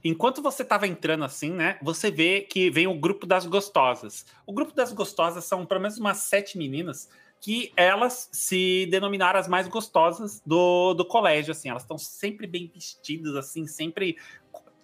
[0.03, 1.79] Enquanto você estava entrando assim, né?
[1.81, 4.23] Você vê que vem o grupo das gostosas.
[4.45, 7.09] O grupo das gostosas são pelo menos umas sete meninas
[7.41, 11.69] que elas se denominaram as mais gostosas do, do colégio, assim.
[11.69, 14.17] Elas estão sempre bem vestidas, assim, sempre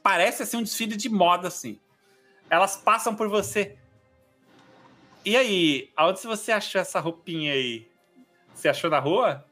[0.02, 1.80] parece assim um desfile de moda, assim.
[2.50, 3.78] Elas passam por você.
[5.24, 7.88] E aí, aonde você achou essa roupinha aí?
[8.54, 9.46] Você achou na rua?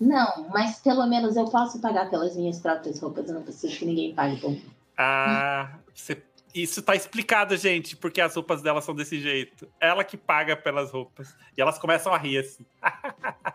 [0.00, 3.84] Não, mas pelo menos eu posso pagar pelas minhas próprias roupas, eu não preciso que
[3.84, 4.64] ninguém pague por mim.
[4.96, 6.22] Ah, você...
[6.54, 9.68] isso tá explicado, gente, porque as roupas dela são desse jeito.
[9.78, 11.36] Ela que paga pelas roupas.
[11.56, 12.64] E elas começam a rir assim.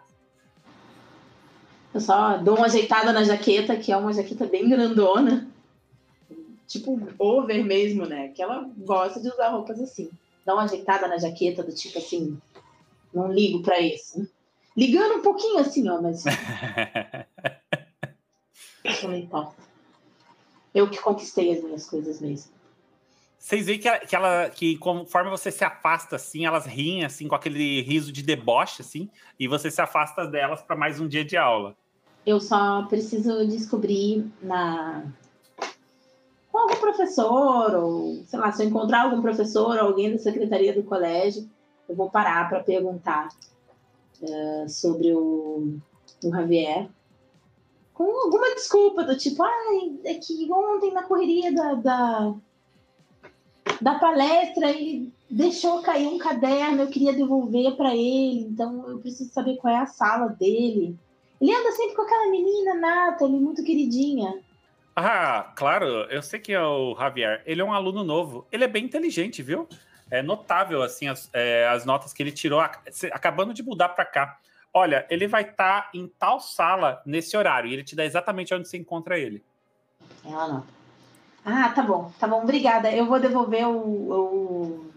[1.96, 5.55] eu só dou uma ajeitada na jaqueta, que é uma jaqueta bem grandona.
[6.68, 8.30] Tipo over mesmo, né?
[8.30, 10.10] Que ela gosta de usar roupas assim.
[10.46, 12.38] Dá uma ajeitada na jaqueta do tipo assim,
[13.14, 14.28] não ligo para isso.
[14.76, 16.24] Ligando um pouquinho assim, ó, mas.
[18.84, 19.56] Isso não importa.
[20.74, 22.54] Eu que conquistei as minhas coisas mesmo.
[23.40, 27.28] Vocês veem que, ela, que, ela, que conforme você se afasta, assim, elas riem, assim,
[27.28, 29.08] com aquele riso de deboche, assim,
[29.40, 31.76] e você se afasta delas para mais um dia de aula.
[32.26, 35.06] Eu só preciso descobrir na
[36.66, 41.50] algum professor, ou sei lá, se eu encontrar algum professor alguém da secretaria do colégio,
[41.88, 43.30] eu vou parar para perguntar
[44.22, 45.78] uh, sobre o,
[46.24, 46.90] o Javier
[47.96, 52.36] com alguma desculpa do tipo, ai, ah, é que ontem na correria da, da,
[53.82, 59.32] da palestra ele deixou cair um caderno, eu queria devolver para ele, então eu preciso
[59.32, 60.96] saber qual é a sala dele.
[61.40, 64.44] Ele anda sempre com aquela menina Nathalie, muito queridinha.
[64.96, 67.44] Ah, claro, eu sei que é o Javier.
[67.46, 68.48] Ele é um aluno novo.
[68.52, 69.68] Ele é bem inteligente, viu?
[70.10, 74.40] é notável assim as, é, as notas que ele tirou acabando de mudar para cá.
[74.74, 78.54] Olha, ele vai estar tá em tal sala nesse horário e ele te dá exatamente
[78.54, 79.44] onde você encontra ele.
[80.24, 80.66] Ela não.
[81.44, 82.92] Ah, tá bom, tá bom, obrigada.
[82.92, 84.94] Eu vou devolver o, o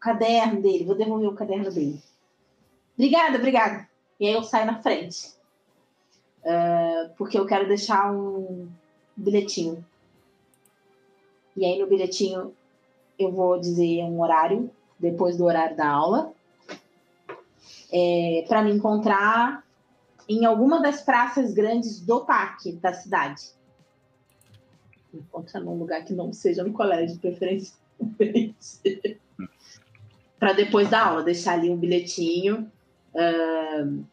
[0.00, 2.00] caderno dele, vou devolver o caderno dele.
[2.94, 3.88] Obrigada, obrigada.
[4.18, 5.36] E aí eu saio na frente.
[6.38, 8.68] Uh, porque eu quero deixar um
[9.18, 9.84] bilhetinho.
[11.56, 12.54] E aí no bilhetinho
[13.18, 16.32] eu vou dizer um horário, depois do horário da aula,
[17.92, 19.64] é, para me encontrar
[20.28, 23.50] em alguma das praças grandes do parque da cidade.
[25.12, 27.80] Encontrar num lugar que não seja no colégio, preferencialmente.
[30.38, 32.70] para depois da aula, deixar ali um bilhetinho.
[33.14, 34.04] Uh,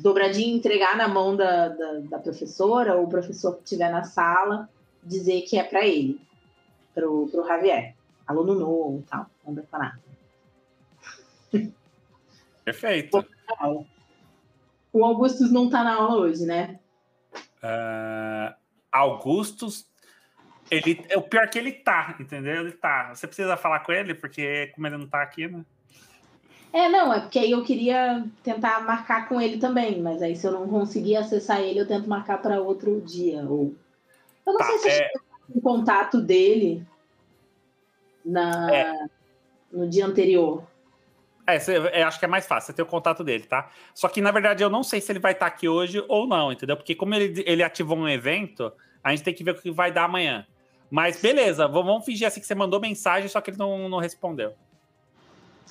[0.00, 4.68] dobradinho, entregar na mão da, da, da professora ou o professor que estiver na sala,
[5.02, 6.20] dizer que é para ele
[6.94, 7.94] pro, pro Javier.
[8.26, 9.98] Aluno novo e tal, não vai falar.
[12.64, 13.26] Perfeito.
[14.92, 16.78] O Augustus não tá na aula hoje, né?
[17.62, 18.54] Uh,
[18.90, 19.88] Augustus,
[20.70, 22.60] ele, é o pior que ele tá, entendeu?
[22.60, 23.14] Ele tá.
[23.14, 25.64] Você precisa falar com ele, porque como ele não tá aqui, né?
[26.72, 30.46] É, não, é porque aí eu queria tentar marcar com ele também, mas aí se
[30.46, 33.42] eu não conseguir acessar ele, eu tento marcar para outro dia.
[33.42, 33.74] Ou...
[34.46, 35.10] Eu não tá, sei se é
[35.54, 36.86] o contato dele
[38.24, 39.06] na, é.
[39.70, 40.64] no dia anterior.
[41.46, 43.70] É, você, é, acho que é mais fácil você ter o contato dele, tá?
[43.94, 46.52] Só que, na verdade, eu não sei se ele vai estar aqui hoje ou não,
[46.52, 46.76] entendeu?
[46.76, 48.72] Porque como ele, ele ativou um evento,
[49.04, 50.46] a gente tem que ver o que vai dar amanhã.
[50.90, 54.54] Mas beleza, vamos fingir assim que você mandou mensagem, só que ele não, não respondeu.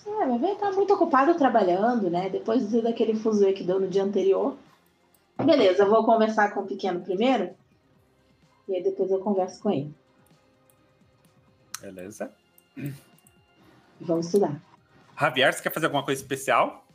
[0.05, 2.29] É, mas ele tá muito ocupado trabalhando, né?
[2.29, 4.55] Depois daquele fuzuê que deu no dia anterior.
[5.37, 7.55] Beleza, eu vou conversar com o pequeno primeiro.
[8.67, 9.93] E aí depois eu converso com ele.
[11.81, 12.31] Beleza.
[13.99, 14.61] Vamos estudar.
[15.19, 16.85] Javier, você quer fazer alguma coisa especial?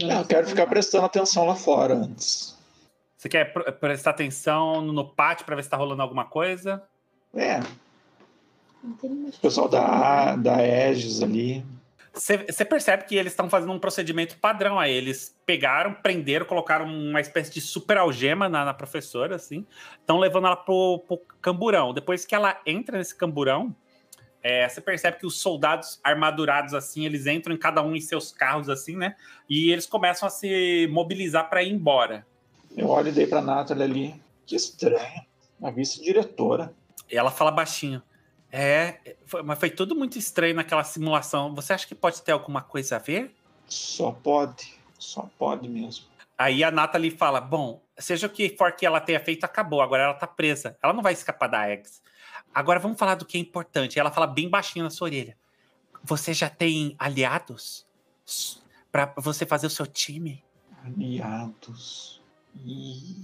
[0.00, 2.58] Não, eu quero ficar prestando atenção lá fora antes.
[3.16, 6.82] Você quer prestar atenção no pátio para ver se está rolando alguma coisa?
[7.34, 7.60] É.
[8.82, 11.64] O pessoal da, da Aegis ali.
[12.12, 14.92] Você percebe que eles estão fazendo um procedimento padrão aí.
[14.92, 19.64] Eles pegaram, prenderam, colocaram uma espécie de super algema na, na professora, assim.
[20.00, 21.94] Estão levando ela pro, pro camburão.
[21.94, 23.74] Depois que ela entra nesse camburão,
[24.68, 28.68] você percebe que os soldados armadurados, assim, eles entram em cada um em seus carros,
[28.68, 29.14] assim, né?
[29.48, 32.26] E eles começam a se mobilizar para ir embora.
[32.76, 34.22] Eu olho e dei pra Nathalie ali.
[34.46, 35.22] Que estranho.
[35.62, 36.74] A vice-diretora.
[37.08, 38.02] E ela fala baixinho.
[38.52, 41.54] É, foi- mas foi tudo muito estranho naquela simulação.
[41.54, 43.34] Você acha que pode ter alguma coisa a ver?
[43.68, 44.74] Só pode.
[44.98, 46.06] Só pode mesmo.
[46.36, 49.80] Aí a Natalie fala: Bom, seja o que for que ela tenha feito, acabou.
[49.80, 50.76] Agora ela tá presa.
[50.82, 52.02] Ela não vai escapar da Eggs.
[52.52, 53.98] Agora vamos falar do que é importante.
[53.98, 55.36] Ela fala bem baixinho na sua orelha.
[56.02, 57.86] Você já tem aliados
[58.90, 60.42] para você fazer o seu time?
[60.84, 62.20] Aliados.
[62.64, 63.16] Ih,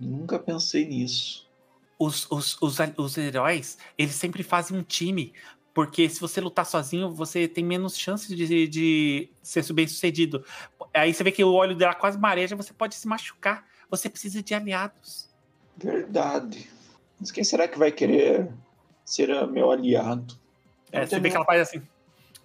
[0.00, 1.47] nunca pensei nisso.
[1.98, 5.32] Os, os, os, os heróis, eles sempre fazem um time.
[5.74, 10.44] Porque se você lutar sozinho, você tem menos chances de, de ser bem sucedido.
[10.92, 13.64] Aí você vê que o olho dela quase mareja, você pode se machucar.
[13.90, 15.28] Você precisa de aliados.
[15.76, 16.68] Verdade.
[17.18, 18.48] Mas quem será que vai querer
[19.04, 20.34] ser meu aliado?
[20.92, 21.82] É, você vê que ela faz assim.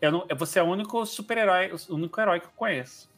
[0.01, 3.09] Eu não, você é o único super-herói, o único herói que eu conheço.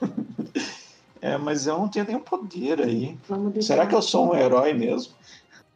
[1.20, 3.18] É, mas eu não tenho nenhum poder aí.
[3.60, 5.14] Será que eu sou um herói mesmo?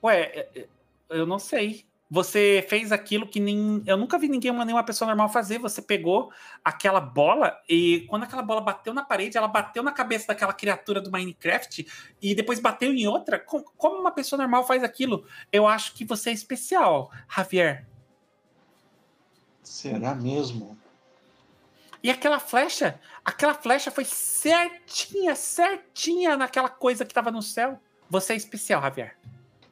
[0.02, 0.68] Ué, é, é,
[1.10, 1.84] eu não sei.
[2.10, 3.82] Você fez aquilo que nem.
[3.86, 5.58] Eu nunca vi ninguém, nenhuma pessoa normal fazer.
[5.58, 6.30] Você pegou
[6.62, 11.00] aquela bola e quando aquela bola bateu na parede, ela bateu na cabeça daquela criatura
[11.00, 11.86] do Minecraft
[12.20, 13.38] e depois bateu em outra.
[13.38, 15.24] Com- Como uma pessoa normal faz aquilo?
[15.50, 17.86] Eu acho que você é especial, Javier.
[19.62, 20.76] Será mesmo?
[22.02, 27.80] E aquela flecha, aquela flecha foi certinha, certinha naquela coisa que tava no céu.
[28.10, 29.16] Você é especial, Javier.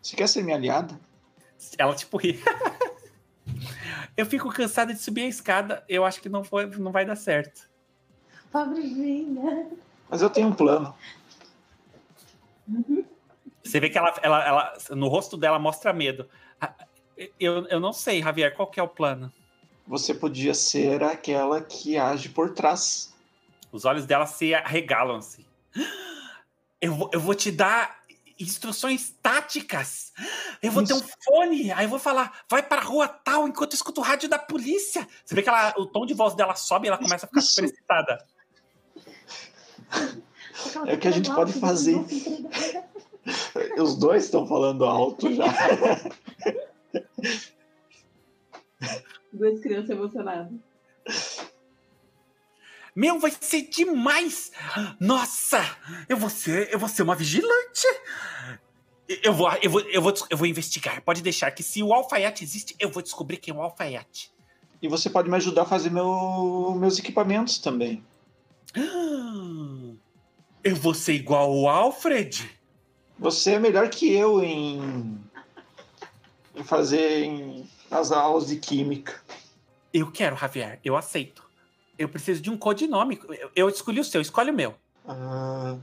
[0.03, 0.99] Você quer ser minha aliada?
[1.77, 2.41] Ela tipo ri.
[4.17, 5.85] Eu fico cansada de subir a escada.
[5.89, 7.69] Eu acho que não, foi, não vai dar certo.
[8.51, 9.69] Pobrezinha.
[10.09, 10.95] Mas eu tenho um plano.
[13.63, 16.29] Você vê que ela, ela, ela no rosto dela mostra medo.
[16.61, 16.75] Ah,
[17.39, 19.33] Eu, eu não sei, Javier, qual que é o plano?
[19.87, 23.15] Você podia ser aquela que age por trás.
[23.73, 25.45] Os olhos dela se arregalam assim.
[26.83, 28.00] Eu eu vou te dar
[28.41, 30.13] instruções táticas.
[30.63, 31.09] Eu vou ter um Isso.
[31.25, 31.71] fone.
[31.73, 35.07] Aí eu vou falar, vai pra rua tal, enquanto eu escuto o rádio da polícia.
[35.25, 37.41] Você vê que ela, o tom de voz dela sobe e ela começa a ficar
[37.41, 37.51] Isso.
[37.51, 38.27] super excitada.
[40.87, 41.97] É o que a gente pode fazer.
[43.79, 45.45] Os dois estão falando alto já.
[49.33, 50.53] Duas crianças emocionadas.
[52.95, 54.51] Meu, vai ser demais!
[54.99, 55.65] Nossa!
[56.09, 57.87] Eu vou ser, eu vou ser uma vigilante!
[59.23, 61.03] Eu vou, eu vou, eu vou, eu vou investigar.
[61.03, 64.31] Pode deixar que se o alfaiate existe, eu vou descobrir quem é o alfaiate.
[64.81, 68.05] E você pode me ajudar a fazer meu- meus equipamentos também.
[70.63, 72.49] Eu vou ser igual o Alfred?
[73.19, 75.19] Você é melhor que eu em,
[76.55, 79.21] em fazer em- as aulas de química.
[79.93, 80.79] Eu quero, Javier.
[80.85, 81.50] Eu aceito.
[82.01, 83.21] Eu preciso de um codinome.
[83.29, 84.75] Eu, eu escolhi o seu, escolhe o meu.
[85.07, 85.77] Ah,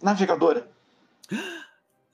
[0.00, 0.70] navegadora.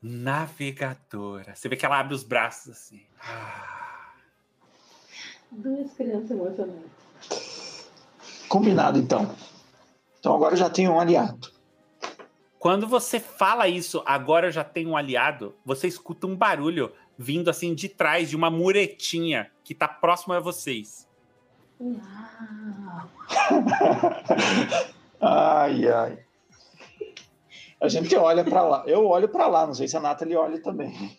[0.02, 1.54] Navegadora.
[1.54, 3.02] Você vê que ela abre os braços assim.
[3.20, 4.14] Ah.
[5.50, 7.90] Duas crianças emocionadas.
[8.48, 9.30] Combinado, então.
[10.18, 11.52] Então agora eu já tenho um aliado.
[12.58, 17.50] Quando você fala isso, agora eu já tenho um aliado, você escuta um barulho vindo
[17.50, 21.05] assim de trás de uma muretinha que tá próximo a vocês.
[21.80, 23.10] Uau.
[25.20, 26.18] ai, ai.
[27.80, 28.84] A gente olha pra lá.
[28.86, 31.18] Eu olho pra lá, não sei se a Nathalie olha também.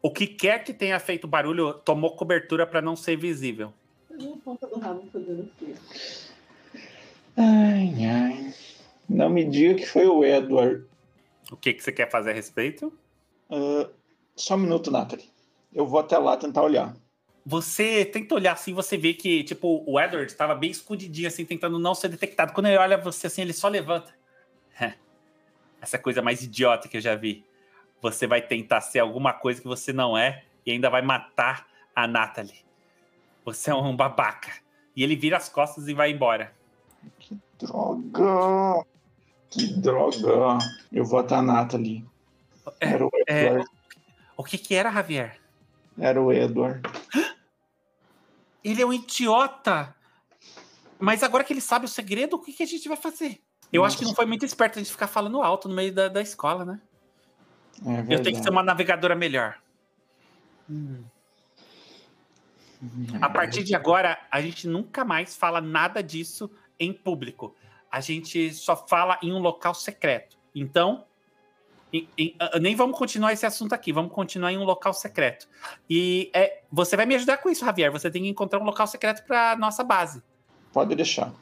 [0.00, 3.72] O que quer que tenha feito barulho tomou cobertura para não ser visível.
[4.10, 5.74] Eu vi a ponta do rabo fazendo assim.
[7.36, 8.54] Ai, ai.
[9.08, 10.84] Não me diga que foi o Edward.
[11.50, 12.92] O que, que você quer fazer a respeito?
[13.50, 13.88] Ah,
[14.36, 15.30] só um minuto, Nathalie.
[15.72, 16.94] Eu vou até lá tentar olhar.
[17.48, 21.78] Você tenta olhar assim, você vê que, tipo, o Edward estava bem escondidinho, assim, tentando
[21.78, 22.52] não ser detectado.
[22.52, 24.14] Quando ele olha você assim, ele só levanta.
[25.80, 27.42] Essa coisa mais idiota que eu já vi.
[28.02, 31.66] Você vai tentar ser alguma coisa que você não é e ainda vai matar
[31.96, 32.66] a Natalie.
[33.46, 34.52] Você é um babaca.
[34.94, 36.52] E ele vira as costas e vai embora.
[37.58, 38.84] Droga!
[39.48, 40.58] Que droga!
[40.92, 42.04] Eu vou até a Nathalie.
[42.78, 43.70] É, Era o é, Edward.
[44.36, 45.40] o que que era, Javier?
[45.98, 46.82] Era o Edward.
[48.70, 49.94] Ele é um idiota.
[50.98, 53.40] Mas agora que ele sabe o segredo, o que, que a gente vai fazer?
[53.72, 56.08] Eu acho que não foi muito esperto a gente ficar falando alto no meio da,
[56.08, 56.80] da escola, né?
[57.84, 59.58] É Eu tenho que ser uma navegadora melhor.
[60.68, 61.04] Hum.
[63.20, 67.54] A partir de agora, a gente nunca mais fala nada disso em público.
[67.90, 70.38] A gente só fala em um local secreto.
[70.54, 71.04] Então,
[71.92, 75.48] em, em, nem vamos continuar esse assunto aqui, vamos continuar em um local secreto.
[75.88, 77.90] E é, você vai me ajudar com isso, Javier.
[77.90, 80.22] Você tem que encontrar um local secreto para nossa base.
[80.72, 81.32] Pode deixar.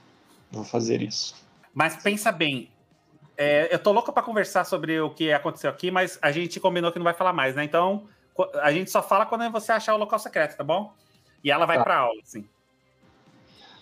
[0.50, 1.34] Vou fazer isso.
[1.74, 2.70] Mas pensa bem.
[3.36, 6.90] É, eu tô louco para conversar sobre o que aconteceu aqui, mas a gente combinou
[6.90, 7.64] que não vai falar mais, né?
[7.64, 8.06] Então,
[8.62, 10.94] a gente só fala quando você achar o local secreto, tá bom?
[11.44, 11.84] E ela vai tá.
[11.84, 12.48] para aula, assim.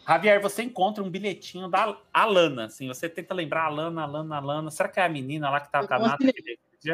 [0.07, 4.71] Javier, você encontra um bilhetinho da Alana, assim, você tenta lembrar Alana, Alana, Alana.
[4.71, 6.25] Será que é a menina lá que tá com a Nata?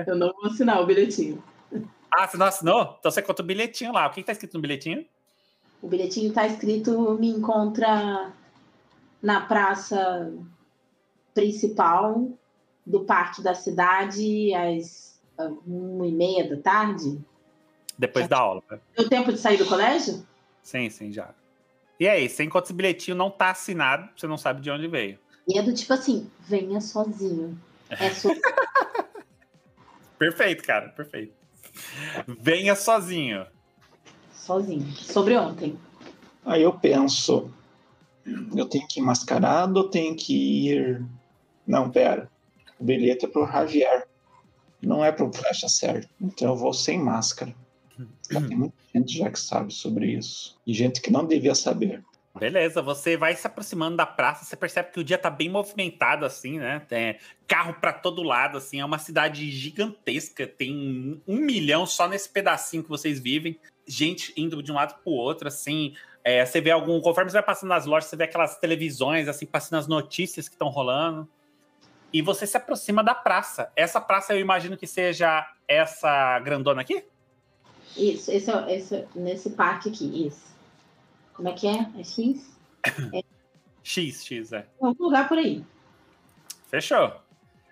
[0.07, 1.43] Eu não vou assinar o bilhetinho.
[2.11, 2.97] Ah, você não assinou?
[2.99, 4.07] Então você conta o bilhetinho lá.
[4.07, 5.05] O que, que tá escrito no bilhetinho?
[5.83, 8.33] O bilhetinho tá escrito me encontra
[9.23, 10.33] na praça
[11.35, 12.29] principal
[12.87, 15.21] do parque da cidade às
[15.67, 17.19] uma e meia da tarde.
[17.99, 18.63] Depois já da aula.
[18.71, 18.79] Né?
[18.97, 20.27] Deu tempo de sair do colégio?
[20.63, 21.35] Sim, sim, já.
[22.01, 25.19] E aí, você encontra esse bilhetinho, não tá assinado, você não sabe de onde veio.
[25.47, 27.61] E é do tipo assim, venha sozinho.
[27.91, 28.41] É sozinho.
[30.19, 31.35] perfeito, cara, perfeito.
[32.27, 33.47] Venha sozinho.
[34.33, 34.91] Sozinho.
[34.93, 35.79] Sobre ontem.
[36.47, 37.53] Aí eu penso,
[38.57, 41.05] eu tenho que ir mascarado ou tenho que ir.
[41.67, 42.31] Não, pera.
[42.79, 44.09] O bilhete é pro Javier.
[44.81, 46.09] Não é pro Flecha Certo.
[46.19, 47.55] Então eu vou sem máscara.
[48.27, 50.59] Tem muita gente já que sabe sobre isso.
[50.67, 52.03] E gente que não devia saber.
[52.39, 56.25] Beleza, você vai se aproximando da praça, você percebe que o dia tá bem movimentado,
[56.25, 56.81] assim, né?
[56.89, 62.29] Tem carro para todo lado, assim, é uma cidade gigantesca, tem um milhão só nesse
[62.29, 65.95] pedacinho que vocês vivem, gente indo de um lado pro outro, assim.
[66.23, 67.01] É, você vê algum.
[67.01, 70.55] Conforme você vai passando nas lojas, você vê aquelas televisões, assim, passando as notícias que
[70.55, 71.29] estão rolando.
[72.13, 73.73] E você se aproxima da praça.
[73.75, 77.05] Essa praça eu imagino que seja essa grandona aqui?
[77.97, 80.51] Isso, esse, é esse, nesse parque aqui, isso.
[81.35, 81.89] Como é que é?
[81.99, 82.57] É X?
[83.13, 83.23] É...
[83.83, 84.67] X, X, é.
[84.81, 85.65] Algum lugar por aí.
[86.69, 87.13] Fechou.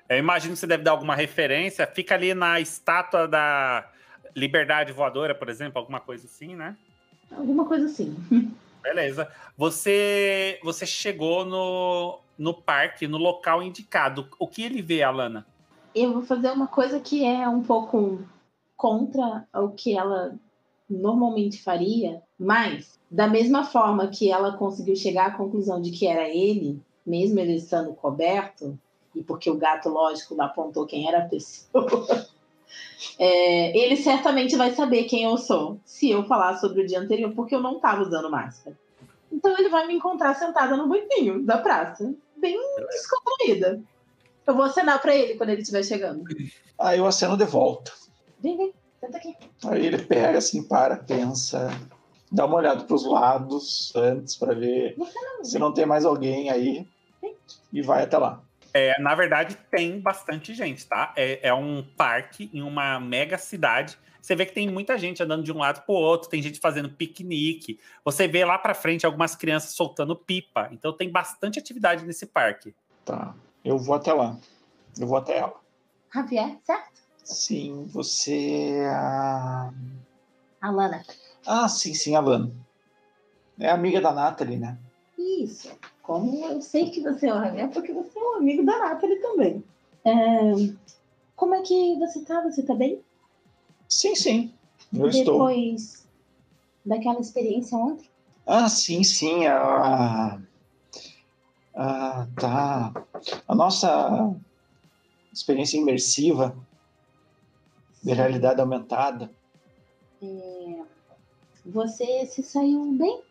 [0.08, 1.86] Eu imagino que você deve dar alguma referência.
[1.86, 3.90] Fica ali na estátua da
[4.34, 6.76] Liberdade Voadora, por exemplo, alguma coisa assim, né?
[7.30, 8.16] Alguma coisa assim.
[8.82, 9.30] Beleza.
[9.56, 14.28] Você você chegou no, no parque, no local indicado.
[14.38, 15.46] O que ele vê, Alana?
[15.94, 18.20] Eu vou fazer uma coisa que é um pouco
[18.78, 20.38] contra o que ela
[20.88, 26.28] normalmente faria, mas da mesma forma que ela conseguiu chegar à conclusão de que era
[26.28, 28.78] ele, mesmo ele estando coberto,
[29.14, 31.86] e porque o gato, lógico, não apontou quem era a pessoa,
[33.18, 37.32] é, ele certamente vai saber quem eu sou se eu falar sobre o dia anterior,
[37.34, 38.78] porque eu não estava usando máscara.
[39.30, 42.56] Então ele vai me encontrar sentada no banquinho da praça, bem
[42.90, 43.82] descontraída.
[44.46, 46.24] Eu vou acenar para ele quando ele estiver chegando.
[46.78, 47.92] Ah, eu aceno de volta.
[48.40, 49.36] Vem, vem, senta aqui.
[49.66, 51.70] Aí ele pega assim, para, pensa,
[52.30, 56.50] dá uma olhada para os lados antes para ver não, se não tem mais alguém
[56.50, 56.86] aí
[57.20, 57.34] Sim.
[57.72, 58.42] e vai até lá.
[58.72, 61.12] É, na verdade, tem bastante gente, tá?
[61.16, 63.98] É, é, um parque em uma mega cidade.
[64.20, 66.60] Você vê que tem muita gente andando de um lado para o outro, tem gente
[66.60, 67.80] fazendo piquenique.
[68.04, 70.68] Você vê lá para frente algumas crianças soltando pipa.
[70.70, 72.74] Então tem bastante atividade nesse parque.
[73.04, 73.34] Tá.
[73.64, 74.36] Eu vou até lá.
[74.98, 75.54] Eu vou até ela.
[76.14, 77.00] Javier, certo?
[77.28, 79.70] Sim, você é a.
[80.62, 81.04] Alana.
[81.46, 82.50] Ah, sim, sim, Alana.
[83.60, 84.78] É amiga da Nathalie, né?
[85.18, 85.70] Isso.
[86.02, 89.20] Como eu sei que você é o Javier, porque você é um amigo da Nathalie
[89.20, 89.62] também.
[90.06, 90.12] É...
[91.36, 92.40] Como é que você tá?
[92.42, 93.02] Você tá bem?
[93.86, 94.54] Sim, sim.
[94.90, 95.34] Eu Depois estou.
[95.34, 96.08] Depois
[96.84, 98.08] daquela experiência ontem?
[98.46, 99.46] Ah, sim, sim.
[99.46, 100.40] A...
[101.74, 102.92] Ah, tá.
[103.46, 104.34] A nossa
[105.30, 106.56] experiência imersiva
[108.02, 109.30] de realidade aumentada.
[110.22, 110.82] É,
[111.64, 113.22] você se saiu bem?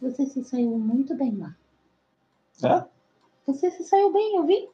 [0.00, 1.54] Você se saiu muito bem lá.
[2.62, 2.88] Hã?
[3.46, 4.68] Você se saiu bem, eu vi.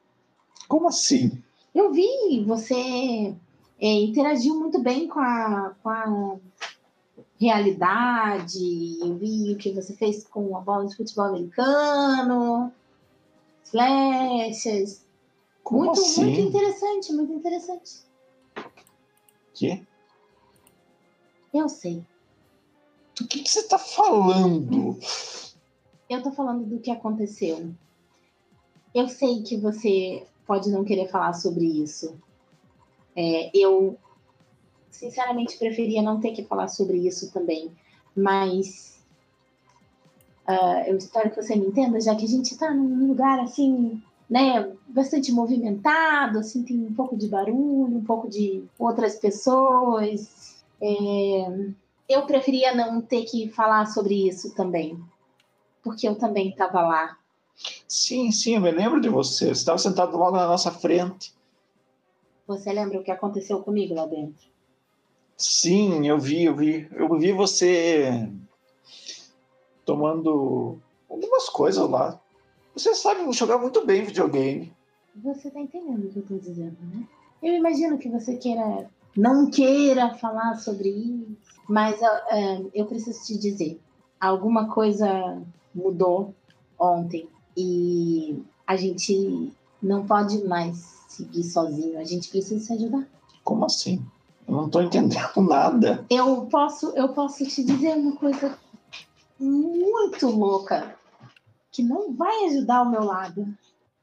[0.68, 1.42] Como assim?
[1.74, 3.34] Eu vi, você
[3.80, 6.38] é, interagiu muito bem com a, com a
[7.38, 8.98] realidade.
[9.00, 12.72] Eu vi o que você fez com a bola de futebol americano,
[13.64, 15.04] flechas.
[15.62, 16.24] Como muito, assim?
[16.24, 18.06] muito interessante, muito interessante.
[19.56, 19.82] Quê?
[21.52, 22.04] Eu sei.
[23.18, 24.98] Do que, que você tá falando?
[26.10, 27.72] Eu tô falando do que aconteceu.
[28.94, 32.20] Eu sei que você pode não querer falar sobre isso.
[33.16, 33.98] É, eu,
[34.90, 37.74] sinceramente, preferia não ter que falar sobre isso também.
[38.14, 39.02] Mas
[40.46, 44.02] uh, eu espero que você me entenda, já que a gente tá num lugar assim
[44.28, 50.64] né, bastante movimentado, assim, tem um pouco de barulho, um pouco de outras pessoas.
[50.80, 51.72] É...
[52.08, 54.98] eu preferia não ter que falar sobre isso também.
[55.82, 57.16] Porque eu também estava lá.
[57.86, 59.46] Sim, sim, eu me lembro de você.
[59.46, 61.32] Você estava sentado logo na nossa frente.
[62.46, 64.46] Você lembra o que aconteceu comigo lá dentro?
[65.36, 66.88] Sim, eu vi, eu vi.
[66.92, 68.28] Eu vi você
[69.84, 70.78] tomando
[71.08, 72.20] algumas coisas lá.
[72.76, 74.70] Você sabe jogar muito bem videogame.
[75.24, 77.08] Você tá entendendo o que eu tô dizendo, né?
[77.42, 83.38] Eu imagino que você queira, não queira falar sobre isso, mas uh, eu preciso te
[83.38, 83.80] dizer,
[84.20, 85.42] alguma coisa
[85.74, 86.34] mudou
[86.78, 87.26] ontem
[87.56, 89.50] e a gente
[89.82, 90.76] não pode mais
[91.08, 93.08] seguir sozinho, a gente precisa se ajudar.
[93.42, 94.04] Como assim?
[94.46, 96.04] Eu não tô entendendo nada.
[96.10, 98.58] Eu posso, eu posso te dizer uma coisa
[99.40, 100.94] muito louca
[101.76, 103.46] que não vai ajudar o meu lado.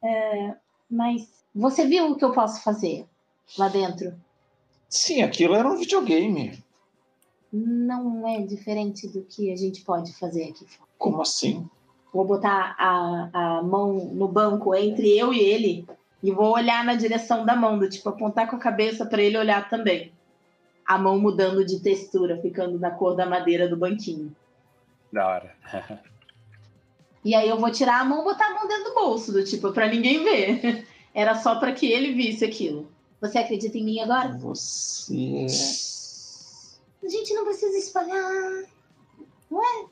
[0.04, 0.56] É,
[0.90, 3.08] mas você viu o que eu posso fazer
[3.58, 4.14] lá dentro?
[4.88, 6.64] Sim, aquilo era um videogame.
[7.52, 10.88] Não é diferente do que a gente pode fazer aqui fora.
[11.00, 11.68] Como assim?
[12.14, 15.88] Vou botar a, a mão no banco entre eu e ele
[16.22, 19.38] e vou olhar na direção da mão, do tipo apontar com a cabeça para ele
[19.38, 20.12] olhar também.
[20.86, 24.36] A mão mudando de textura, ficando na cor da madeira do banquinho.
[25.12, 25.56] Da hora.
[27.24, 29.44] E aí eu vou tirar a mão e botar a mão dentro do bolso, do
[29.44, 30.88] tipo, para ninguém ver.
[31.14, 32.92] Era só para que ele visse aquilo.
[33.22, 34.38] Você acredita em mim agora?
[34.40, 35.46] Você.
[37.04, 38.64] A gente não precisa espalhar.
[39.50, 39.86] Não é?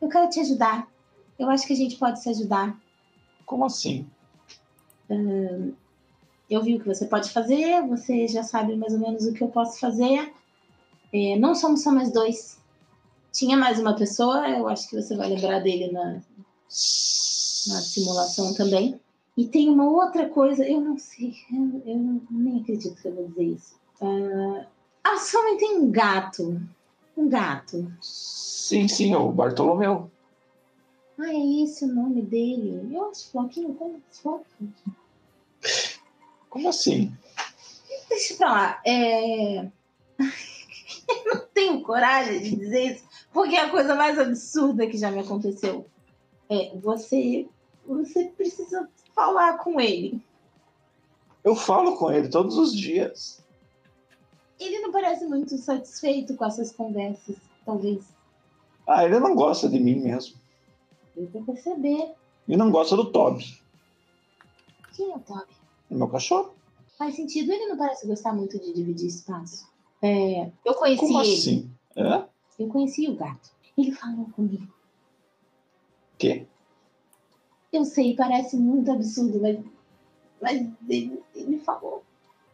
[0.00, 0.88] Eu quero te ajudar.
[1.38, 2.78] Eu acho que a gente pode se ajudar.
[3.44, 4.06] Como assim?
[5.10, 5.74] Uh,
[6.48, 9.42] eu vi o que você pode fazer, você já sabe mais ou menos o que
[9.42, 10.32] eu posso fazer.
[11.12, 12.57] É, não somos só mais dois.
[13.32, 18.98] Tinha mais uma pessoa, eu acho que você vai lembrar dele na, na simulação também.
[19.36, 23.28] E tem uma outra coisa, eu não sei, eu, eu nem acredito que eu vou
[23.28, 23.76] dizer isso.
[24.00, 24.66] Uh,
[25.04, 26.60] a sua mãe tem um gato.
[27.16, 27.92] Um gato.
[28.00, 30.10] Sim, sim, o Bartolomeu.
[31.18, 32.88] Ah, é esse o nome dele?
[32.92, 34.74] Eu acho Floquinho, como Floquinho.
[36.48, 37.12] Como assim?
[38.08, 38.80] Deixa pra lá.
[38.86, 39.60] É...
[40.18, 43.07] eu não tenho coragem de dizer isso.
[43.38, 45.86] Porque a coisa mais absurda que já me aconteceu
[46.50, 47.46] é você,
[47.86, 50.20] você precisa falar com ele.
[51.44, 53.40] Eu falo com ele todos os dias.
[54.58, 58.02] Ele não parece muito satisfeito com essas conversas, talvez.
[58.84, 60.34] Ah, ele não gosta de mim mesmo.
[61.16, 62.14] Eu vou perceber.
[62.48, 63.56] E não gosta do Toby.
[64.96, 65.52] Quem é o Toby?
[65.88, 66.56] É meu cachorro.
[66.98, 69.68] Faz sentido, ele não parece gostar muito de dividir espaço.
[70.02, 71.34] É, eu conheci Como ele.
[71.34, 71.70] assim?
[71.94, 72.27] É?
[72.58, 73.50] Eu conheci o gato.
[73.76, 74.66] Ele falou comigo.
[76.18, 76.46] Quê?
[77.72, 79.58] Eu sei, parece muito absurdo, mas,
[80.40, 82.02] mas ele, ele falou.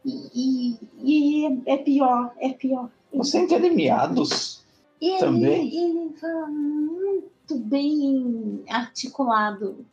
[0.05, 2.91] E, e, e é, é pior, é pior.
[3.13, 4.65] Você entende miados?
[5.01, 5.75] Ele, também?
[5.75, 9.87] ele fala muito bem articulado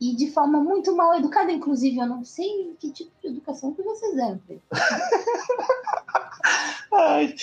[0.00, 1.98] e de forma muito mal educada, inclusive.
[1.98, 4.40] Eu não sei que tipo de educação que vocês deram.
[6.92, 7.34] Ai,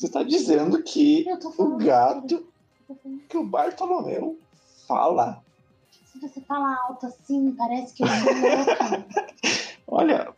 [0.00, 1.26] você está dizendo que
[1.58, 2.48] o gato,
[3.28, 4.38] que o Bartolomeu
[4.88, 5.44] fala.
[6.10, 9.06] Se você fala alto assim, parece que eu sou louca.
[9.86, 10.34] Olha,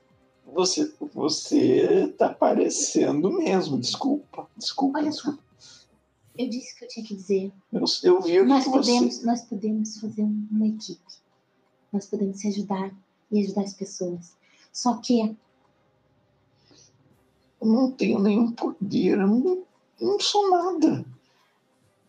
[0.52, 3.78] você, você tá parecendo mesmo.
[3.78, 4.98] Desculpa, desculpa.
[4.98, 5.40] Olha desculpa.
[5.60, 5.86] só.
[6.36, 7.52] Eu disse que eu tinha que dizer.
[7.72, 9.26] Eu, eu vi o nós que podemos, você...
[9.26, 11.00] Nós podemos fazer uma equipe.
[11.92, 12.92] Nós podemos se ajudar
[13.30, 14.32] e ajudar as pessoas.
[14.72, 15.36] Só que
[17.62, 19.62] eu não tenho nenhum poder, eu não,
[20.00, 21.04] não sou nada.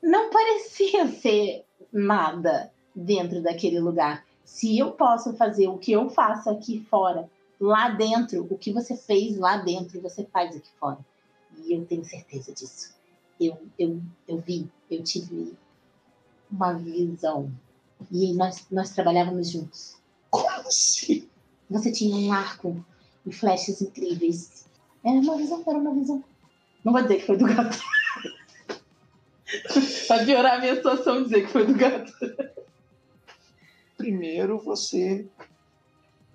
[0.01, 4.25] Não parecia ser nada dentro daquele lugar.
[4.43, 8.97] Se eu posso fazer o que eu faço aqui fora, lá dentro, o que você
[8.97, 10.99] fez lá dentro, você faz aqui fora.
[11.63, 12.93] E eu tenho certeza disso.
[13.39, 15.53] Eu, eu, eu vi, eu tive
[16.51, 17.51] uma visão.
[18.11, 19.97] E nós, nós trabalhávamos juntos.
[20.31, 21.27] Como assim?
[21.69, 22.83] Você tinha um arco
[23.25, 24.65] e flechas incríveis.
[25.03, 26.23] Era uma visão, era uma visão.
[26.83, 27.77] Não vou dizer que foi do gato.
[30.07, 32.11] Vai piorar a minha situação dizer que foi do gato.
[33.97, 35.27] Primeiro você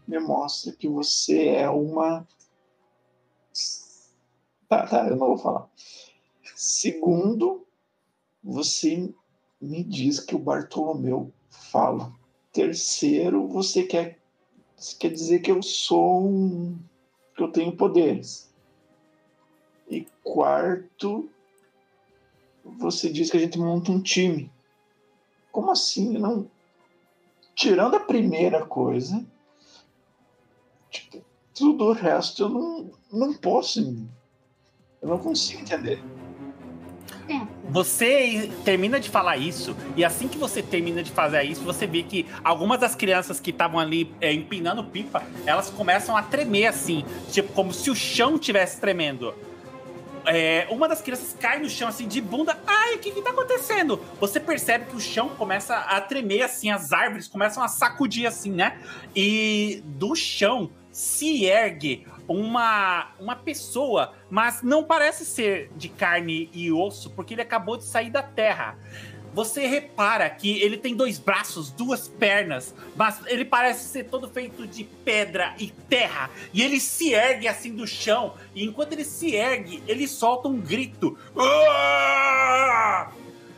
[0.07, 2.27] me mostra que você é uma.
[4.69, 5.69] Tá, tá, eu não vou falar.
[6.55, 7.67] Segundo,
[8.43, 9.13] você
[9.61, 12.13] me diz que o Bartolomeu fala.
[12.53, 14.19] Terceiro, você quer,
[14.77, 16.79] você quer dizer que eu sou um.
[17.37, 18.48] que eu tenho poderes.
[19.89, 21.31] E quarto,
[22.65, 24.51] você diz que a gente monta um time.
[25.51, 26.19] Como assim?
[26.19, 26.51] Não.
[27.55, 29.27] Tirando a primeira coisa,
[30.91, 31.25] tipo,
[31.55, 33.81] tudo o resto eu não, não posso.
[35.01, 36.03] Eu não consigo entender.
[37.71, 42.03] Você termina de falar isso, e assim que você termina de fazer isso, você vê
[42.03, 47.05] que algumas das crianças que estavam ali é, empinando pipa, elas começam a tremer assim,
[47.31, 49.35] tipo, como se o chão estivesse tremendo.
[50.29, 52.59] É, uma das crianças cai no chão assim de bunda.
[52.67, 54.03] Ai, o que, que tá acontecendo?
[54.21, 58.53] Você percebe que o chão começa a tremer assim, as árvores começam a sacudir assim,
[58.53, 58.79] né?
[59.17, 66.71] E do chão se ergue uma, uma pessoa, mas não parece ser de carne e
[66.71, 68.77] osso, porque ele acabou de sair da terra.
[69.39, 74.67] Você repara que ele tem dois braços, duas pernas, mas ele parece ser todo feito
[74.67, 76.29] de pedra e terra.
[76.53, 80.61] E ele se ergue assim do chão, e enquanto ele se ergue, ele solta um
[80.61, 81.17] grito.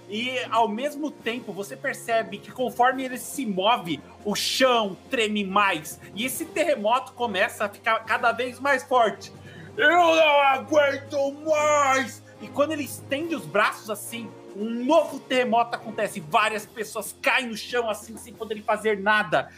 [0.06, 5.98] E ao mesmo tempo você percebe que conforme ele se move, o chão treme mais.
[6.14, 9.32] E esse terremoto começa a ficar cada vez mais forte.
[9.78, 12.22] Eu não aguento mais!
[12.42, 16.20] E quando ele estende os braços assim, um novo terremoto acontece.
[16.20, 19.50] Várias pessoas caem no chão assim, sem poderem fazer nada.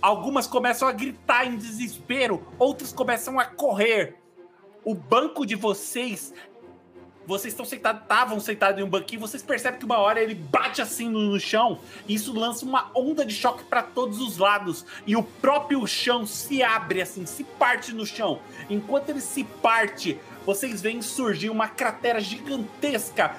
[0.00, 4.16] Algumas começam a gritar em desespero, outras começam a correr.
[4.84, 6.32] O banco de vocês
[7.28, 10.80] vocês estão sentados, estavam sentados em um banquinho, vocês percebem que uma hora ele bate
[10.80, 11.78] assim no, no chão,
[12.08, 16.24] e isso lança uma onda de choque para todos os lados, e o próprio chão
[16.24, 18.40] se abre assim, se parte no chão.
[18.70, 23.36] Enquanto ele se parte, vocês veem surgir uma cratera gigantesca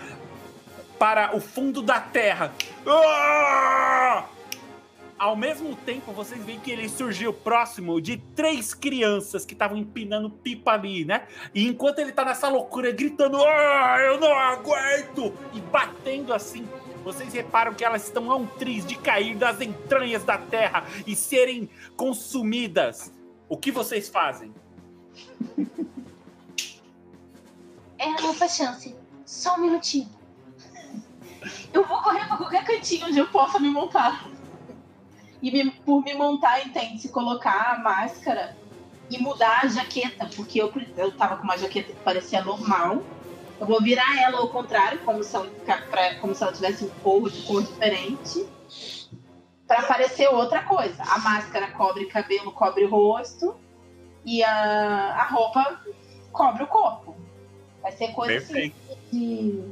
[1.00, 2.54] para o fundo da terra.
[2.86, 4.26] Ah!
[5.18, 10.30] Ao mesmo tempo, vocês veem que ele surgiu próximo de três crianças que estavam empinando
[10.30, 11.28] pipa ali, né?
[11.54, 15.34] E enquanto ele tá nessa loucura, gritando, ah, eu não aguento!
[15.54, 16.68] E batendo assim,
[17.04, 21.16] vocês reparam que elas estão a um triz de cair das entranhas da terra e
[21.16, 23.12] serem consumidas.
[23.50, 24.54] O que vocês fazem?
[27.98, 28.96] É a nossa chance.
[29.26, 30.19] Só um minutinho.
[31.74, 34.28] Eu vou correr pra qualquer cantinho onde eu possa me montar.
[35.42, 38.58] E me, por me montar, entende-se colocar a máscara
[39.10, 43.02] e mudar a jaqueta, porque eu, eu tava com uma jaqueta que parecia normal.
[43.60, 45.50] Eu vou virar ela ao contrário, como se ela,
[45.90, 48.46] pra, como se ela tivesse um forro de cor diferente,
[49.68, 51.02] para parecer outra coisa.
[51.04, 53.56] A máscara cobre cabelo, cobre rosto,
[54.26, 55.82] e a, a roupa
[56.32, 57.16] cobre o corpo.
[57.82, 58.74] Vai ser coisa assim,
[59.12, 59.64] de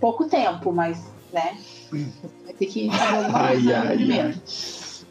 [0.00, 1.58] pouco tempo, mas, né?
[2.44, 4.28] Vai ter que fazer alguma coisa ai, primeiro.
[4.28, 4.42] Ai.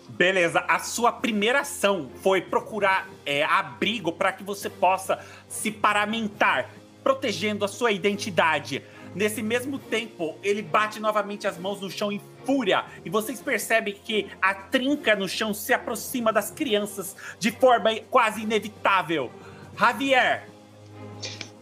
[0.10, 6.72] Beleza, a sua primeira ação foi procurar é, abrigo para que você possa se paramentar,
[7.04, 8.84] protegendo a sua identidade.
[9.14, 13.94] Nesse mesmo tempo, ele bate novamente as mãos no chão em fúria, e vocês percebem
[13.94, 19.32] que a trinca no chão se aproxima das crianças de forma quase inevitável.
[19.78, 20.50] Javier.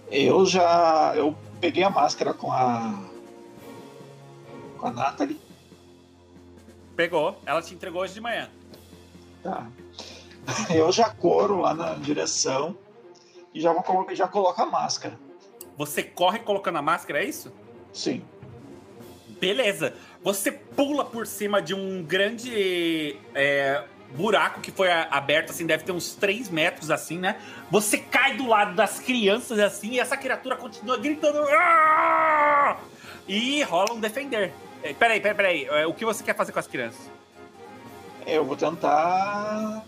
[0.10, 1.14] Eu já.
[1.16, 2.94] Eu peguei a máscara com a
[4.76, 5.40] com a Nathalie?
[6.96, 7.38] Pegou.
[7.46, 8.50] Ela te entregou hoje de manhã.
[9.44, 9.68] Tá.
[10.74, 12.78] Eu já corro lá na direção
[13.54, 15.18] e já, vou, já coloco a máscara.
[15.78, 17.52] Você corre colocando a máscara, é isso?
[17.94, 18.24] Sim.
[19.40, 19.94] Beleza.
[20.24, 25.92] Você pula por cima de um grande é, buraco que foi aberto, assim, deve ter
[25.92, 27.40] uns 3 metros, assim, né?
[27.70, 31.40] Você cai do lado das crianças, assim, e essa criatura continua gritando.
[31.40, 32.78] Aaah!
[33.28, 34.54] E rola um defender.
[34.94, 35.66] Peraí, peraí, peraí.
[35.66, 37.10] É, o que você quer fazer com as crianças?
[38.28, 39.84] Eu vou tentar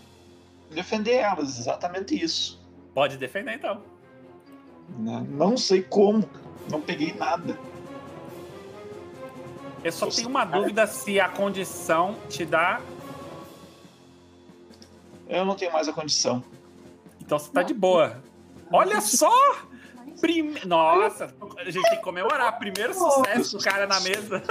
[0.70, 2.60] defender elas, exatamente isso.
[2.94, 3.82] Pode defender então.
[4.98, 6.28] Não, não sei como,
[6.70, 7.58] não peguei nada.
[9.84, 12.80] Eu só tenho uma dúvida se a condição te dá.
[15.28, 16.42] Eu não tenho mais a condição.
[17.20, 18.22] Então você tá de boa.
[18.72, 19.30] Olha só!
[20.20, 20.60] Prime...
[20.64, 22.58] Nossa, a gente tem que comemorar.
[22.58, 24.42] Primeiro sucesso do cara na mesa.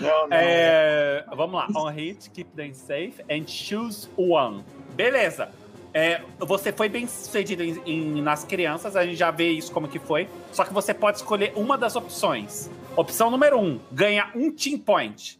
[0.00, 0.36] Não, não.
[0.36, 1.68] É, vamos lá.
[1.76, 4.64] On hit, keep them safe and choose one.
[4.94, 5.50] Beleza.
[5.92, 9.88] É, você foi bem sucedido em, em, nas crianças, a gente já vê isso como
[9.88, 10.28] que foi.
[10.52, 12.70] Só que você pode escolher uma das opções.
[12.96, 15.38] Opção número um, ganha um team point.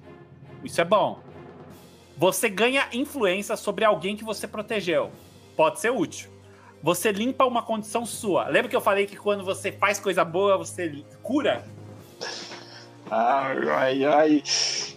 [0.65, 1.21] Isso é bom.
[2.19, 5.11] Você ganha influência sobre alguém que você protegeu.
[5.57, 6.30] Pode ser útil
[6.83, 8.49] você limpa uma condição sua.
[8.49, 11.65] Lembra que eu falei que quando você faz coisa boa, você cura?
[13.11, 14.43] Ai, ai, ai.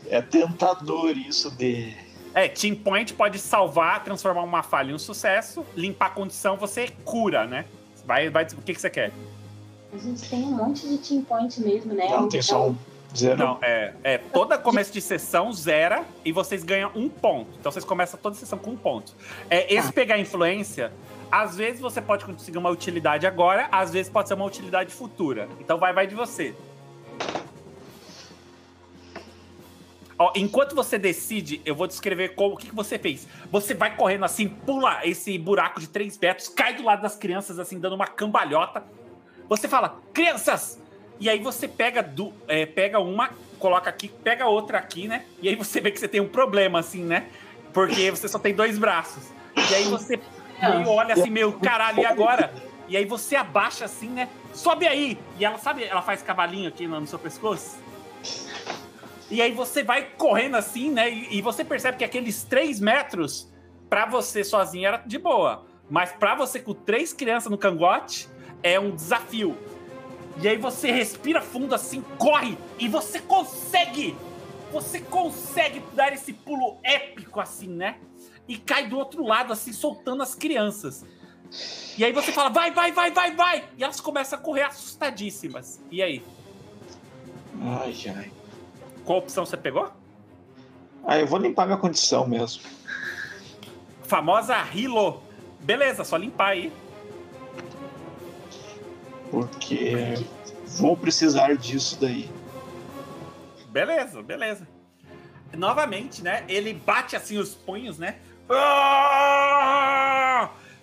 [0.09, 1.95] É tentador isso de.
[2.33, 6.89] É, Team Point pode salvar, transformar uma falha em um sucesso, limpar a condição, você
[7.05, 7.65] cura, né?
[8.05, 9.11] Vai, vai, o que, que você quer?
[9.93, 12.09] A gente tem um monte de Team Point mesmo, né?
[12.09, 12.77] Não, tem só um.
[13.15, 13.37] Zero.
[13.37, 14.17] Não, é, é.
[14.17, 17.51] Toda começo de sessão zera e vocês ganham um ponto.
[17.59, 19.13] Então vocês começam toda a sessão com um ponto.
[19.51, 19.93] É, esse ah.
[19.93, 20.91] pegar influência
[21.33, 25.49] Às vezes você pode conseguir uma utilidade agora, às vezes pode ser uma utilidade futura.
[25.59, 26.53] Então vai, vai de você.
[30.19, 33.27] Ó, enquanto você decide, eu vou descrever como, o que, que você fez.
[33.51, 37.57] Você vai correndo assim, pula esse buraco de 3 metros, cai do lado das crianças,
[37.57, 38.83] assim, dando uma cambalhota.
[39.49, 40.79] Você fala, crianças!
[41.19, 45.25] E aí você pega, do, é, pega uma, coloca aqui, pega outra aqui, né?
[45.41, 47.27] E aí você vê que você tem um problema, assim, né?
[47.73, 49.31] Porque você só tem dois braços.
[49.55, 50.19] E aí você
[50.61, 52.53] meio olha assim, meu caralho, e agora?
[52.87, 54.29] E aí você abaixa assim, né?
[54.53, 55.17] Sobe aí!
[55.39, 57.77] E ela, sabe, ela faz cavalinho aqui no, no seu pescoço?
[59.31, 61.09] E aí você vai correndo assim, né?
[61.09, 63.51] E, e você percebe que aqueles três metros,
[63.89, 65.65] para você sozinho era de boa.
[65.89, 68.27] Mas para você com três crianças no cangote,
[68.61, 69.57] é um desafio.
[70.41, 74.15] E aí você respira fundo assim, corre e você consegue!
[74.71, 77.97] Você consegue dar esse pulo épico assim, né?
[78.47, 81.05] E cai do outro lado assim, soltando as crianças.
[81.97, 83.69] E aí você fala, vai, vai, vai, vai, vai!
[83.77, 85.79] E elas começam a correr assustadíssimas.
[85.91, 86.23] E aí?
[87.61, 88.31] Ai, ai.
[89.05, 89.91] Qual opção você pegou?
[91.05, 92.63] Ah, eu vou limpar minha condição mesmo.
[94.03, 95.21] Famosa Hilo.
[95.59, 96.71] Beleza, só limpar aí.
[99.29, 100.15] Porque
[100.77, 102.29] vou precisar disso daí.
[103.69, 104.67] Beleza, beleza.
[105.57, 106.43] Novamente, né?
[106.47, 108.19] Ele bate assim os punhos, né?
[108.49, 110.03] Ah!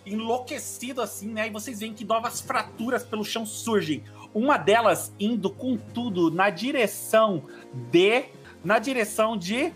[0.04, 1.48] Enlouquecido assim, né?
[1.48, 4.02] E vocês veem que novas fraturas pelo chão surgem.
[4.32, 7.42] Uma delas indo com tudo na direção
[7.90, 8.24] de.
[8.64, 9.72] Na direção de.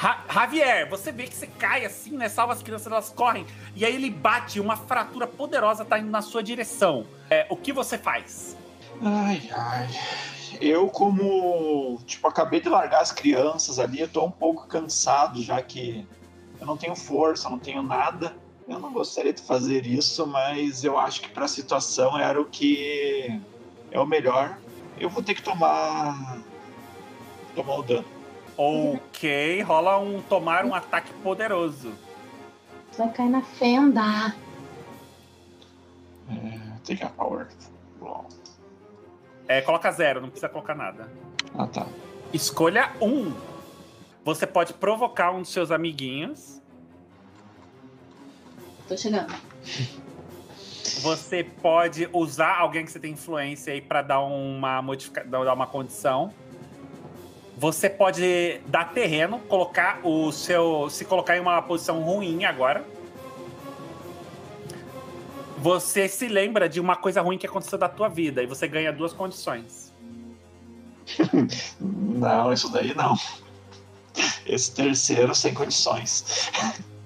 [0.00, 2.28] Ja Javier, você vê que você cai assim, né?
[2.28, 3.46] Salva as crianças, elas correm.
[3.74, 7.06] E aí ele bate, uma fratura poderosa tá indo na sua direção.
[7.30, 8.56] É, o que você faz?
[9.02, 9.88] Ai, ai.
[10.60, 11.98] Eu, como.
[12.06, 16.06] Tipo, acabei de largar as crianças ali, eu tô um pouco cansado, já que
[16.60, 18.36] eu não tenho força, não tenho nada.
[18.68, 22.44] Eu não gostaria de fazer isso, mas eu acho que para a situação era o
[22.44, 23.40] que
[23.90, 24.58] é o melhor.
[24.98, 26.38] Eu vou ter que tomar.
[27.54, 28.04] tomar o dano.
[28.56, 31.92] Ok, rola um tomar um ataque poderoso.
[32.96, 34.34] Vai cair na fenda.
[36.30, 37.48] É, take a power.
[38.00, 38.26] Bom.
[39.46, 41.08] É, coloca zero, não precisa colocar nada.
[41.56, 41.86] Ah, tá.
[42.32, 43.32] Escolha um.
[44.26, 46.60] Você pode provocar um dos seus amiguinhos.
[48.88, 49.32] Tô chegando.
[51.00, 55.22] Você pode usar alguém que você tem influência aí para dar uma modifica...
[55.22, 56.34] dar uma condição.
[57.56, 62.84] Você pode dar terreno, colocar o seu, se colocar em uma posição ruim agora.
[65.58, 68.92] Você se lembra de uma coisa ruim que aconteceu da tua vida e você ganha
[68.92, 69.94] duas condições.
[71.80, 73.14] Não, isso daí não.
[74.46, 76.50] Esse terceiro sem condições.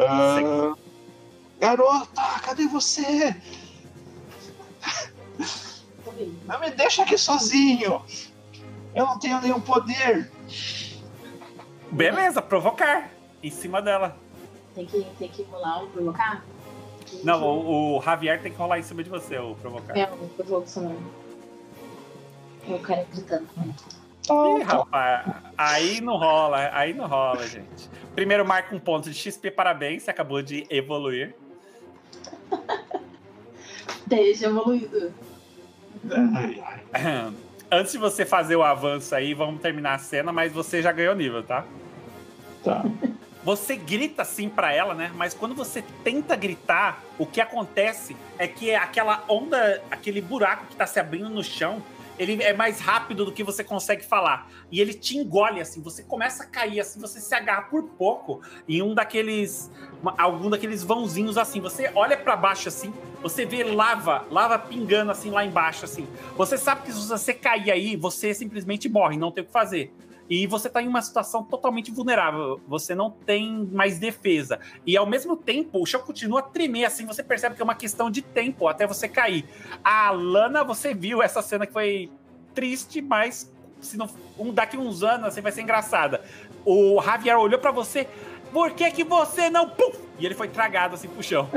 [0.00, 0.76] Ah,
[1.58, 3.34] garota, cadê você?
[6.46, 8.04] Não me deixa aqui sozinho.
[8.94, 10.30] Eu não tenho nenhum poder.
[11.90, 13.10] Beleza, provocar
[13.42, 14.16] em cima dela.
[14.74, 16.44] Tem que, tem que rolar um provocar?
[17.24, 19.96] Não, o, o Javier tem que rolar em cima de você, o provocar.
[19.96, 20.96] É, provoco só não.
[22.68, 23.48] O cara gritando.
[24.30, 25.26] Ih, rapaz,
[25.56, 27.88] aí não rola, aí não rola, gente.
[28.14, 31.34] Primeiro marca um ponto de XP, parabéns, você acabou de evoluir.
[34.06, 35.12] Deixa evoluído.
[37.70, 41.14] Antes de você fazer o avanço aí, vamos terminar a cena, mas você já ganhou
[41.14, 41.64] nível, tá?
[42.64, 42.84] Tá.
[43.44, 45.10] Você grita assim pra ela, né?
[45.14, 50.76] Mas quando você tenta gritar, o que acontece é que aquela onda, aquele buraco que
[50.76, 51.82] tá se abrindo no chão,
[52.18, 54.50] ele é mais rápido do que você consegue falar.
[54.70, 58.40] E ele te engole, assim, você começa a cair, assim, você se agarra por pouco
[58.68, 59.70] em um daqueles.
[60.16, 61.60] algum daqueles vãozinhos assim.
[61.60, 62.92] Você olha pra baixo assim,
[63.22, 66.06] você vê lava, lava pingando assim lá embaixo, assim.
[66.36, 69.92] Você sabe que se você cair aí, você simplesmente morre, não tem o que fazer.
[70.28, 72.60] E você tá em uma situação totalmente vulnerável.
[72.68, 74.60] Você não tem mais defesa.
[74.86, 77.06] E ao mesmo tempo, o chão continua a tremer, assim.
[77.06, 79.44] Você percebe que é uma questão de tempo até você cair.
[79.82, 82.10] A Lana, você viu essa cena que foi
[82.54, 83.50] triste, mas
[83.80, 86.22] se não, um, daqui uns anos assim, vai ser engraçada.
[86.64, 88.06] O Javier olhou pra você.
[88.52, 89.68] Por que, que você não.
[89.68, 89.92] Pum!
[90.18, 91.48] E ele foi tragado assim pro chão.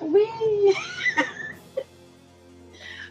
[0.00, 0.74] Ui!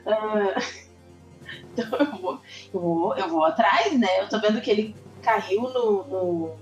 [0.05, 0.55] Ah,
[1.73, 2.41] então eu vou,
[2.73, 4.21] eu, vou, eu vou atrás, né?
[4.21, 6.55] Eu tô vendo que ele caiu no, no,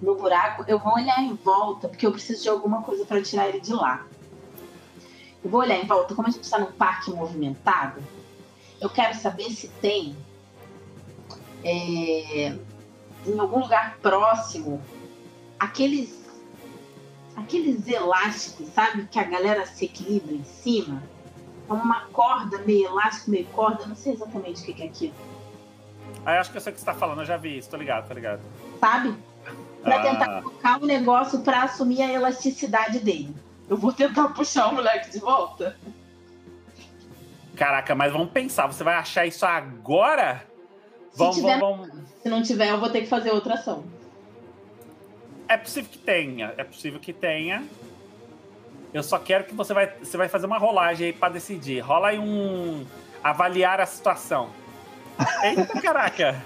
[0.00, 0.64] no buraco.
[0.68, 3.72] Eu vou olhar em volta, porque eu preciso de alguma coisa pra tirar ele de
[3.72, 4.06] lá.
[5.42, 8.02] Eu vou olhar em volta, como a gente tá num parque movimentado,
[8.80, 10.16] eu quero saber se tem
[11.62, 12.56] é,
[13.26, 14.82] em algum lugar próximo,
[15.58, 16.24] aqueles
[17.36, 19.06] aqueles elásticos, sabe?
[19.10, 21.02] Que a galera se equilibra em cima.
[21.68, 23.86] É uma corda, meio elástico, meio corda.
[23.86, 25.14] Não sei exatamente o que é aquilo.
[26.26, 27.76] Ah, acho que eu sei o que você tá falando, eu já vi isso, tô
[27.76, 28.40] ligado, tô ligado.
[28.80, 29.14] Sabe?
[29.82, 30.02] Pra Ah.
[30.02, 33.34] tentar colocar o negócio pra assumir a elasticidade dele.
[33.68, 35.76] Eu vou tentar puxar o moleque de volta.
[37.56, 40.44] Caraca, mas vamos pensar, você vai achar isso agora?
[41.12, 42.04] Se, Vamos, tiver, vamos, vamos.
[42.22, 43.84] se não tiver, eu vou ter que fazer outra ação.
[45.46, 47.64] É possível que tenha, é possível que tenha.
[48.94, 51.80] Eu só quero que você vai, você vai fazer uma rolagem aí pra decidir.
[51.80, 52.86] Rola aí um
[53.24, 54.50] avaliar a situação.
[55.42, 56.40] Eita, caraca.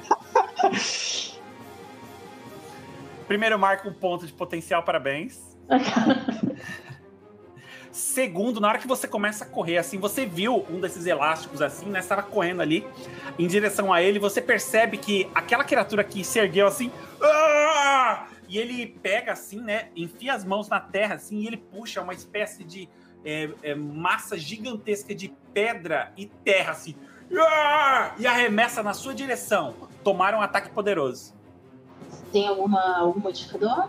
[3.27, 5.39] Primeiro marca um ponto de potencial, parabéns.
[7.93, 11.87] Segundo, na hora que você começa a correr, assim, você viu um desses elásticos assim,
[11.87, 11.99] né?
[11.99, 12.87] Estava correndo ali
[13.39, 16.91] em direção a ele, você percebe que aquela criatura que se ergueu assim.
[17.21, 19.89] "Ah!" E ele pega assim, né?
[19.95, 22.89] Enfia as mãos na terra, assim, e ele puxa uma espécie de
[23.25, 26.97] é, é, massa gigantesca de pedra e terra, assim.
[28.19, 29.75] E arremessa na sua direção.
[30.03, 31.35] Tomaram um ataque poderoso.
[32.33, 33.89] Tem alguma, algum modificador?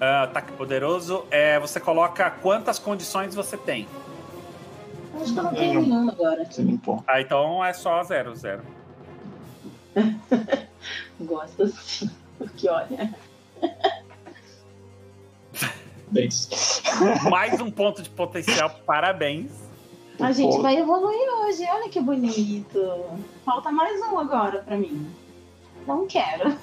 [0.00, 3.86] Ah, ataque poderoso é você coloca quantas condições você tem.
[5.20, 6.44] Acho que eu não tenho nenhuma agora.
[6.44, 7.02] Você limpou.
[7.06, 8.62] Ah, então é só zero, zero.
[11.20, 12.10] Gosto assim.
[12.38, 13.12] Porque olha.
[17.30, 19.50] Mais um ponto de potencial, parabéns.
[20.18, 20.62] A gente Pô.
[20.62, 21.64] vai evoluir hoje.
[21.70, 23.04] Olha que bonito.
[23.44, 25.06] Falta mais um agora pra mim.
[25.86, 26.56] Não quero.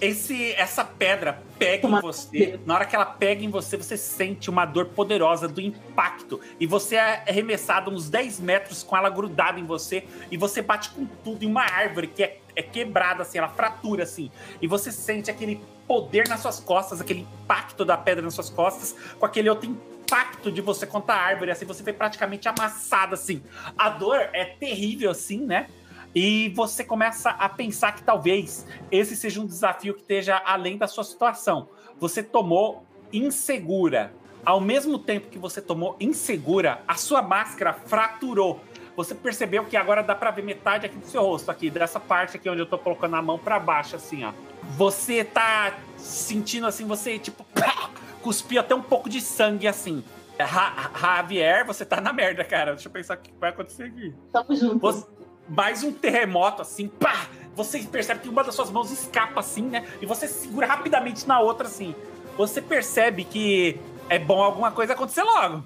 [0.00, 2.60] Esse, essa pedra pega em Uma- você.
[2.66, 6.38] Na hora que ela pega em você, você sente uma dor poderosa do impacto.
[6.60, 10.04] E você é arremessado uns 10 metros com ela grudada em você.
[10.30, 14.02] E você bate com tudo em uma árvore que é, é quebrada, assim, ela fratura,
[14.02, 14.30] assim.
[14.60, 18.96] E você sente aquele poder nas suas costas, aquele impacto da pedra nas suas costas,
[19.18, 21.50] com aquele outro impacto de você contra a árvore.
[21.50, 23.42] Assim, você foi praticamente amassado, assim.
[23.76, 25.68] A dor é terrível, assim, né?
[26.14, 30.86] E você começa a pensar que talvez esse seja um desafio que esteja além da
[30.86, 31.68] sua situação.
[32.00, 34.12] Você tomou insegura.
[34.42, 38.60] Ao mesmo tempo que você tomou insegura, a sua máscara fraturou.
[38.96, 42.36] Você percebeu que agora dá pra ver metade aqui do seu rosto, aqui, dessa parte
[42.36, 44.32] aqui onde eu tô colocando a mão pra baixo, assim, ó.
[44.76, 47.90] Você tá sentindo assim, você, tipo, pá,
[48.22, 50.02] cuspiu até um pouco de sangue, assim.
[50.40, 52.72] Ra- Javier, você tá na merda, cara.
[52.74, 54.14] Deixa eu pensar o que vai acontecer aqui.
[54.32, 54.78] Tamo junto.
[54.78, 55.06] Você-
[55.48, 57.26] mais um terremoto, assim, pá!
[57.54, 59.86] Você percebe que uma das suas mãos escapa, assim, né?
[60.00, 61.94] E você segura rapidamente na outra, assim.
[62.36, 63.78] Você percebe que
[64.08, 65.62] é bom alguma coisa acontecer logo.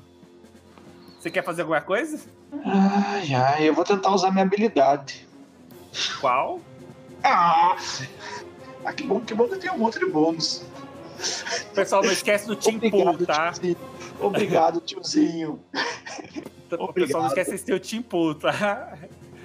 [1.20, 2.18] Você quer fazer alguma coisa?
[2.64, 5.28] Ai, ai, eu vou tentar usar minha habilidade.
[6.20, 6.60] Qual?
[7.22, 7.76] Ah!
[8.84, 10.64] ah, que bom, que bom que eu tenho um monte de bônus.
[11.74, 13.52] Pessoal, não esquece do Team Pool, Obrigado, tá?
[13.52, 13.76] tiozinho.
[14.18, 15.60] Obrigado, tiozinho.
[15.76, 17.26] O pessoal não Obrigado.
[17.26, 18.96] esquece de ter o Team Pool, tá?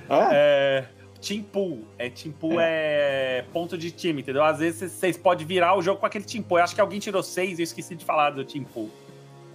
[0.10, 0.86] Ah, É,
[1.20, 1.84] team Pool.
[1.98, 3.44] É, team Pool é.
[3.52, 4.44] ponto de time, entendeu?
[4.46, 6.60] Às vezes vocês podem virar o jogo com aquele Team Pool.
[6.60, 8.90] Eu acho que alguém tirou seis e eu esqueci de falar do Team Pool.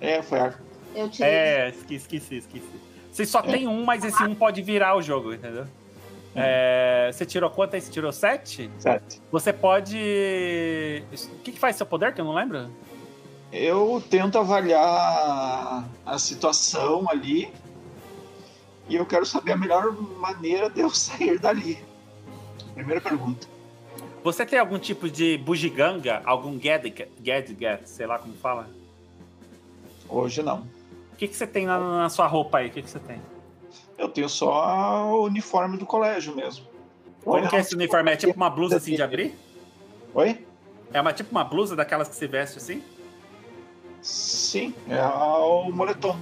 [0.00, 0.54] é, foi a.
[0.94, 1.30] Eu tirei.
[1.30, 2.80] É, esqueci, esqueci, esqueci.
[3.10, 5.66] Vocês só tem um, mas esse um pode virar o jogo, entendeu?
[6.34, 7.80] É, você tirou quanto aí?
[7.80, 8.70] Você tirou sete?
[8.78, 9.20] Sete.
[9.32, 11.02] Você pode.
[11.12, 12.70] O que, que faz seu poder, que eu não lembro?
[13.52, 17.52] Eu tento avaliar a situação ali
[18.88, 21.78] e eu quero saber a melhor maneira de eu sair dali.
[22.74, 23.48] Primeira pergunta.
[24.22, 26.22] Você tem algum tipo de bugiganga?
[26.24, 28.68] Algum gadget, gadget, sei lá como fala?
[30.08, 30.66] Hoje não.
[31.20, 32.68] O que, que você tem na, na sua roupa aí?
[32.68, 33.20] O que, que você tem?
[33.98, 36.64] Eu tenho só o uniforme do colégio mesmo.
[37.22, 38.10] Como que é esse uniforme?
[38.10, 39.38] É tipo uma blusa assim de abrir?
[40.14, 40.46] Oi?
[40.90, 42.82] É uma, tipo uma blusa daquelas que se veste assim?
[44.00, 46.18] Sim, é o moletom.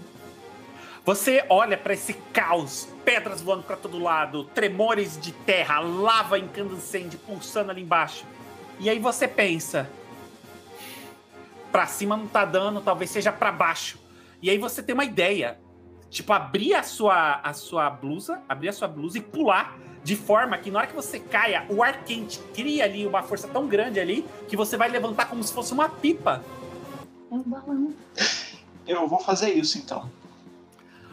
[1.05, 7.17] Você olha pra esse caos, pedras voando pra todo lado, tremores de terra, lava incandescente
[7.17, 8.27] pulsando ali embaixo.
[8.81, 9.89] E aí você pensa,
[11.71, 14.08] pra cima não tá dando, talvez seja pra baixo.
[14.43, 15.59] E aí você tem uma ideia,
[16.11, 20.57] tipo abrir a sua a sua blusa, abrir a sua blusa e pular de forma
[20.57, 24.01] que na hora que você caia, o ar quente cria ali uma força tão grande
[24.01, 26.43] ali que você vai levantar como se fosse uma pipa.
[27.31, 27.93] É um balão.
[28.87, 30.11] Eu vou fazer isso então.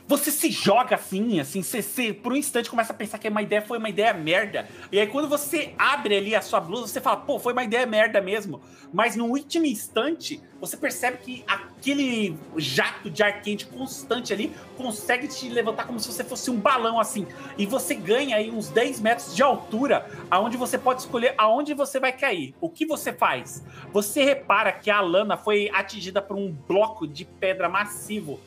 [0.07, 3.41] Você se joga assim, assim, você, você, por um instante começa a pensar que uma
[3.41, 4.67] ideia foi uma ideia merda.
[4.91, 7.85] E aí quando você abre ali a sua blusa, você fala, pô, foi uma ideia
[7.87, 8.61] merda mesmo.
[8.93, 15.27] Mas no último instante, você percebe que aquele jato de ar quente constante ali consegue
[15.27, 17.25] te levantar como se você fosse um balão assim.
[17.57, 21.99] E você ganha aí uns 10 metros de altura, aonde você pode escolher aonde você
[21.99, 22.53] vai cair.
[22.61, 23.63] O que você faz?
[23.91, 28.39] Você repara que a Lana foi atingida por um bloco de pedra massivo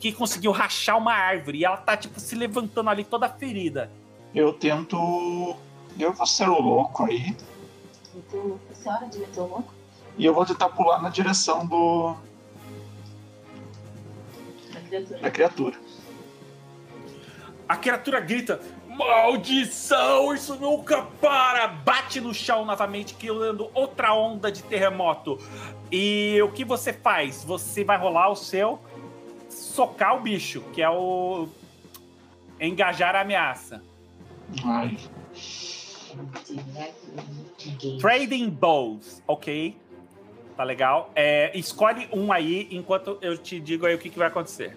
[0.00, 3.90] que conseguiu rachar uma árvore e ela tá, tipo, se levantando ali toda ferida.
[4.34, 5.54] Eu tento.
[5.98, 7.36] Eu vou ser o louco aí.
[8.16, 9.74] Então, essa é hora de meter o louco?
[10.16, 12.16] E eu vou tentar pular na direção do.
[14.72, 15.20] Da criatura.
[15.20, 15.76] da criatura.
[17.68, 21.66] A criatura grita: Maldição, isso nunca para!
[21.68, 25.38] Bate no chão novamente, criando outra onda de terremoto.
[25.92, 27.44] E o que você faz?
[27.44, 28.80] Você vai rolar o seu
[29.70, 31.48] socar o bicho, que é o
[32.60, 33.82] engajar a ameaça.
[34.64, 34.98] Ai.
[38.00, 39.76] Trading Bows, ok?
[40.56, 41.10] Tá legal?
[41.14, 44.76] É, escolhe um aí enquanto eu te digo aí o que, que vai acontecer.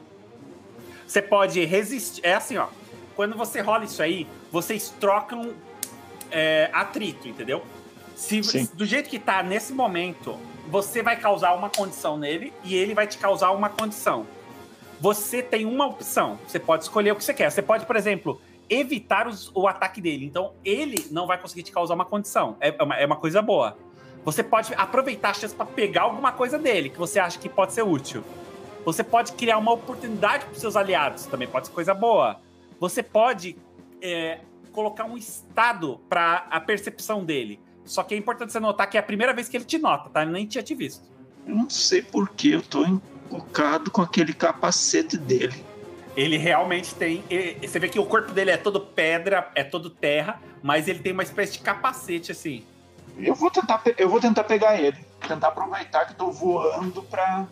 [1.08, 2.22] Você pode resistir.
[2.24, 2.68] É assim, ó.
[3.16, 5.54] Quando você rola isso aí, vocês trocam
[6.32, 7.64] é, atrito, entendeu?
[8.16, 8.70] Se, Sim.
[8.74, 13.08] do jeito que tá nesse momento, você vai causar uma condição nele e ele vai
[13.08, 14.26] te causar uma condição.
[15.04, 16.40] Você tem uma opção.
[16.48, 17.52] Você pode escolher o que você quer.
[17.52, 18.40] Você pode, por exemplo,
[18.70, 20.26] evitar os- o ataque dele.
[20.26, 22.56] Então, ele não vai conseguir te causar uma condição.
[22.62, 23.78] É, é uma, é uma coisa boa.
[24.24, 27.74] Você pode aproveitar a chance para pegar alguma coisa dele que você acha que pode
[27.74, 28.24] ser útil.
[28.86, 31.26] Você pode criar uma oportunidade para seus aliados.
[31.26, 32.40] Também pode ser coisa boa.
[32.80, 33.58] Você pode
[34.02, 34.40] é,
[34.72, 37.60] colocar um estado para a percepção dele.
[37.84, 40.10] Só que é importante você notar que é a primeira vez que ele te nota,
[40.10, 40.22] tá?
[40.22, 41.04] Ele nem tinha te visto.
[41.46, 42.86] Eu não sei por que eu tô
[43.38, 45.64] encucado com aquele capacete dele.
[46.16, 47.24] Ele realmente tem.
[47.30, 51.00] e- Você vê que o corpo dele é todo pedra, é todo terra, mas ele
[51.00, 52.64] tem uma espécie de capacete assim.
[53.18, 54.98] Eu vou tentar, eu vou tentar pegar ele.
[55.28, 57.48] Tentar aproveitar que eu tô voando pra.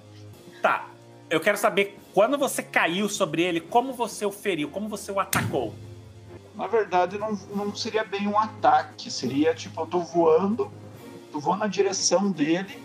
[0.61, 0.87] Tá.
[1.29, 5.19] Eu quero saber quando você caiu sobre ele, como você o feriu, como você o
[5.19, 5.73] atacou.
[6.55, 9.09] Na verdade, não, não seria bem um ataque.
[9.09, 10.69] Seria tipo, eu tô voando,
[11.33, 12.77] eu vou na direção dele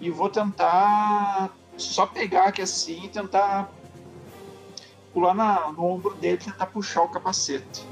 [0.00, 1.50] e vou tentar
[1.82, 3.70] só pegar aqui assim e tentar
[5.12, 7.86] pular na- no ombro dele tentar puxar o capacete.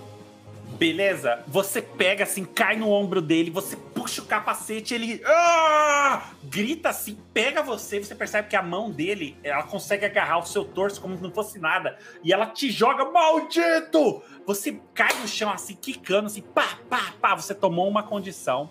[0.78, 1.42] Beleza?
[1.46, 6.30] Você pega assim, cai no ombro dele, você puxa o capacete, ele ah!
[6.44, 10.64] grita assim, pega você, você percebe que a mão dele, ela consegue agarrar o seu
[10.64, 14.22] torso como se não fosse nada, e ela te joga, maldito!
[14.46, 18.68] Você cai no chão assim, quicando assim, pá, pá, pá, você tomou uma condição.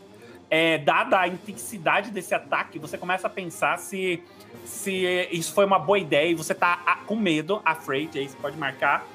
[0.50, 4.22] É, dada a intensidade desse ataque, você começa a pensar se,
[4.64, 8.58] se isso foi uma boa ideia e você tá com medo, afraid, aí você pode
[8.58, 9.08] marcar.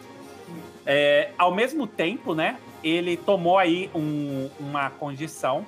[0.84, 2.58] É, ao mesmo tempo, né?
[2.82, 5.64] Ele tomou aí um- uma condição.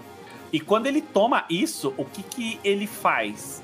[0.53, 3.63] E quando ele toma isso, o que, que ele faz?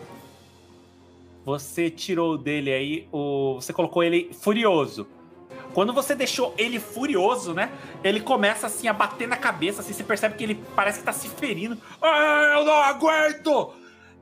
[1.45, 3.55] Você tirou dele aí o.
[3.55, 5.07] Você colocou ele furioso.
[5.79, 7.71] Quando você deixou ele furioso, né?
[8.03, 11.13] Ele começa assim a bater na cabeça, assim, você percebe que ele parece que tá
[11.13, 11.81] se ferindo.
[12.03, 13.75] Ah, eu não aguento!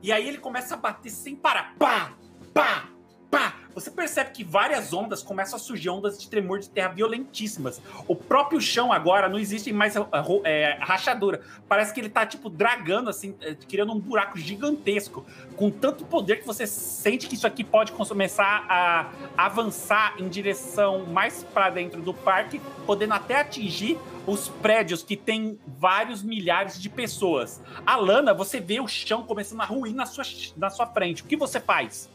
[0.03, 1.73] E aí ele começa a bater sem parar.
[1.79, 2.11] Pá!
[2.53, 2.89] Pá!
[3.29, 3.53] Pá!
[3.75, 7.79] Você percebe que várias ondas começam a surgir, ondas de tremor de terra violentíssimas.
[8.07, 11.41] O próprio chão agora não existe mais ro- é, rachadura.
[11.69, 15.23] Parece que ele tá, tipo, dragando, assim, é, criando um buraco gigantesco.
[15.55, 21.05] Com tanto poder que você sente que isso aqui pode começar a avançar em direção
[21.05, 26.89] mais para dentro do parque, podendo até atingir os prédios que tem vários milhares de
[26.89, 27.61] pessoas.
[27.85, 30.23] Alana, você vê o chão começando a ruir na sua,
[30.55, 31.21] na sua frente.
[31.21, 32.09] O que você faz?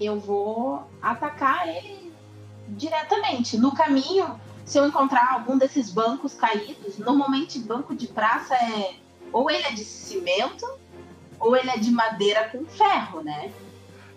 [0.00, 2.12] Eu vou atacar ele
[2.68, 3.56] diretamente.
[3.56, 8.94] No caminho, se eu encontrar algum desses bancos caídos, normalmente banco de praça é
[9.32, 10.66] ou ele é de cimento
[11.38, 13.52] ou ele é de madeira com ferro, né?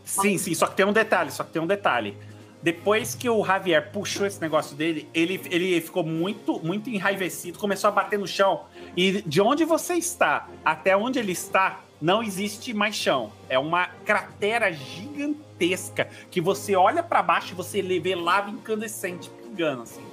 [0.03, 2.15] Sim, sim, só que tem um detalhe, só que tem um detalhe.
[2.61, 7.89] Depois que o Javier puxou esse negócio dele, ele, ele ficou muito, muito enraivecido, começou
[7.89, 8.65] a bater no chão.
[8.95, 13.31] E de onde você está até onde ele está, não existe mais chão.
[13.49, 19.83] É uma cratera gigantesca que você olha pra baixo e você vê lava incandescente pingando
[19.83, 20.05] assim.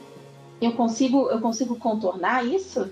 [0.61, 2.90] Eu consigo, eu consigo contornar isso?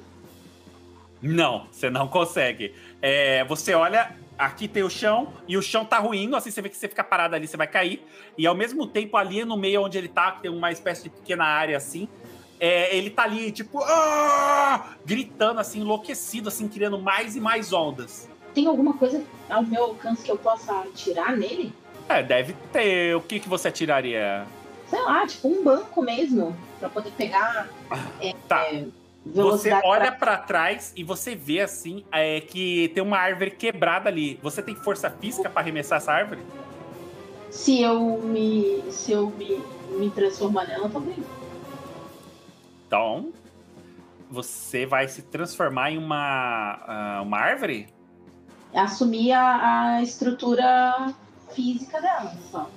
[1.23, 2.75] Não, você não consegue.
[3.01, 6.69] É, você olha, aqui tem o chão, e o chão tá ruindo, assim você vê
[6.69, 8.05] que você fica parado ali, você vai cair.
[8.37, 11.11] E ao mesmo tempo, ali no meio onde ele tá, que tem uma espécie de
[11.11, 12.09] pequena área assim,
[12.59, 18.29] é, ele tá ali, tipo, "Ah!", gritando, assim, enlouquecido, assim, criando mais e mais ondas.
[18.55, 21.73] Tem alguma coisa ao meu alcance que eu possa atirar nele?
[22.09, 23.17] É, deve ter.
[23.17, 24.45] O que, que você atiraria?
[24.89, 27.67] sei lá, tipo um banco mesmo, para poder pegar.
[28.21, 28.63] É, Tá.
[28.67, 28.85] é,
[29.25, 34.11] Você olha pra- pra trás e você vê assim é, que tem uma árvore quebrada
[34.11, 34.39] ali.
[34.43, 36.43] Você tem força física pra arremessar essa árvore?
[37.51, 38.83] Se eu me.
[38.91, 39.63] Se eu me,
[39.99, 41.17] me transformar nela, também.
[42.87, 43.33] Então,
[44.31, 47.89] você vai se transformar em uma, ah, uma árvore?
[48.75, 51.15] Assumir a, a estrutura
[51.55, 52.71] física dela, só.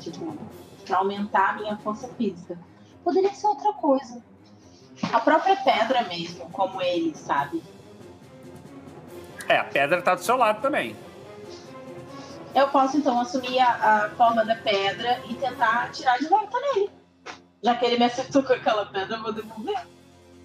[0.00, 0.36] Tipo,
[0.84, 2.58] pra aumentar a minha força física.
[3.02, 4.22] Poderia ser outra coisa.
[5.12, 7.62] A própria pedra mesmo, como ele, sabe?
[9.48, 10.96] É, a pedra tá do seu lado também.
[12.54, 16.90] Eu posso então assumir a, a forma da pedra e tentar atirar de volta nele.
[17.62, 19.86] Já que ele me acertou com aquela pedra, eu vou devolver.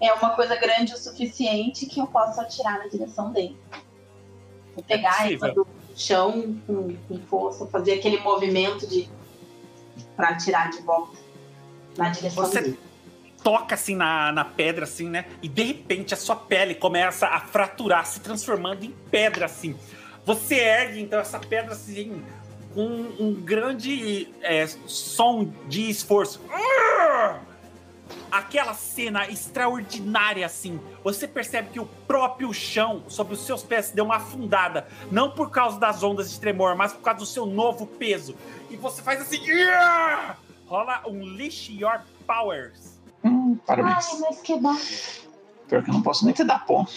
[0.00, 3.58] É uma coisa grande o suficiente que eu possa atirar na direção dele.
[4.74, 9.08] Vou pegar ela do chão com, com força, fazer aquele movimento de
[10.16, 11.16] para atirar de volta
[11.96, 12.78] na direção Você- dele.
[13.42, 15.26] Toca assim na, na pedra, assim, né?
[15.42, 19.74] E de repente a sua pele começa a fraturar, se transformando em pedra, assim.
[20.24, 22.22] Você ergue, então, essa pedra assim,
[22.72, 22.86] com
[23.18, 26.40] um grande é, som de esforço.
[28.30, 30.80] Aquela cena extraordinária, assim.
[31.04, 34.86] Você percebe que o próprio chão sobre os seus pés deu uma afundada.
[35.10, 38.34] Não por causa das ondas de tremor, mas por causa do seu novo peso.
[38.70, 39.38] E você faz assim.
[39.44, 40.36] "Yeah!"
[40.66, 42.98] Rola um Leash Your Powers.
[43.24, 44.08] Hum, parabéns.
[44.14, 44.76] Ai, mas que bom.
[45.68, 46.90] Pior que eu não posso nem te dar ponto.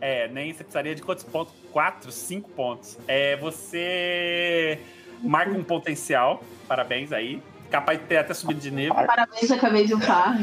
[0.00, 1.54] É, nem você precisaria de quantos pontos?
[1.70, 2.98] Quatro, cinco pontos.
[3.06, 4.80] É, você
[5.22, 6.42] marca um potencial.
[6.66, 7.42] Parabéns aí.
[7.72, 8.94] Capaz de ter até subido de nível.
[8.94, 10.36] Parabéns, acabei de upar.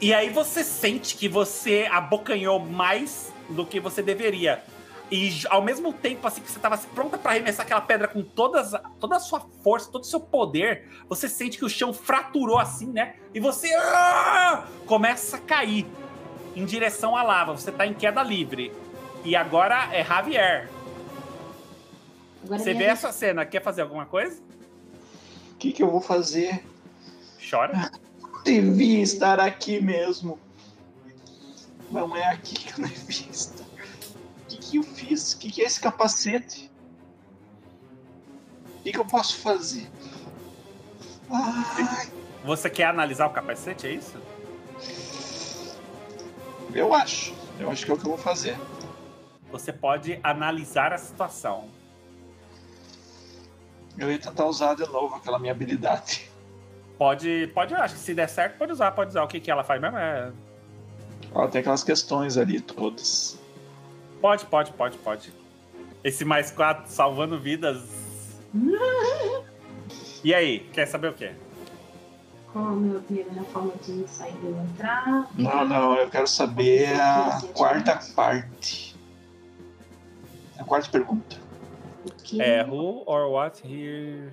[0.00, 4.62] E aí você sente que você abocanhou mais do que você deveria.
[5.10, 8.72] E ao mesmo tempo, assim, que você estava pronta para arremessar aquela pedra com todas,
[9.00, 12.86] toda a sua força, todo o seu poder, você sente que o chão fraturou assim,
[12.86, 13.14] né?
[13.32, 14.64] E você ah!
[14.84, 15.86] começa a cair
[16.54, 17.52] em direção à lava.
[17.52, 18.72] Você tá em queda livre.
[19.24, 20.68] E agora é Javier.
[22.46, 22.90] Agora Você vê vez.
[22.92, 24.40] essa cena, quer fazer alguma coisa?
[25.52, 26.64] O que, que eu vou fazer?
[27.50, 27.90] Chora.
[28.44, 30.38] Devia estar aqui mesmo.
[31.90, 33.64] Não é aqui que eu devia estar.
[33.64, 35.32] O que, que eu fiz?
[35.32, 36.70] O que, que é esse capacete?
[38.78, 39.88] O que, que eu posso fazer?
[41.28, 42.08] Ai,
[42.44, 44.16] Você quer analisar o capacete, é isso?
[46.72, 47.34] eu acho.
[47.58, 48.56] Eu acho que é o que eu vou fazer.
[49.50, 51.68] Você pode analisar a situação.
[53.98, 56.30] Eu ia tentar usar de novo aquela minha habilidade.
[56.98, 59.22] Pode, pode, eu acho que se der certo, pode usar, pode usar.
[59.22, 59.98] O que, que ela faz mesmo?
[59.98, 60.32] É...
[61.34, 63.38] Ó, tem aquelas questões ali todas.
[64.20, 65.32] Pode, pode, pode, pode.
[66.02, 67.82] Esse mais quatro salvando vidas.
[70.24, 71.32] E aí, quer saber o quê?
[72.52, 75.28] Qual a minha primeira forma de sair e entrar?
[75.36, 78.96] Não, não, eu quero saber a quarta parte.
[80.58, 81.45] A quarta pergunta.
[82.06, 84.32] O que É, who or what here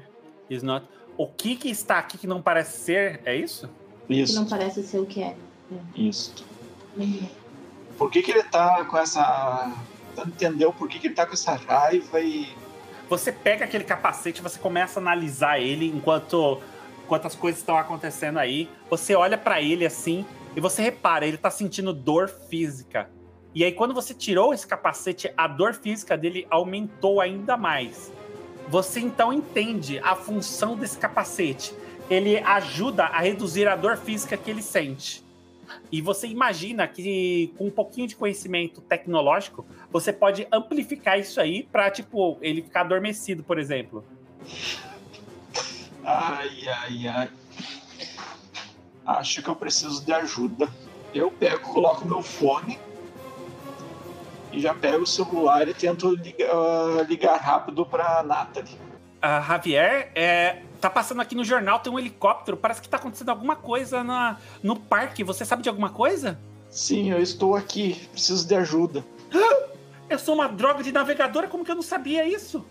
[0.49, 0.85] is not.
[1.17, 3.21] O que que está aqui que não parece ser?
[3.25, 3.69] É isso?
[4.07, 5.35] que Isso, não parece ser o que é?
[5.95, 6.33] isso.
[7.97, 9.75] Por que, que ele tá com essa.
[10.15, 12.47] Tentando entender o porquê que ele tá com essa raiva e.
[13.09, 16.61] Você pega aquele capacete, você começa a analisar ele enquanto,
[17.03, 18.69] enquanto as coisas estão acontecendo aí.
[18.89, 20.25] Você olha pra ele assim
[20.55, 23.09] e você repara, ele tá sentindo dor física.
[23.55, 28.11] E aí, quando você tirou esse capacete, a dor física dele aumentou ainda mais.
[28.67, 31.73] Você então entende a função desse capacete.
[32.09, 35.23] Ele ajuda a reduzir a dor física que ele sente.
[35.91, 41.63] E você imagina que com um pouquinho de conhecimento tecnológico, você pode amplificar isso aí
[41.63, 44.03] pra, tipo, ele ficar adormecido, por exemplo.
[46.03, 47.29] Ai, ai, ai.
[49.05, 50.67] Acho que eu preciso de ajuda.
[51.13, 52.79] Eu pego, coloco meu fone
[54.53, 58.77] e já pego o celular e tento ligar, ah, ligar rápido pra Nathalie.
[59.21, 63.29] A Javier, é, tá passando aqui no jornal, tem um helicóptero, parece que tá acontecendo
[63.29, 65.23] alguma coisa na, no parque.
[65.23, 66.37] Você sabe de alguma coisa?
[66.69, 69.03] Sim, eu estou aqui, preciso de ajuda.
[70.09, 72.63] Eu sou uma droga de navegadora, como que eu não sabia isso?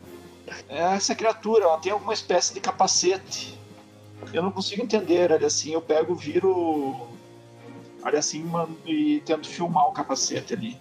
[0.68, 3.58] Essa criatura, ela tem alguma espécie de capacete.
[4.32, 7.08] Eu não consigo entender, olha assim, eu pego, viro.
[8.04, 10.78] Olha assim, mano, e tento filmar o capacete ali.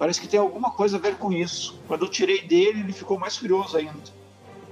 [0.00, 1.78] Parece que tem alguma coisa a ver com isso.
[1.86, 4.00] Quando eu tirei dele, ele ficou mais furioso ainda.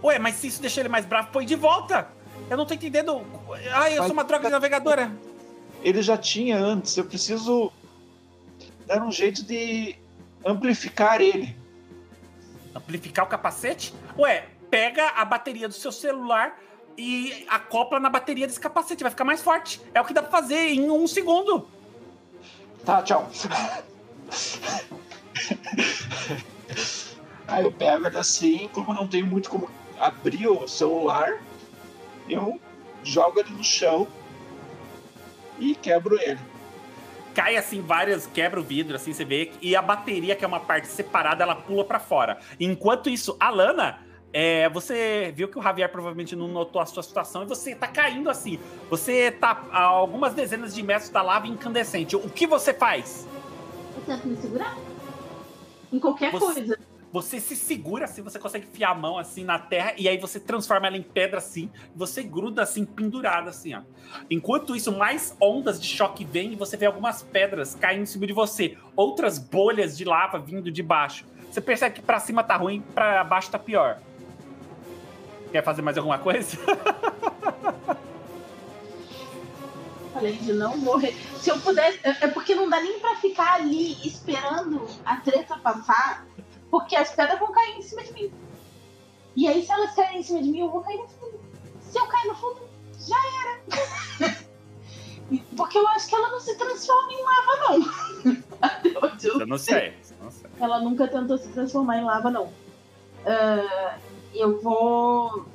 [0.03, 2.09] Ué, mas se isso deixa ele mais bravo, põe de volta.
[2.49, 3.21] Eu não tô entendendo.
[3.75, 5.13] Ai, eu Mas- sou uma droga de navegadora.
[5.83, 7.71] Ele já tinha antes, eu preciso
[8.87, 9.97] dar um jeito de
[10.47, 11.55] amplificar ele.
[12.75, 13.95] Amplificar o capacete?
[14.17, 16.59] Ué, pega a bateria do seu celular
[16.97, 19.03] e acopla na bateria desse capacete.
[19.03, 19.79] Vai ficar mais forte.
[19.93, 21.69] É o que dá pra fazer em um segundo.
[22.83, 23.31] Tá, tchau.
[27.49, 31.43] Aí eu pego ele assim, como eu não tenho muito como abrir o celular,
[32.29, 32.61] eu
[33.03, 34.07] jogo ele no chão
[35.59, 36.39] e quebro ele.
[37.35, 40.61] Cai assim várias, quebra o vidro, assim, você vê, e a bateria, que é uma
[40.61, 42.39] parte separada, ela pula para fora.
[42.59, 44.01] Enquanto isso, a Lana,
[44.33, 47.87] é, você viu que o Javier provavelmente não notou a sua situação e você tá
[47.87, 48.59] caindo assim.
[48.91, 52.15] Você tá a algumas dezenas de metros da lava incandescente.
[52.15, 53.27] O que você faz?
[53.97, 54.77] Eu tento me segurar.
[55.93, 56.79] Em qualquer Você- coisa.
[57.11, 60.39] Você se segura assim, você consegue enfiar a mão assim na terra e aí você
[60.39, 63.81] transforma ela em pedra assim, você gruda assim, pendurada assim, ó.
[64.31, 68.27] Enquanto isso, mais ondas de choque vêm e você vê algumas pedras caindo em cima
[68.27, 71.25] de você, outras bolhas de lava vindo de baixo.
[71.51, 73.99] Você percebe que pra cima tá ruim, pra baixo tá pior.
[75.51, 76.59] Quer fazer mais alguma coisa?
[80.19, 81.15] Falei de não morrer.
[81.41, 82.01] Se eu pudesse.
[82.03, 86.27] É é porque não dá nem pra ficar ali esperando a treta passar,
[86.71, 88.33] porque as pedras vão cair em cima de mim.
[89.37, 91.41] E aí, se elas caírem em cima de mim, eu vou cair no fundo.
[91.81, 92.61] Se eu cair no fundo,
[92.99, 94.39] já era.
[95.57, 98.49] Porque eu acho que ela não se transforma em lava, não.
[99.23, 99.95] Eu não sei.
[100.21, 100.51] não sei.
[100.59, 102.51] Ela nunca tentou se transformar em lava, não.
[103.25, 103.99] Ah,
[104.35, 105.47] eu vou.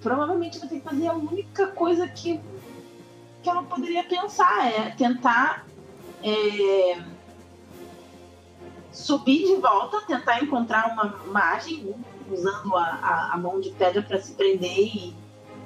[0.00, 2.40] Provavelmente vou ter que fazer a única coisa que,
[3.44, 5.66] que ela poderia pensar: é tentar
[6.22, 6.98] é,
[8.90, 11.94] subir de volta, tentar encontrar uma margem,
[12.28, 15.14] usando a, a, a mão de pedra para se prender e,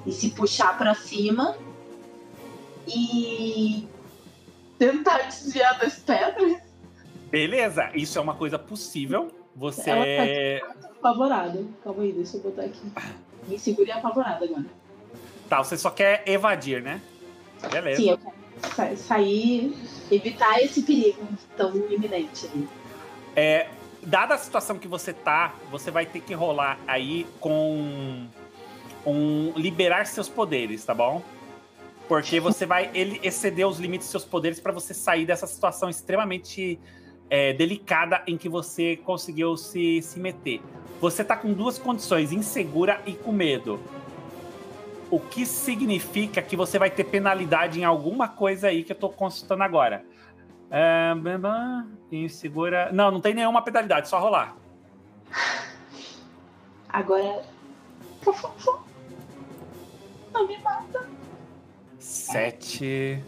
[0.05, 1.57] e se puxar para cima.
[2.87, 3.87] E
[4.79, 6.59] tentar desviar das pedras.
[7.31, 9.31] Beleza, isso é uma coisa possível.
[9.55, 9.91] Você.
[9.91, 11.65] Ela Apavorada.
[11.85, 12.81] Calma aí, deixa eu botar aqui.
[13.47, 14.65] Me segure apavorada agora.
[15.49, 17.01] Tá, você só quer evadir, né?
[17.71, 18.01] Beleza.
[18.01, 19.75] Sim, eu quero sa- sair,
[20.11, 21.27] evitar esse perigo
[21.57, 22.49] tão iminente.
[23.35, 23.69] É,
[24.03, 28.27] dada a situação que você tá, você vai ter que rolar aí com
[29.07, 31.23] um liberar seus poderes, tá bom?
[32.07, 35.91] Porque você vai ele exceder os limites dos seus poderes pra você sair dessa situação
[35.91, 36.79] extremamente
[37.29, 40.63] é, delicada em que você conseguiu se, se meter.
[41.01, 43.79] Você tá com duas condições, insegura e com medo.
[45.11, 49.09] O que significa que você vai ter penalidade em alguma coisa aí que eu tô
[49.09, 50.05] consultando agora.
[50.71, 51.15] É,
[52.13, 52.91] insegura.
[52.93, 54.55] Não, não tem nenhuma penalidade, só rolar.
[56.89, 57.43] Agora,
[58.23, 58.85] por favor,
[60.33, 61.09] não me mata.
[61.99, 63.23] Sete.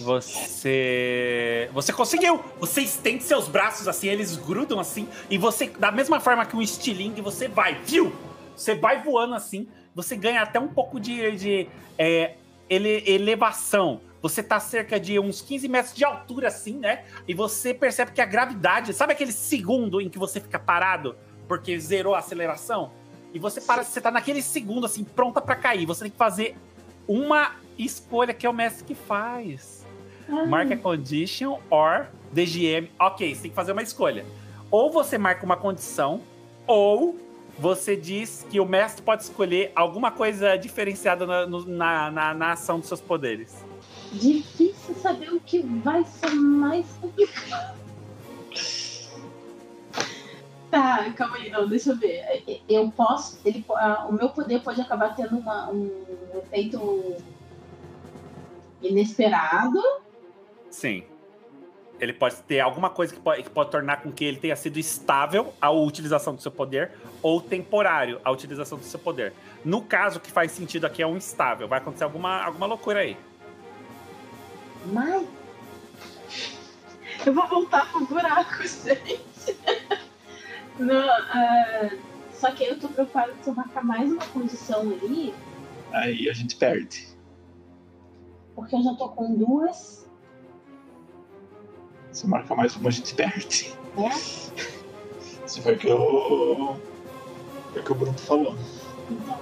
[0.00, 1.68] Você.
[1.72, 2.42] Você conseguiu!
[2.60, 6.62] Você estende seus braços assim, eles grudam assim, e você, da mesma forma que um
[6.62, 8.14] estilingue, você vai, viu?
[8.56, 9.68] Você vai voando assim,
[9.98, 11.68] você ganha até um pouco de, de
[11.98, 12.34] é,
[12.70, 14.00] ele- elevação.
[14.22, 17.04] Você tá cerca de uns 15 metros de altura, assim, né?
[17.26, 18.92] E você percebe que a gravidade.
[18.92, 21.16] Sabe aquele segundo em que você fica parado
[21.48, 22.92] porque zerou a aceleração?
[23.34, 25.84] E você para, você tá naquele segundo, assim, pronta pra cair.
[25.86, 26.56] Você tem que fazer
[27.06, 29.84] uma escolha que é o mestre que faz.
[30.28, 32.88] Ah, Marca a condition or DGM.
[33.00, 34.24] Ok, você tem que fazer uma escolha.
[34.70, 36.20] Ou você marca uma condição,
[36.66, 37.18] ou
[37.58, 42.78] você diz que o mestre pode escolher alguma coisa diferenciada na, na, na, na ação
[42.78, 43.64] dos seus poderes.
[44.12, 47.76] Difícil saber o que vai ser mais complicado.
[50.70, 52.42] Tá, calma aí, não, deixa eu ver.
[52.68, 53.40] Eu posso.
[53.44, 55.90] Ele, po- ah, o meu poder pode acabar tendo uma- um
[56.34, 57.16] efeito
[58.82, 59.80] inesperado.
[60.70, 61.04] Sim.
[62.00, 64.78] Ele pode ter alguma coisa que pode, que pode tornar com que ele tenha sido
[64.78, 66.92] estável a utilização do seu poder
[67.22, 69.32] ou temporário a utilização do seu poder.
[69.64, 71.66] No caso que faz sentido aqui é um instável.
[71.66, 73.16] Vai acontecer alguma, alguma loucura aí.
[74.86, 75.26] Mas.
[77.26, 79.56] Eu vou voltar pro buraco, gente.
[80.78, 81.90] Não, ah,
[82.32, 85.34] só que eu tô preocupada se eu marcar mais uma condição ali,
[85.92, 87.08] Aí a gente perde.
[88.54, 90.07] porque eu já tô com duas.
[92.18, 93.72] Se marca mais uma, a gente perde.
[93.96, 94.08] É?
[95.46, 96.76] Isso foi o que o.
[97.72, 98.56] Foi o que o Bruno falou.
[99.08, 99.38] Então,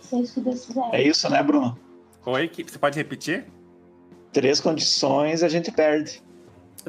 [0.00, 0.82] seja o que Deus quiser.
[0.94, 1.78] É isso, né, Bruno?
[2.26, 3.46] Oi, que- você pode repetir?
[4.32, 6.20] Três condições a gente perde.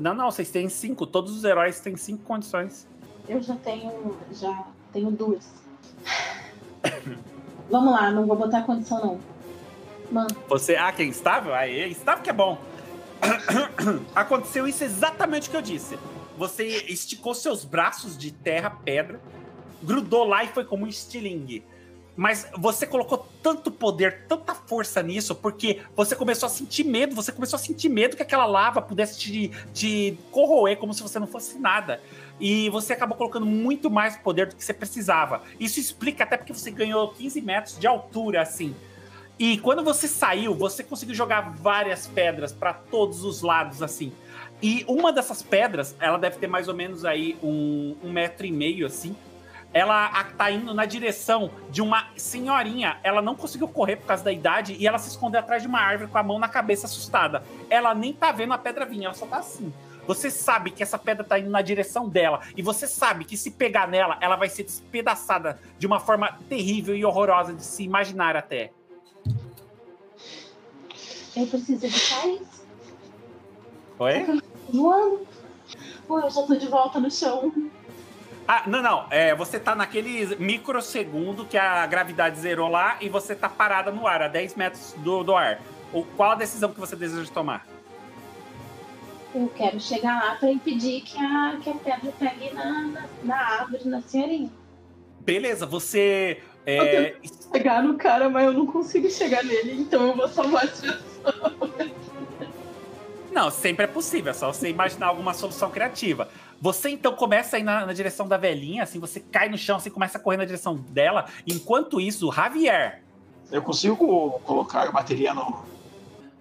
[0.01, 1.05] Não, não, vocês têm cinco.
[1.05, 2.87] Todos os heróis têm cinco condições.
[3.27, 4.17] Eu já tenho.
[4.31, 5.47] Já tenho duas.
[7.69, 9.19] Vamos lá, não vou botar condição não.
[10.11, 10.75] Mano, Você.
[10.75, 11.53] Ah, quem estável?
[11.53, 12.57] Aí, estável que é bom.
[14.15, 15.97] Aconteceu isso exatamente o que eu disse.
[16.37, 19.19] Você esticou seus braços de terra, pedra,
[19.83, 21.63] grudou lá e foi como um estilingue.
[22.15, 27.31] Mas você colocou tanto poder, tanta força nisso, porque você começou a sentir medo, você
[27.31, 31.27] começou a sentir medo que aquela lava pudesse te, te corroer como se você não
[31.27, 32.01] fosse nada.
[32.37, 35.43] E você acabou colocando muito mais poder do que você precisava.
[35.59, 38.75] Isso explica até porque você ganhou 15 metros de altura, assim.
[39.39, 44.11] E quando você saiu, você conseguiu jogar várias pedras para todos os lados, assim.
[44.61, 48.51] E uma dessas pedras, ela deve ter mais ou menos aí um, um metro e
[48.51, 49.15] meio, assim
[49.73, 52.97] ela tá indo na direção de uma senhorinha.
[53.03, 55.79] Ela não conseguiu correr por causa da idade e ela se escondeu atrás de uma
[55.79, 57.43] árvore com a mão na cabeça, assustada.
[57.69, 59.71] Ela nem tá vendo a pedra vir, ela só tá assim.
[60.07, 63.51] Você sabe que essa pedra tá indo na direção dela e você sabe que se
[63.51, 68.35] pegar nela, ela vai ser despedaçada de uma forma terrível e horrorosa de se imaginar
[68.35, 68.71] até.
[71.35, 72.65] Eu preciso evitar isso.
[73.99, 74.41] Oi?
[74.73, 75.27] Voando.
[76.07, 77.51] Pô, eu já tô de volta no chão.
[78.47, 79.05] Ah, não, não.
[79.11, 84.07] É, você tá naquele microsegundo que a gravidade zerou lá e você tá parada no
[84.07, 85.61] ar, a 10 metros do, do ar.
[85.93, 87.67] Ou qual a decisão que você deseja tomar?
[89.35, 93.35] Eu quero chegar lá para impedir que a, que a pedra pegue na, na, na
[93.35, 94.49] árvore, na senhorinha.
[95.19, 96.41] Beleza, você.
[96.77, 97.15] É...
[97.23, 100.81] Eu chegar no cara, mas eu não consigo chegar nele, então eu vou salvar as
[100.81, 101.91] pessoas.
[103.31, 106.29] Não, sempre é possível, é só você imaginar alguma solução criativa.
[106.61, 109.79] Você então começa a ir na, na, direção da velhinha, assim, você cai no chão,
[109.79, 111.25] você começa a correr na direção dela.
[111.47, 113.01] Enquanto isso, Javier.
[113.51, 113.97] Eu consigo
[114.43, 115.63] colocar a bateria no.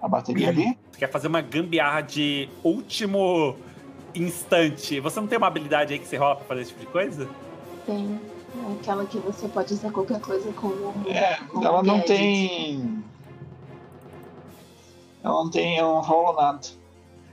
[0.01, 0.79] A bateria ali?
[0.91, 3.57] Você quer fazer uma gambiarra de último
[4.15, 5.01] instante.
[5.01, 7.29] Você não tem uma habilidade aí que você rola pra fazer esse tipo de coisa?
[7.87, 8.21] Tem.
[8.57, 11.09] É aquela que você pode usar qualquer coisa como.
[11.09, 12.07] É, como ela não gadget.
[12.19, 13.05] tem.
[15.23, 15.77] Ela não tem.
[15.79, 16.61] Eu não rolo nada.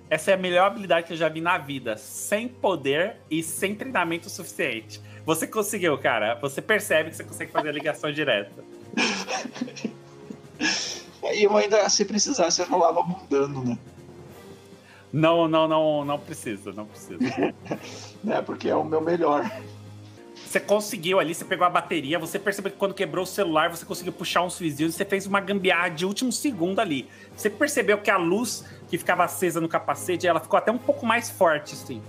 [0.10, 1.98] Essa é a melhor habilidade que eu já vi na vida.
[1.98, 5.02] Sem poder e sem treinamento suficiente.
[5.26, 6.36] Você conseguiu, cara.
[6.42, 8.64] Você percebe que você consegue fazer a ligação direta.
[11.34, 13.78] E eu ainda, se precisasse, eu rolava mudando, né?
[15.12, 17.18] Não, não, não, não precisa, não precisa.
[18.24, 18.42] né?
[18.46, 19.50] Porque é o meu melhor.
[20.56, 23.84] Você conseguiu ali, você pegou a bateria, você percebeu que quando quebrou o celular, você
[23.84, 27.10] conseguiu puxar uns fios, você fez uma gambiarra de último segundo ali.
[27.36, 31.06] Você percebeu que a luz que ficava acesa no capacete, ela ficou até um pouco
[31.06, 32.02] mais forte, assim.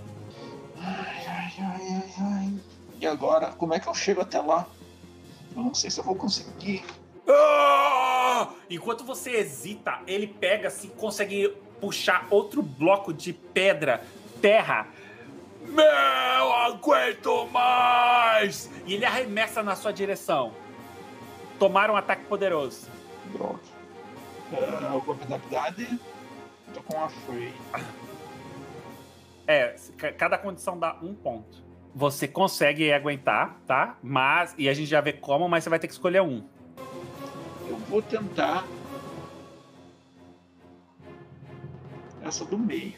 [0.79, 2.53] Ai, ai, ai, ai, ai.
[3.01, 4.65] E agora, como é que eu chego até lá?
[5.53, 6.85] Eu não sei se eu vou conseguir.
[7.27, 8.47] Ah!
[8.69, 14.01] Enquanto você hesita, ele pega assim, consegue puxar outro bloco de pedra,
[14.41, 14.87] terra.
[15.67, 18.69] Não aguento mais!
[18.85, 20.53] E ele arremessa na sua direção.
[21.59, 22.87] Tomaram um ataque poderoso.
[23.33, 23.59] Droga.
[24.53, 25.99] Ah, alguma penalidade?
[26.73, 27.53] Tô com a free.
[29.45, 31.63] É, ca- cada condição dá um ponto.
[31.95, 33.97] Você consegue aguentar, tá?
[34.03, 34.53] Mas.
[34.57, 36.43] E a gente já vê como, mas você vai ter que escolher um.
[37.67, 38.63] Eu vou tentar.
[42.23, 42.93] Essa do meio.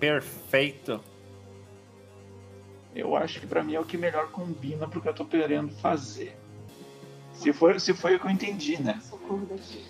[0.00, 1.00] Perfeito.
[2.96, 5.70] Eu acho que pra mim é o que melhor combina pro que eu tô querendo
[5.76, 6.36] fazer.
[7.34, 8.98] Se foi, se foi o que eu entendi, né?
[9.02, 9.84] Socorro daqui.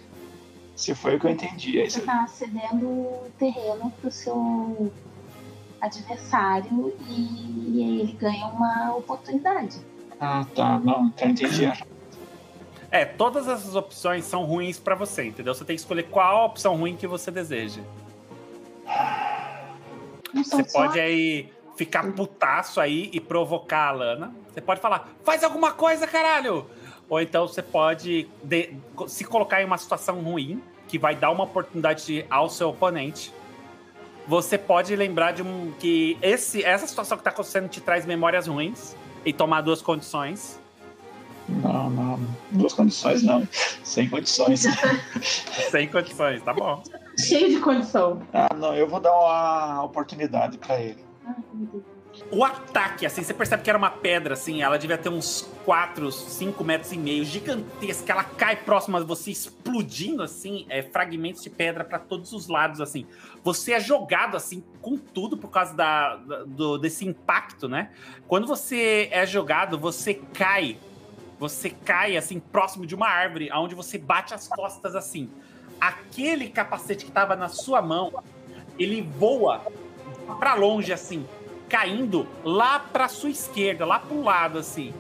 [0.77, 1.81] Se foi o que eu entendi.
[1.81, 2.07] Aí Você você...
[2.07, 3.09] tá cedendo
[3.39, 4.93] terreno pro seu
[5.81, 9.79] adversário e, e aí ele ganha uma oportunidade.
[10.21, 10.79] Ah, tá.
[10.79, 11.73] Não, então entendi.
[12.91, 15.55] É, todas essas opções são ruins pra você, entendeu?
[15.55, 17.81] Você tem que escolher qual opção ruim que você deseja.
[20.33, 24.35] Não Você só pode aí ficar putaço aí e provocar a Lana.
[24.53, 26.67] Você pode falar, faz alguma coisa, caralho!
[27.09, 28.75] Ou então você pode de-
[29.09, 33.33] se colocar em uma situação ruim, que vai dar uma oportunidade ao seu oponente.
[34.29, 38.47] Você pode lembrar de um que esse, essa situação que tá acontecendo te traz memórias
[38.47, 38.95] ruins
[39.25, 40.61] e tomar duas condições.
[41.49, 42.21] Não, não.
[42.53, 43.47] Duas condições não.
[43.83, 44.67] Sem condições.
[45.71, 46.81] Sem condições, tá bom.
[47.27, 48.23] Cheio de condição.
[48.33, 48.75] Ah, não.
[48.75, 51.05] Eu vou dar uma oportunidade pra ele.
[51.27, 51.85] Ai, meu Deus.
[52.33, 56.11] O ataque, assim, você percebe que era uma pedra, assim, ela devia ter uns 4,
[56.11, 58.13] 5 metros e meio, gigantesca.
[58.13, 62.81] Ela cai próxima de você, explodindo, assim, é, fragmentos de pedra para todos os lados,
[62.81, 63.07] assim.
[63.45, 67.91] Você é jogado, assim, com tudo por causa da, da- do, desse impacto, né?
[68.27, 70.79] Quando você é jogado, você cai.
[71.39, 75.31] Você cai, assim, próximo de uma árvore, onde você bate as costas, assim.
[75.81, 78.23] Aquele capacete que tava na sua mão,
[78.79, 79.65] ele voa
[80.39, 81.27] para longe, assim
[81.71, 84.93] caindo lá pra sua esquerda, lá pro lado, assim,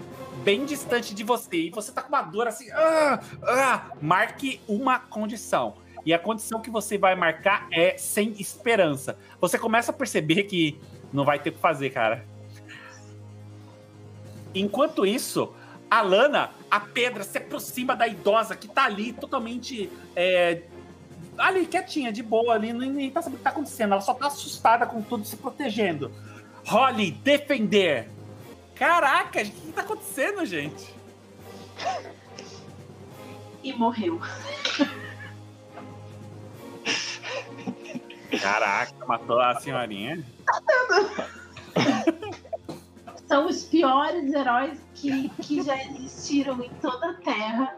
[0.44, 1.56] bem distante de você.
[1.56, 2.70] E você tá com uma dor assim.
[2.70, 5.74] Ah, ah, marque uma condição.
[6.06, 9.18] E a condição que você vai marcar é sem esperança.
[9.40, 10.80] Você começa a perceber que
[11.12, 12.24] não vai ter o que fazer, cara.
[14.54, 15.52] Enquanto isso,
[15.90, 19.90] a Lana, a pedra, se aproxima da idosa que tá ali totalmente.
[20.16, 20.62] É,
[21.40, 23.92] ali, quietinha, de boa, ali, nem tá sabendo o que tá acontecendo.
[23.92, 26.12] Ela só tá assustada com tudo se protegendo.
[26.66, 28.08] Holly, defender!
[28.74, 30.94] Caraca, o que tá acontecendo, gente?
[33.62, 34.20] E morreu.
[38.40, 40.24] Caraca, matou a senhorinha.
[43.28, 47.76] São os piores heróis que, que já existiram em toda a Terra.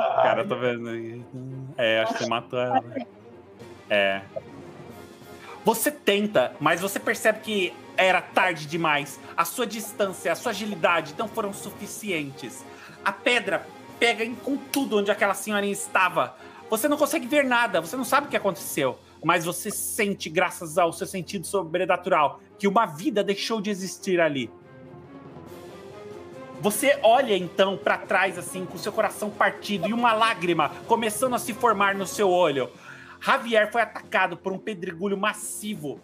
[0.22, 1.22] Cara, eu tô vendo aí.
[1.76, 2.82] É, acho que você matou ela.
[3.88, 4.22] É.
[5.64, 9.20] Você tenta, mas você percebe que era tarde demais.
[9.36, 12.64] A sua distância, a sua agilidade não foram suficientes.
[13.04, 13.66] A pedra
[13.98, 16.34] pega em com tudo onde aquela senhorinha estava.
[16.70, 20.78] Você não consegue ver nada, você não sabe o que aconteceu mas você sente, graças
[20.78, 24.50] ao seu sentido sobrenatural, que uma vida deixou de existir ali.
[26.60, 31.38] Você olha então para trás, assim, com seu coração partido e uma lágrima começando a
[31.38, 32.70] se formar no seu olho.
[33.18, 36.00] Javier foi atacado por um pedregulho massivo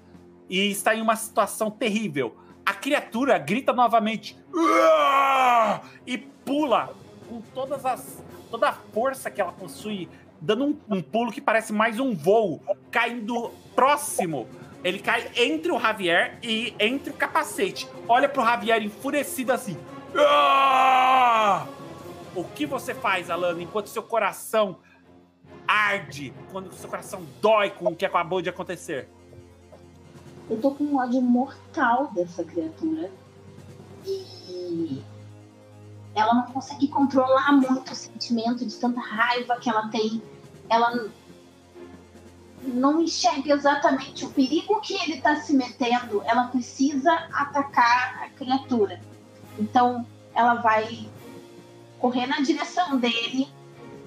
[0.48, 2.36] e está em uma situação terrível.
[2.64, 4.36] A criatura grita novamente
[6.06, 6.94] e pula
[7.28, 10.08] com todas as toda a força que ela possui
[10.40, 14.48] dando um, um pulo que parece mais um voo, caindo próximo.
[14.82, 17.88] Ele cai entre o Javier e entre o capacete.
[18.08, 19.76] Olha pro Javier enfurecido assim.
[20.18, 21.66] Ah!
[22.34, 24.78] O que você faz, Alana, enquanto seu coração
[25.66, 29.08] arde, quando seu coração dói com o que acabou de acontecer?
[30.48, 33.10] Eu tô com um ódio mortal dessa criatura.
[34.06, 35.02] E
[36.14, 40.22] ela não consegue controlar muito o sentimento de tanta raiva que ela tem.
[40.68, 41.08] Ela
[42.62, 46.22] não enxerga exatamente o perigo que ele está se metendo.
[46.24, 49.00] Ela precisa atacar a criatura.
[49.58, 51.08] Então, ela vai
[51.98, 53.48] correr na direção dele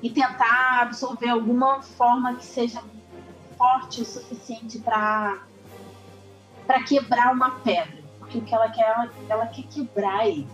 [0.01, 2.81] e tentar absorver alguma forma que seja
[3.57, 5.43] forte o suficiente para
[6.65, 10.47] para quebrar uma pedra, porque o que ela quer, ela, ela quer quebrar ele.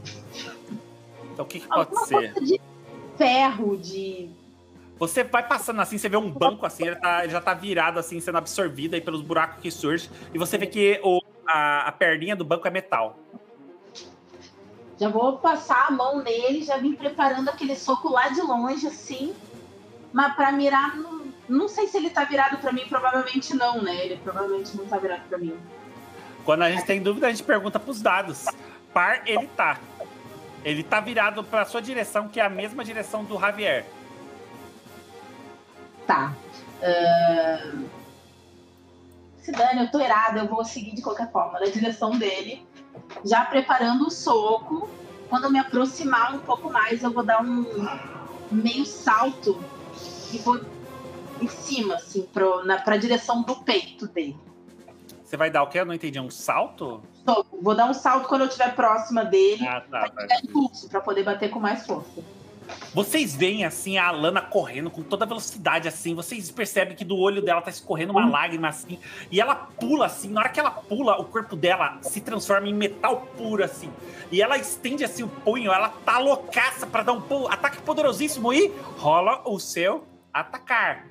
[1.33, 2.33] Então o que, que pode ser?
[2.41, 2.61] de
[3.17, 4.29] ferro, de.
[4.97, 7.99] Você vai passando assim, você vê um banco assim, ele, tá, ele já tá virado
[7.99, 10.09] assim, sendo absorvido aí pelos buracos que surgem.
[10.33, 13.19] E você vê que o, a, a perninha do banco é metal.
[14.99, 19.35] Já vou passar a mão nele, já vim preparando aquele soco lá de longe, assim.
[20.13, 24.05] Mas para mirar, não, não sei se ele tá virado para mim, provavelmente não, né?
[24.05, 25.57] Ele provavelmente não tá virado para mim.
[26.45, 28.45] Quando a gente tem dúvida, a gente pergunta pros dados.
[28.93, 29.77] Par, ele tá.
[30.63, 33.85] Ele tá virado pra sua direção, que é a mesma direção do Javier.
[36.07, 36.33] Tá.
[36.81, 37.85] Uh...
[39.41, 42.65] Se dane, eu tô irada, eu vou seguir de qualquer forma, na direção dele,
[43.23, 44.89] já preparando o soco.
[45.29, 47.65] Quando eu me aproximar um pouco mais, eu vou dar um
[48.51, 49.59] meio salto
[50.31, 50.59] e vou
[51.41, 54.37] em cima, assim, pro, na, pra direção do peito dele.
[55.23, 55.79] Você vai dar o quê?
[55.79, 56.19] Eu não entendi.
[56.19, 57.01] Um salto?
[57.61, 59.67] Vou dar um salto quando eu estiver próxima dele.
[59.67, 60.09] Ah, tá.
[60.09, 60.37] Pra, tá.
[60.43, 62.23] impulso, pra poder bater com mais força.
[62.93, 67.41] Vocês veem assim a Alana correndo com toda velocidade assim, vocês percebem que do olho
[67.41, 71.19] dela tá escorrendo uma lágrima assim, e ela pula assim, na hora que ela pula,
[71.19, 73.91] o corpo dela se transforma em metal puro assim.
[74.31, 78.53] E ela estende assim o punho, ela tá loucaça para dar um pulo, ataque poderosíssimo
[78.53, 81.05] e rola o seu atacar.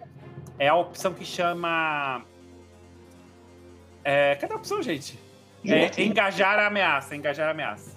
[0.59, 2.25] É a opção que chama
[4.05, 5.19] é, cadê a opção, gente?
[5.67, 7.94] É, engajar a ameaça, engajar a ameaça.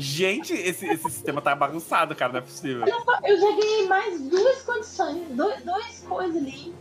[0.00, 2.86] Gente, esse, esse sistema tá bagunçado, cara, não é possível.
[3.22, 6.74] Eu já ganhei mais duas condições, dois, dois coisas ali.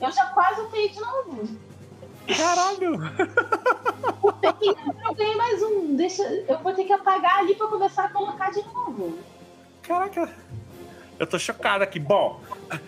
[0.00, 1.48] Eu já quase upei de novo.
[2.36, 2.98] Caralho!
[5.06, 5.94] eu ganhei mais um.
[5.94, 9.18] Deixa, eu vou ter que apagar ali pra começar a colocar de novo.
[9.82, 10.34] Caraca.
[11.20, 12.00] Eu tô chocado aqui.
[12.00, 12.40] Bom,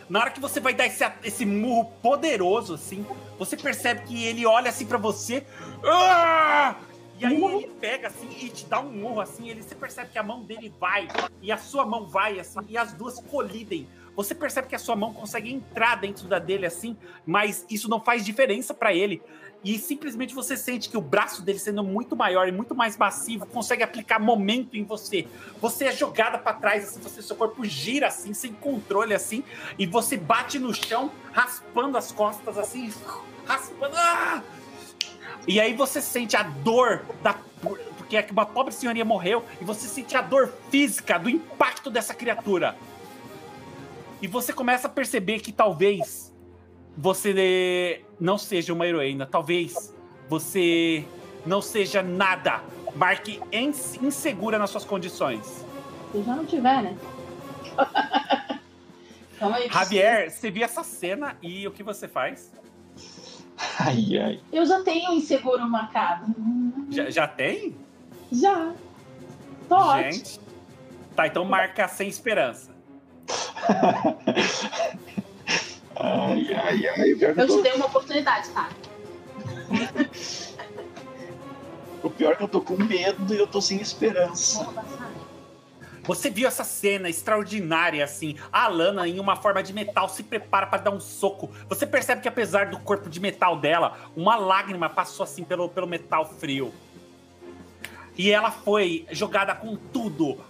[0.09, 3.07] na hora que você vai dar esse, esse murro poderoso, assim,
[3.39, 5.47] você percebe que ele olha assim para você.
[5.85, 6.75] Ah!
[7.19, 10.19] E aí ele pega assim e te dá um murro assim, ele você percebe que
[10.19, 11.09] a mão dele vai
[11.43, 13.89] e a sua mão vai assim e as duas colidem.
[14.15, 18.01] Você percebe que a sua mão consegue entrar dentro da dele assim, mas isso não
[18.01, 19.23] faz diferença para ele
[19.65, 23.47] e simplesmente você sente que o braço dele sendo muito maior e muito mais massivo
[23.47, 25.27] consegue aplicar momento em você.
[25.61, 29.43] Você é jogada para trás assim, você seu corpo gira assim, sem controle assim,
[29.79, 32.93] e você bate no chão, raspando as costas assim,
[33.47, 33.97] raspando.
[33.97, 34.43] Ah!
[35.49, 37.35] E aí você sente a dor da
[37.97, 42.15] porque é uma pobre senhoria morreu e você sente a dor física do impacto dessa
[42.15, 42.77] criatura.
[44.21, 46.33] E você começa a perceber que talvez
[46.97, 49.95] você não seja uma heroína, talvez
[50.29, 51.05] você
[51.47, 52.63] não seja nada,
[52.95, 53.41] marque
[54.03, 55.65] insegura nas suas condições.
[56.13, 56.99] Se já não tiver, né?
[59.41, 62.51] aí, Javier, você viu essa cena e o que você faz?
[63.81, 64.41] Ai, ai.
[64.53, 66.27] Eu já tenho inseguro marcado.
[66.91, 67.77] Já, já tem?
[68.31, 68.73] Já.
[69.69, 70.41] Tô Gente.
[71.15, 72.71] Tá, então marca sem esperança.
[75.97, 77.11] ai, ai, ai.
[77.21, 78.69] Eu, eu te dei uma oportunidade, tá?
[82.03, 84.67] o pior é que eu tô com medo e eu tô sem esperança.
[86.09, 88.35] Você viu essa cena extraordinária, assim.
[88.51, 91.51] A Alana, em uma forma de metal, se prepara para dar um soco.
[91.69, 95.87] Você percebe que, apesar do corpo de metal dela, uma lágrima passou assim pelo, pelo
[95.87, 96.73] metal frio.
[98.17, 100.43] E ela foi jogada com tudo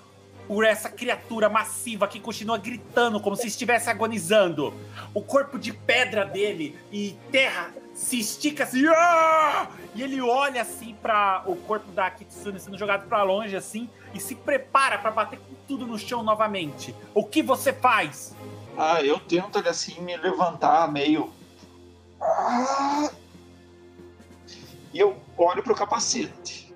[0.46, 4.72] por essa criatura massiva que continua gritando como se estivesse agonizando.
[5.12, 9.66] O corpo de pedra dele e terra se estica assim, ah!
[9.92, 14.20] e ele olha assim para o corpo da Kitsune sendo jogado para longe assim e
[14.20, 16.94] se prepara para bater com tudo no chão novamente.
[17.12, 18.36] O que você faz?
[18.78, 21.32] Ah, eu tento assim me levantar meio
[22.20, 23.10] ah!
[24.94, 26.72] e eu olho pro capacete.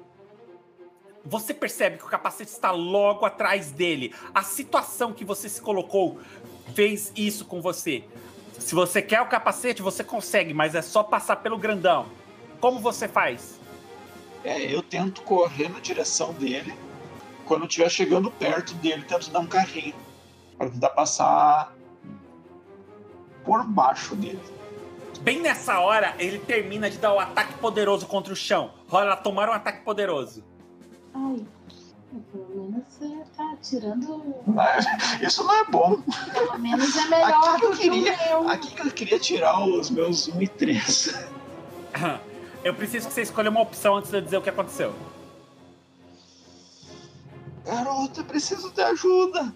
[1.24, 4.12] Você percebe que o capacete está logo atrás dele.
[4.34, 6.20] A situação que você se colocou
[6.74, 8.04] fez isso com você.
[8.62, 12.06] Se você quer o capacete, você consegue, mas é só passar pelo grandão.
[12.60, 13.60] Como você faz?
[14.44, 16.72] É, eu tento correr na direção dele.
[17.44, 19.94] Quando eu estiver chegando perto dele, tento dar um carrinho.
[20.56, 21.74] Para tentar passar
[23.44, 24.40] por baixo dele.
[25.20, 28.72] Bem nessa hora, ele termina de dar o ataque poderoso contra o chão.
[28.89, 30.44] Rola tomar um ataque poderoso.
[31.12, 31.44] Ai,
[32.32, 33.21] pelo menos tá
[33.62, 34.22] tirando.
[35.22, 36.02] Isso não é bom.
[36.32, 38.48] Pelo menos é melhor do que, queria, que o meu.
[38.51, 41.14] Aqui que eu queria tirar os meus 1 e 3.
[42.64, 44.94] Eu preciso que você escolha uma opção antes de eu dizer o que aconteceu.
[47.66, 49.52] Garota, eu preciso de ajuda.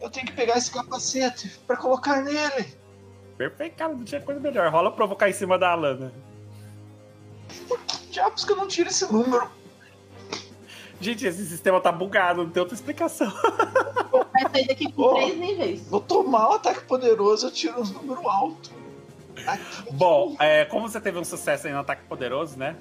[0.00, 2.78] Eu tenho que pegar esse capacete para colocar nele.
[3.36, 4.70] Perfeito, cara, não tinha coisa melhor.
[4.70, 6.12] Rola provocar em cima da Alana.
[7.66, 9.50] Por que diabos que eu não tiro esse número?
[11.04, 13.30] Gente, esse sistema tá bugado, não tem outra explicação.
[13.30, 15.86] Vai sair daqui com oh, três níveis.
[15.86, 18.70] Vou tomar um ataque poderoso, eu tiro um número alto.
[19.46, 19.92] Aqui.
[19.92, 22.74] Bom, é, como você teve um sucesso aí no ataque poderoso, né?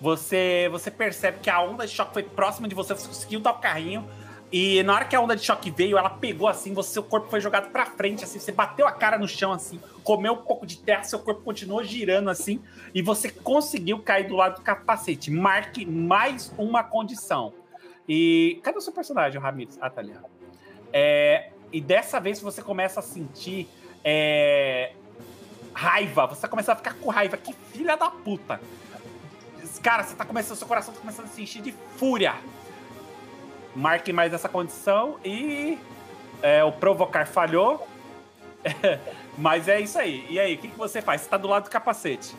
[0.00, 3.50] Você, você percebe que a onda de choque foi próxima de você, você conseguiu dar
[3.50, 4.08] o carrinho.
[4.50, 7.28] E na hora que a onda de choque veio, ela pegou assim, você, seu corpo
[7.28, 10.64] foi jogado para frente, assim, você bateu a cara no chão, assim, comeu um pouco
[10.64, 12.62] de terra, seu corpo continuou girando assim,
[12.94, 15.30] e você conseguiu cair do lado do capacete.
[15.30, 17.52] Marque mais uma condição.
[18.08, 18.58] E.
[18.62, 19.76] Cadê o seu personagem, Ramires?
[19.80, 20.14] Ah, tá ali.
[20.92, 23.68] É, e dessa vez você começa a sentir
[24.02, 24.92] é,
[25.74, 26.26] raiva.
[26.26, 27.36] Você começa a ficar com raiva.
[27.36, 28.58] Que filha da puta.
[29.82, 32.34] Cara, você tá começando, seu coração tá começando a se encher de fúria.
[33.78, 35.78] Marque mais essa condição e
[36.42, 37.86] é, o provocar falhou.
[39.38, 40.26] Mas é isso aí.
[40.28, 41.20] E aí, o que, que você faz?
[41.20, 42.34] Você tá do lado do capacete.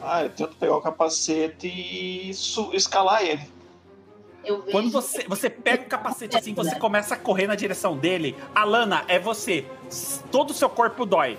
[0.00, 2.30] Ah, eu tento pegar o capacete e
[2.72, 3.50] escalar ele.
[4.70, 9.04] Quando você, você pega o capacete assim, você começa a correr na direção dele, Alana,
[9.08, 9.66] é você.
[10.30, 11.36] Todo o seu corpo dói.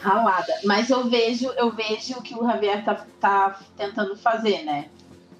[0.00, 0.54] Ralada.
[0.64, 4.88] Mas eu vejo, eu vejo o que o Javier tá, tá tentando fazer, né?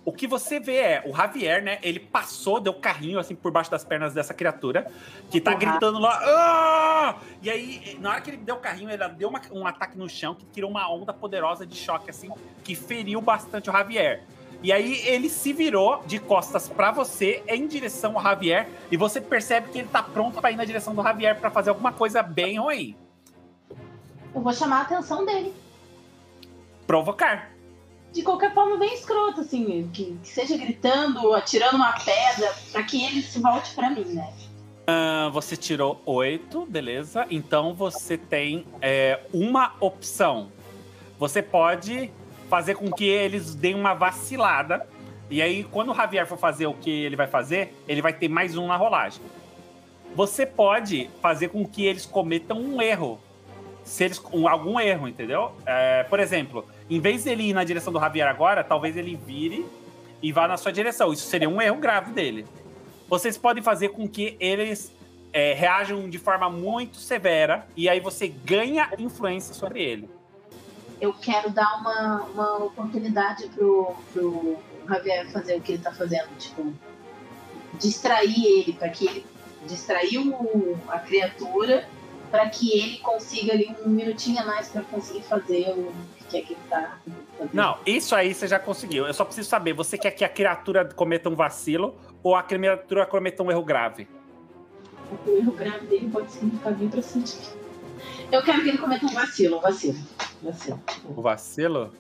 [0.09, 1.79] O que você vê é o Javier, né?
[1.83, 4.91] Ele passou, deu carrinho assim por baixo das pernas dessa criatura,
[5.31, 5.59] que tá uhum.
[5.59, 6.19] gritando lá.
[6.23, 7.17] Ah!
[7.43, 10.09] E aí, na hora que ele deu o carrinho, ele deu uma, um ataque no
[10.09, 12.31] chão que tirou uma onda poderosa de choque, assim,
[12.65, 14.23] que feriu bastante o Javier.
[14.63, 19.21] E aí ele se virou de costas para você em direção ao Javier e você
[19.21, 22.23] percebe que ele tá pronto para ir na direção do Javier para fazer alguma coisa
[22.23, 22.97] bem ruim.
[24.35, 25.53] Eu vou chamar a atenção dele.
[26.87, 27.58] Provocar
[28.13, 33.05] de qualquer forma bem escroto, assim, que, que seja gritando, atirando uma pedra, para que
[33.05, 34.33] ele se volte para mim, né?
[34.89, 37.27] Uh, você tirou oito, beleza?
[37.31, 40.51] Então você tem é, uma opção.
[41.19, 42.11] Você pode
[42.49, 44.89] fazer com que eles deem uma vacilada.
[45.31, 48.29] E aí, quando o Javier for fazer o que ele vai fazer, ele vai ter
[48.29, 49.21] mais um na rolagem.
[50.15, 53.21] Você pode fazer com que eles cometam um erro.
[53.85, 54.23] Se eles.
[54.33, 55.53] Um, algum erro, entendeu?
[55.67, 59.67] É, por exemplo, em vez dele ir na direção do Javier agora, talvez ele vire
[60.23, 61.13] e vá na sua direção.
[61.13, 62.47] Isso seria um erro grave dele.
[63.09, 64.93] Vocês podem fazer com que eles
[65.33, 70.09] é, reajam de forma muito severa e aí você ganha influência sobre ele.
[71.01, 74.57] Eu quero dar uma, uma oportunidade pro, pro
[74.89, 76.73] Javier fazer o que ele tá fazendo, tipo,
[77.75, 79.27] distrair ele, para que ele
[79.67, 81.87] distrair o, a criatura
[82.31, 85.93] para que ele consiga ali um minutinho a mais para conseguir fazer o
[86.29, 86.99] que é que tá
[87.53, 89.07] Não, isso aí você já conseguiu.
[89.07, 93.07] Eu só preciso saber, você quer que a criatura cometa um vacilo ou a criatura
[93.07, 94.09] cometa um erro grave?
[95.27, 97.39] O erro grave dele pode significar vir pra sentir.
[98.31, 99.99] Eu quero que ele cometa um vacilo, um vacilo.
[100.43, 100.83] vacilo.
[101.05, 101.93] O vacilo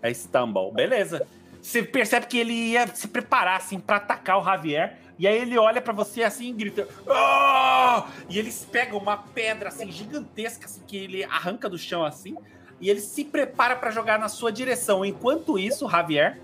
[0.00, 0.72] é stumble.
[0.72, 1.26] Beleza.
[1.60, 4.98] Você percebe que ele ia se preparar assim para atacar o Javier.
[5.18, 6.88] E aí ele olha para você assim e grita.
[7.06, 8.02] Oh!
[8.28, 12.36] E eles pegam uma pedra assim gigantesca assim, que ele arranca do chão assim.
[12.80, 15.04] E ele se prepara para jogar na sua direção.
[15.04, 16.38] Enquanto isso, Javier.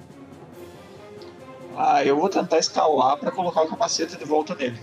[1.77, 4.79] Ah, eu vou tentar escalar para colocar o capacete de volta nele.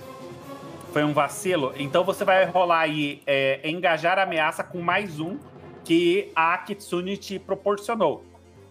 [0.92, 1.74] Foi um vacilo?
[1.78, 5.38] Então você vai rolar aí é, engajar a ameaça com mais um
[5.84, 8.24] que a Kitsune te proporcionou.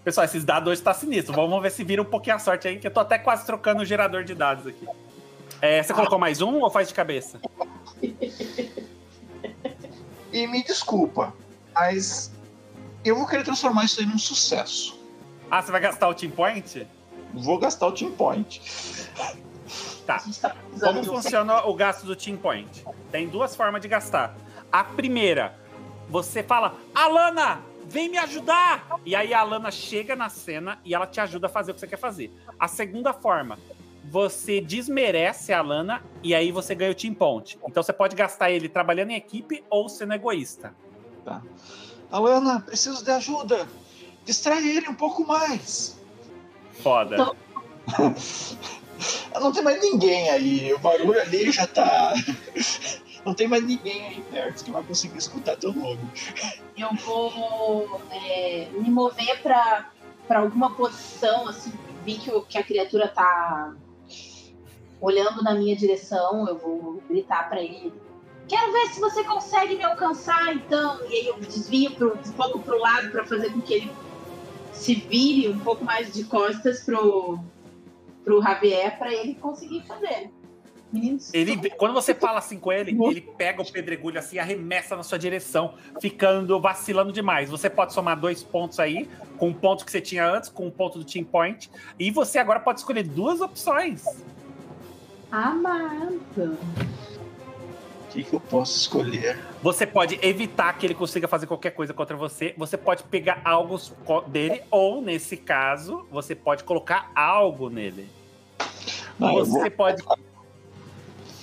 [0.03, 1.35] Pessoal, esses dados hoje tá sinistro.
[1.35, 3.83] Vamos ver se vira um pouquinho a sorte aí, que eu tô até quase trocando
[3.83, 4.87] o gerador de dados aqui.
[5.61, 7.41] É, você colocou mais um ou faz de cabeça?
[10.33, 11.33] E me desculpa,
[11.75, 12.31] mas
[13.09, 14.99] eu vou querer transformar isso aí num sucesso.
[15.51, 16.87] Ah, você vai gastar o Team Point?
[17.33, 18.61] Vou gastar o Team Point.
[20.07, 20.23] Tá.
[20.81, 22.85] Como funciona o gasto do Team Point?
[23.11, 24.37] Tem duas formas de gastar.
[24.71, 25.59] A primeira,
[26.09, 29.01] você fala, Alana, vem me ajudar!
[29.05, 31.81] E aí a Alana chega na cena e ela te ajuda a fazer o que
[31.81, 32.33] você quer fazer.
[32.59, 33.59] A segunda forma,
[34.05, 37.59] você desmerece a Alana e aí você ganha o Team Point.
[37.69, 40.75] Então você pode gastar ele trabalhando em equipe ou sendo egoísta.
[41.25, 41.43] Tá.
[42.11, 43.69] Alana, preciso de ajuda.
[44.25, 45.99] Distrai ele um pouco mais.
[46.83, 47.15] Foda.
[47.15, 47.37] Então...
[49.41, 50.73] Não tem mais ninguém aí.
[50.73, 52.15] O barulho ali já tá.
[53.25, 56.01] Não tem mais ninguém aí perto que vai conseguir escutar teu nome.
[56.77, 59.91] Eu vou é, me mover pra,
[60.29, 61.73] pra alguma posição, assim,
[62.05, 63.75] vi que, que a criatura tá
[65.01, 67.93] olhando na minha direção, eu vou gritar para ele.
[68.49, 71.01] Quero ver se você consegue me alcançar, então.
[71.09, 73.93] E aí eu desvio pro, um pouco pro lado para fazer com que ele
[74.73, 77.39] se vire um pouco mais de costas pro,
[78.25, 80.31] pro Javier para ele conseguir fazer.
[80.93, 85.03] Meninos, ele, quando você fala assim com ele, ele pega o pedregulho assim, arremessa na
[85.03, 87.51] sua direção, ficando vacilando demais.
[87.51, 90.71] Você pode somar dois pontos aí, com o ponto que você tinha antes, com o
[90.71, 91.69] ponto do Team Point,
[91.99, 94.05] e você agora pode escolher duas opções.
[95.33, 96.57] Amado.
[98.17, 99.39] O que, que eu posso escolher?
[99.63, 102.55] Você pode evitar que ele consiga fazer qualquer coisa contra você.
[102.57, 103.77] Você pode pegar algo
[104.27, 108.09] dele, ou nesse caso, você pode colocar algo nele.
[109.19, 109.71] Não, você vou...
[109.71, 110.03] pode.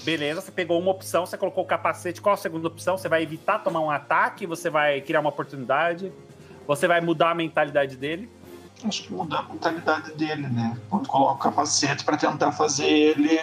[0.04, 2.20] Beleza, você pegou uma opção, você colocou o capacete.
[2.20, 2.98] Qual a segunda opção?
[2.98, 4.48] Você vai evitar tomar um ataque?
[4.48, 6.12] Você vai criar uma oportunidade?
[6.66, 8.28] Você vai mudar a mentalidade dele?
[8.84, 10.76] Acho que mudar a mentalidade dele, né?
[10.90, 13.40] Quando coloca o capacete para tentar fazer ele.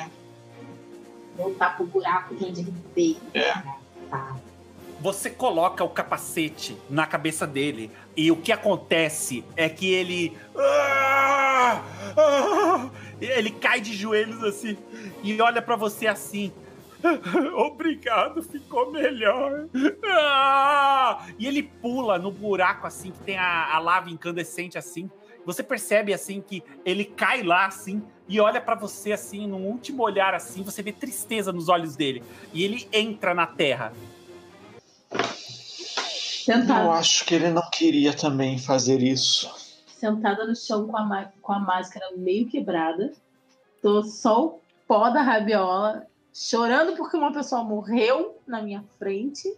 [1.41, 3.17] Voltar pro buraco de onde ele veio.
[3.33, 3.55] É.
[4.11, 4.37] Tá.
[5.01, 10.37] Você coloca o capacete na cabeça dele e o que acontece é que ele.
[10.55, 11.83] Ah!
[12.15, 12.91] Ah!
[13.19, 14.77] Ele cai de joelhos assim
[15.23, 16.53] e olha para você assim.
[17.57, 19.67] Obrigado, ficou melhor.
[20.05, 21.27] Ah!
[21.39, 25.11] E ele pula no buraco assim, que tem a, a, lava incandescente assim.
[25.47, 30.05] Você percebe assim que ele cai lá assim e olha para você assim, num último
[30.05, 32.23] olhar assim, você vê tristeza nos olhos dele.
[32.55, 33.93] E ele entra na terra.
[36.45, 36.85] Sentado.
[36.85, 39.53] Eu acho que ele não queria também fazer isso.
[39.99, 43.13] Sentada no chão com a, com a máscara meio quebrada.
[43.83, 49.53] Tô só o pó da rabiola, chorando porque uma pessoa morreu na minha frente.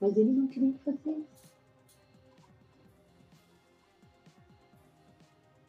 [0.00, 1.38] Mas ele não queria fazer isso.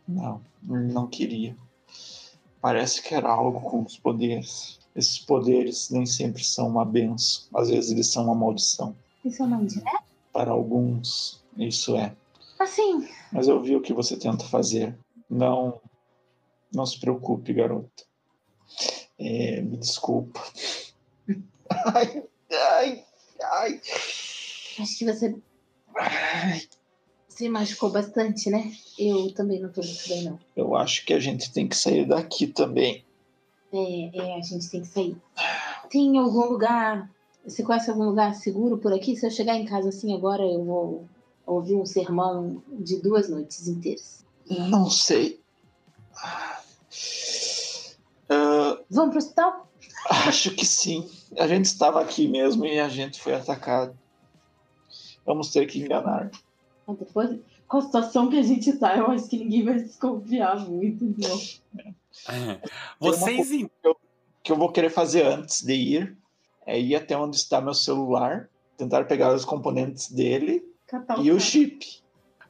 [0.07, 1.57] Não, ele não queria.
[2.61, 4.79] Parece que era algo com os poderes.
[4.95, 8.95] Esses poderes nem sempre são uma benção, às vezes eles são uma maldição.
[9.23, 10.03] Isso é uma indireta?
[10.33, 12.15] Para alguns, isso é.
[12.59, 13.07] Assim.
[13.31, 14.97] Mas eu vi o que você tenta fazer.
[15.29, 15.79] Não,
[16.73, 18.03] não se preocupe, garota.
[19.17, 20.41] É, me desculpa.
[21.93, 23.05] Ai, ai,
[23.43, 23.81] ai.
[24.79, 25.35] Acho que você
[25.95, 26.67] ai.
[27.39, 28.69] Se machucou bastante, né?
[28.97, 30.37] Eu também não tô muito bem, não.
[30.57, 33.05] Eu acho que a gente tem que sair daqui também.
[33.71, 35.15] É, é, a gente tem que sair.
[35.89, 37.09] Tem algum lugar
[37.45, 39.15] você conhece algum lugar seguro por aqui?
[39.15, 41.07] Se eu chegar em casa assim agora, eu vou
[41.45, 44.25] ouvir um sermão de duas noites inteiras.
[44.49, 45.39] Não sei.
[48.29, 49.71] Uh, Vamos pro hospital?
[50.27, 51.09] Acho que sim.
[51.37, 53.97] A gente estava aqui mesmo e a gente foi atacado.
[55.25, 56.29] Vamos ter que enganar.
[56.95, 61.05] Depois, com a situação que a gente tá, eu acho que ninguém vai desconfiar muito,
[61.17, 61.39] não.
[62.27, 62.59] É.
[62.99, 63.47] Vocês.
[63.49, 63.97] Que eu,
[64.43, 66.17] que eu vou querer fazer antes de ir
[66.65, 70.63] é ir até onde está meu celular, tentar pegar os componentes dele
[71.21, 72.01] e o chip.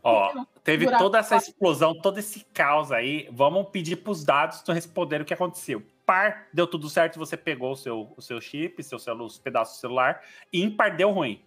[0.03, 3.27] Ó, Teve toda essa explosão, todo esse caos aí.
[3.31, 5.81] Vamos pedir para os dados tu responder o que aconteceu.
[6.05, 9.77] Par, deu tudo certo, você pegou o seu, o seu chip, seu celu- os pedaços
[9.77, 10.21] do celular.
[10.53, 11.41] E ímpar, deu ruim.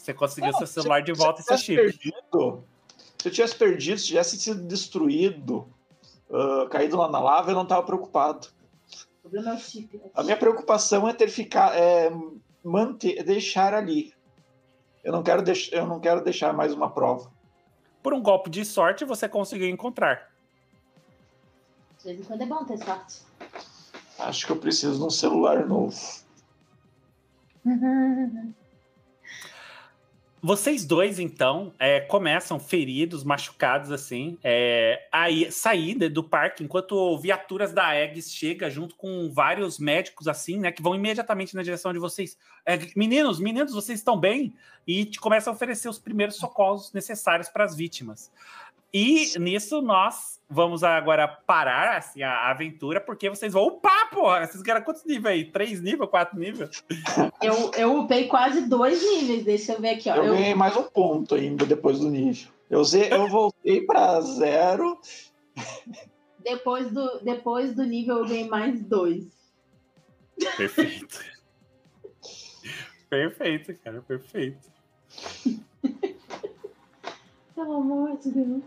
[0.00, 1.98] Você conseguiu Não, seu celular de volta e se seu eu chip.
[1.98, 2.64] tivesse perdido,
[3.18, 5.68] se eu tivesse perdido, se tivesse sido destruído,
[6.32, 8.48] ah, caído lá na lava, eu não estava preocupado.
[9.18, 10.00] O problema é o chip.
[10.14, 12.10] A minha preocupação é ter ficar, é
[12.64, 14.14] manter, deixar ali.
[15.04, 17.30] Eu não quero deix, eu não quero deixar mais uma prova.
[18.02, 20.30] Por um golpe de sorte, você conseguiu encontrar.
[21.98, 23.20] De vez em quando é bom ter sorte.
[24.18, 25.94] Acho que eu preciso de um celular novo.
[30.42, 35.06] Vocês dois, então, é, começam feridos, machucados, assim, é,
[35.50, 40.72] sair né, do parque, enquanto viaturas da Eggs chega junto com vários médicos, assim, né,
[40.72, 42.38] que vão imediatamente na direção de vocês.
[42.64, 44.54] É, meninos, meninos, vocês estão bem?
[44.86, 48.32] E te começam a oferecer os primeiros socorros necessários para as vítimas.
[48.92, 54.44] E nisso nós vamos agora parar assim, a aventura, porque vocês vão upar, porra!
[54.44, 55.44] Vocês ganharam quantos níveis aí?
[55.44, 56.82] Três níveis, quatro níveis?
[57.40, 59.44] Eu, eu upei quase dois níveis.
[59.44, 60.16] Deixa eu ver aqui, ó.
[60.16, 62.50] Eu Eu, ganhei mais um ponto ainda depois do nível.
[62.68, 65.00] Eu, ze- eu voltei para zero.
[66.42, 69.24] depois, do, depois do nível, eu ganhei mais dois.
[70.56, 71.20] Perfeito.
[73.08, 74.68] perfeito, cara, perfeito.
[77.54, 78.62] Pelo amor de Deus.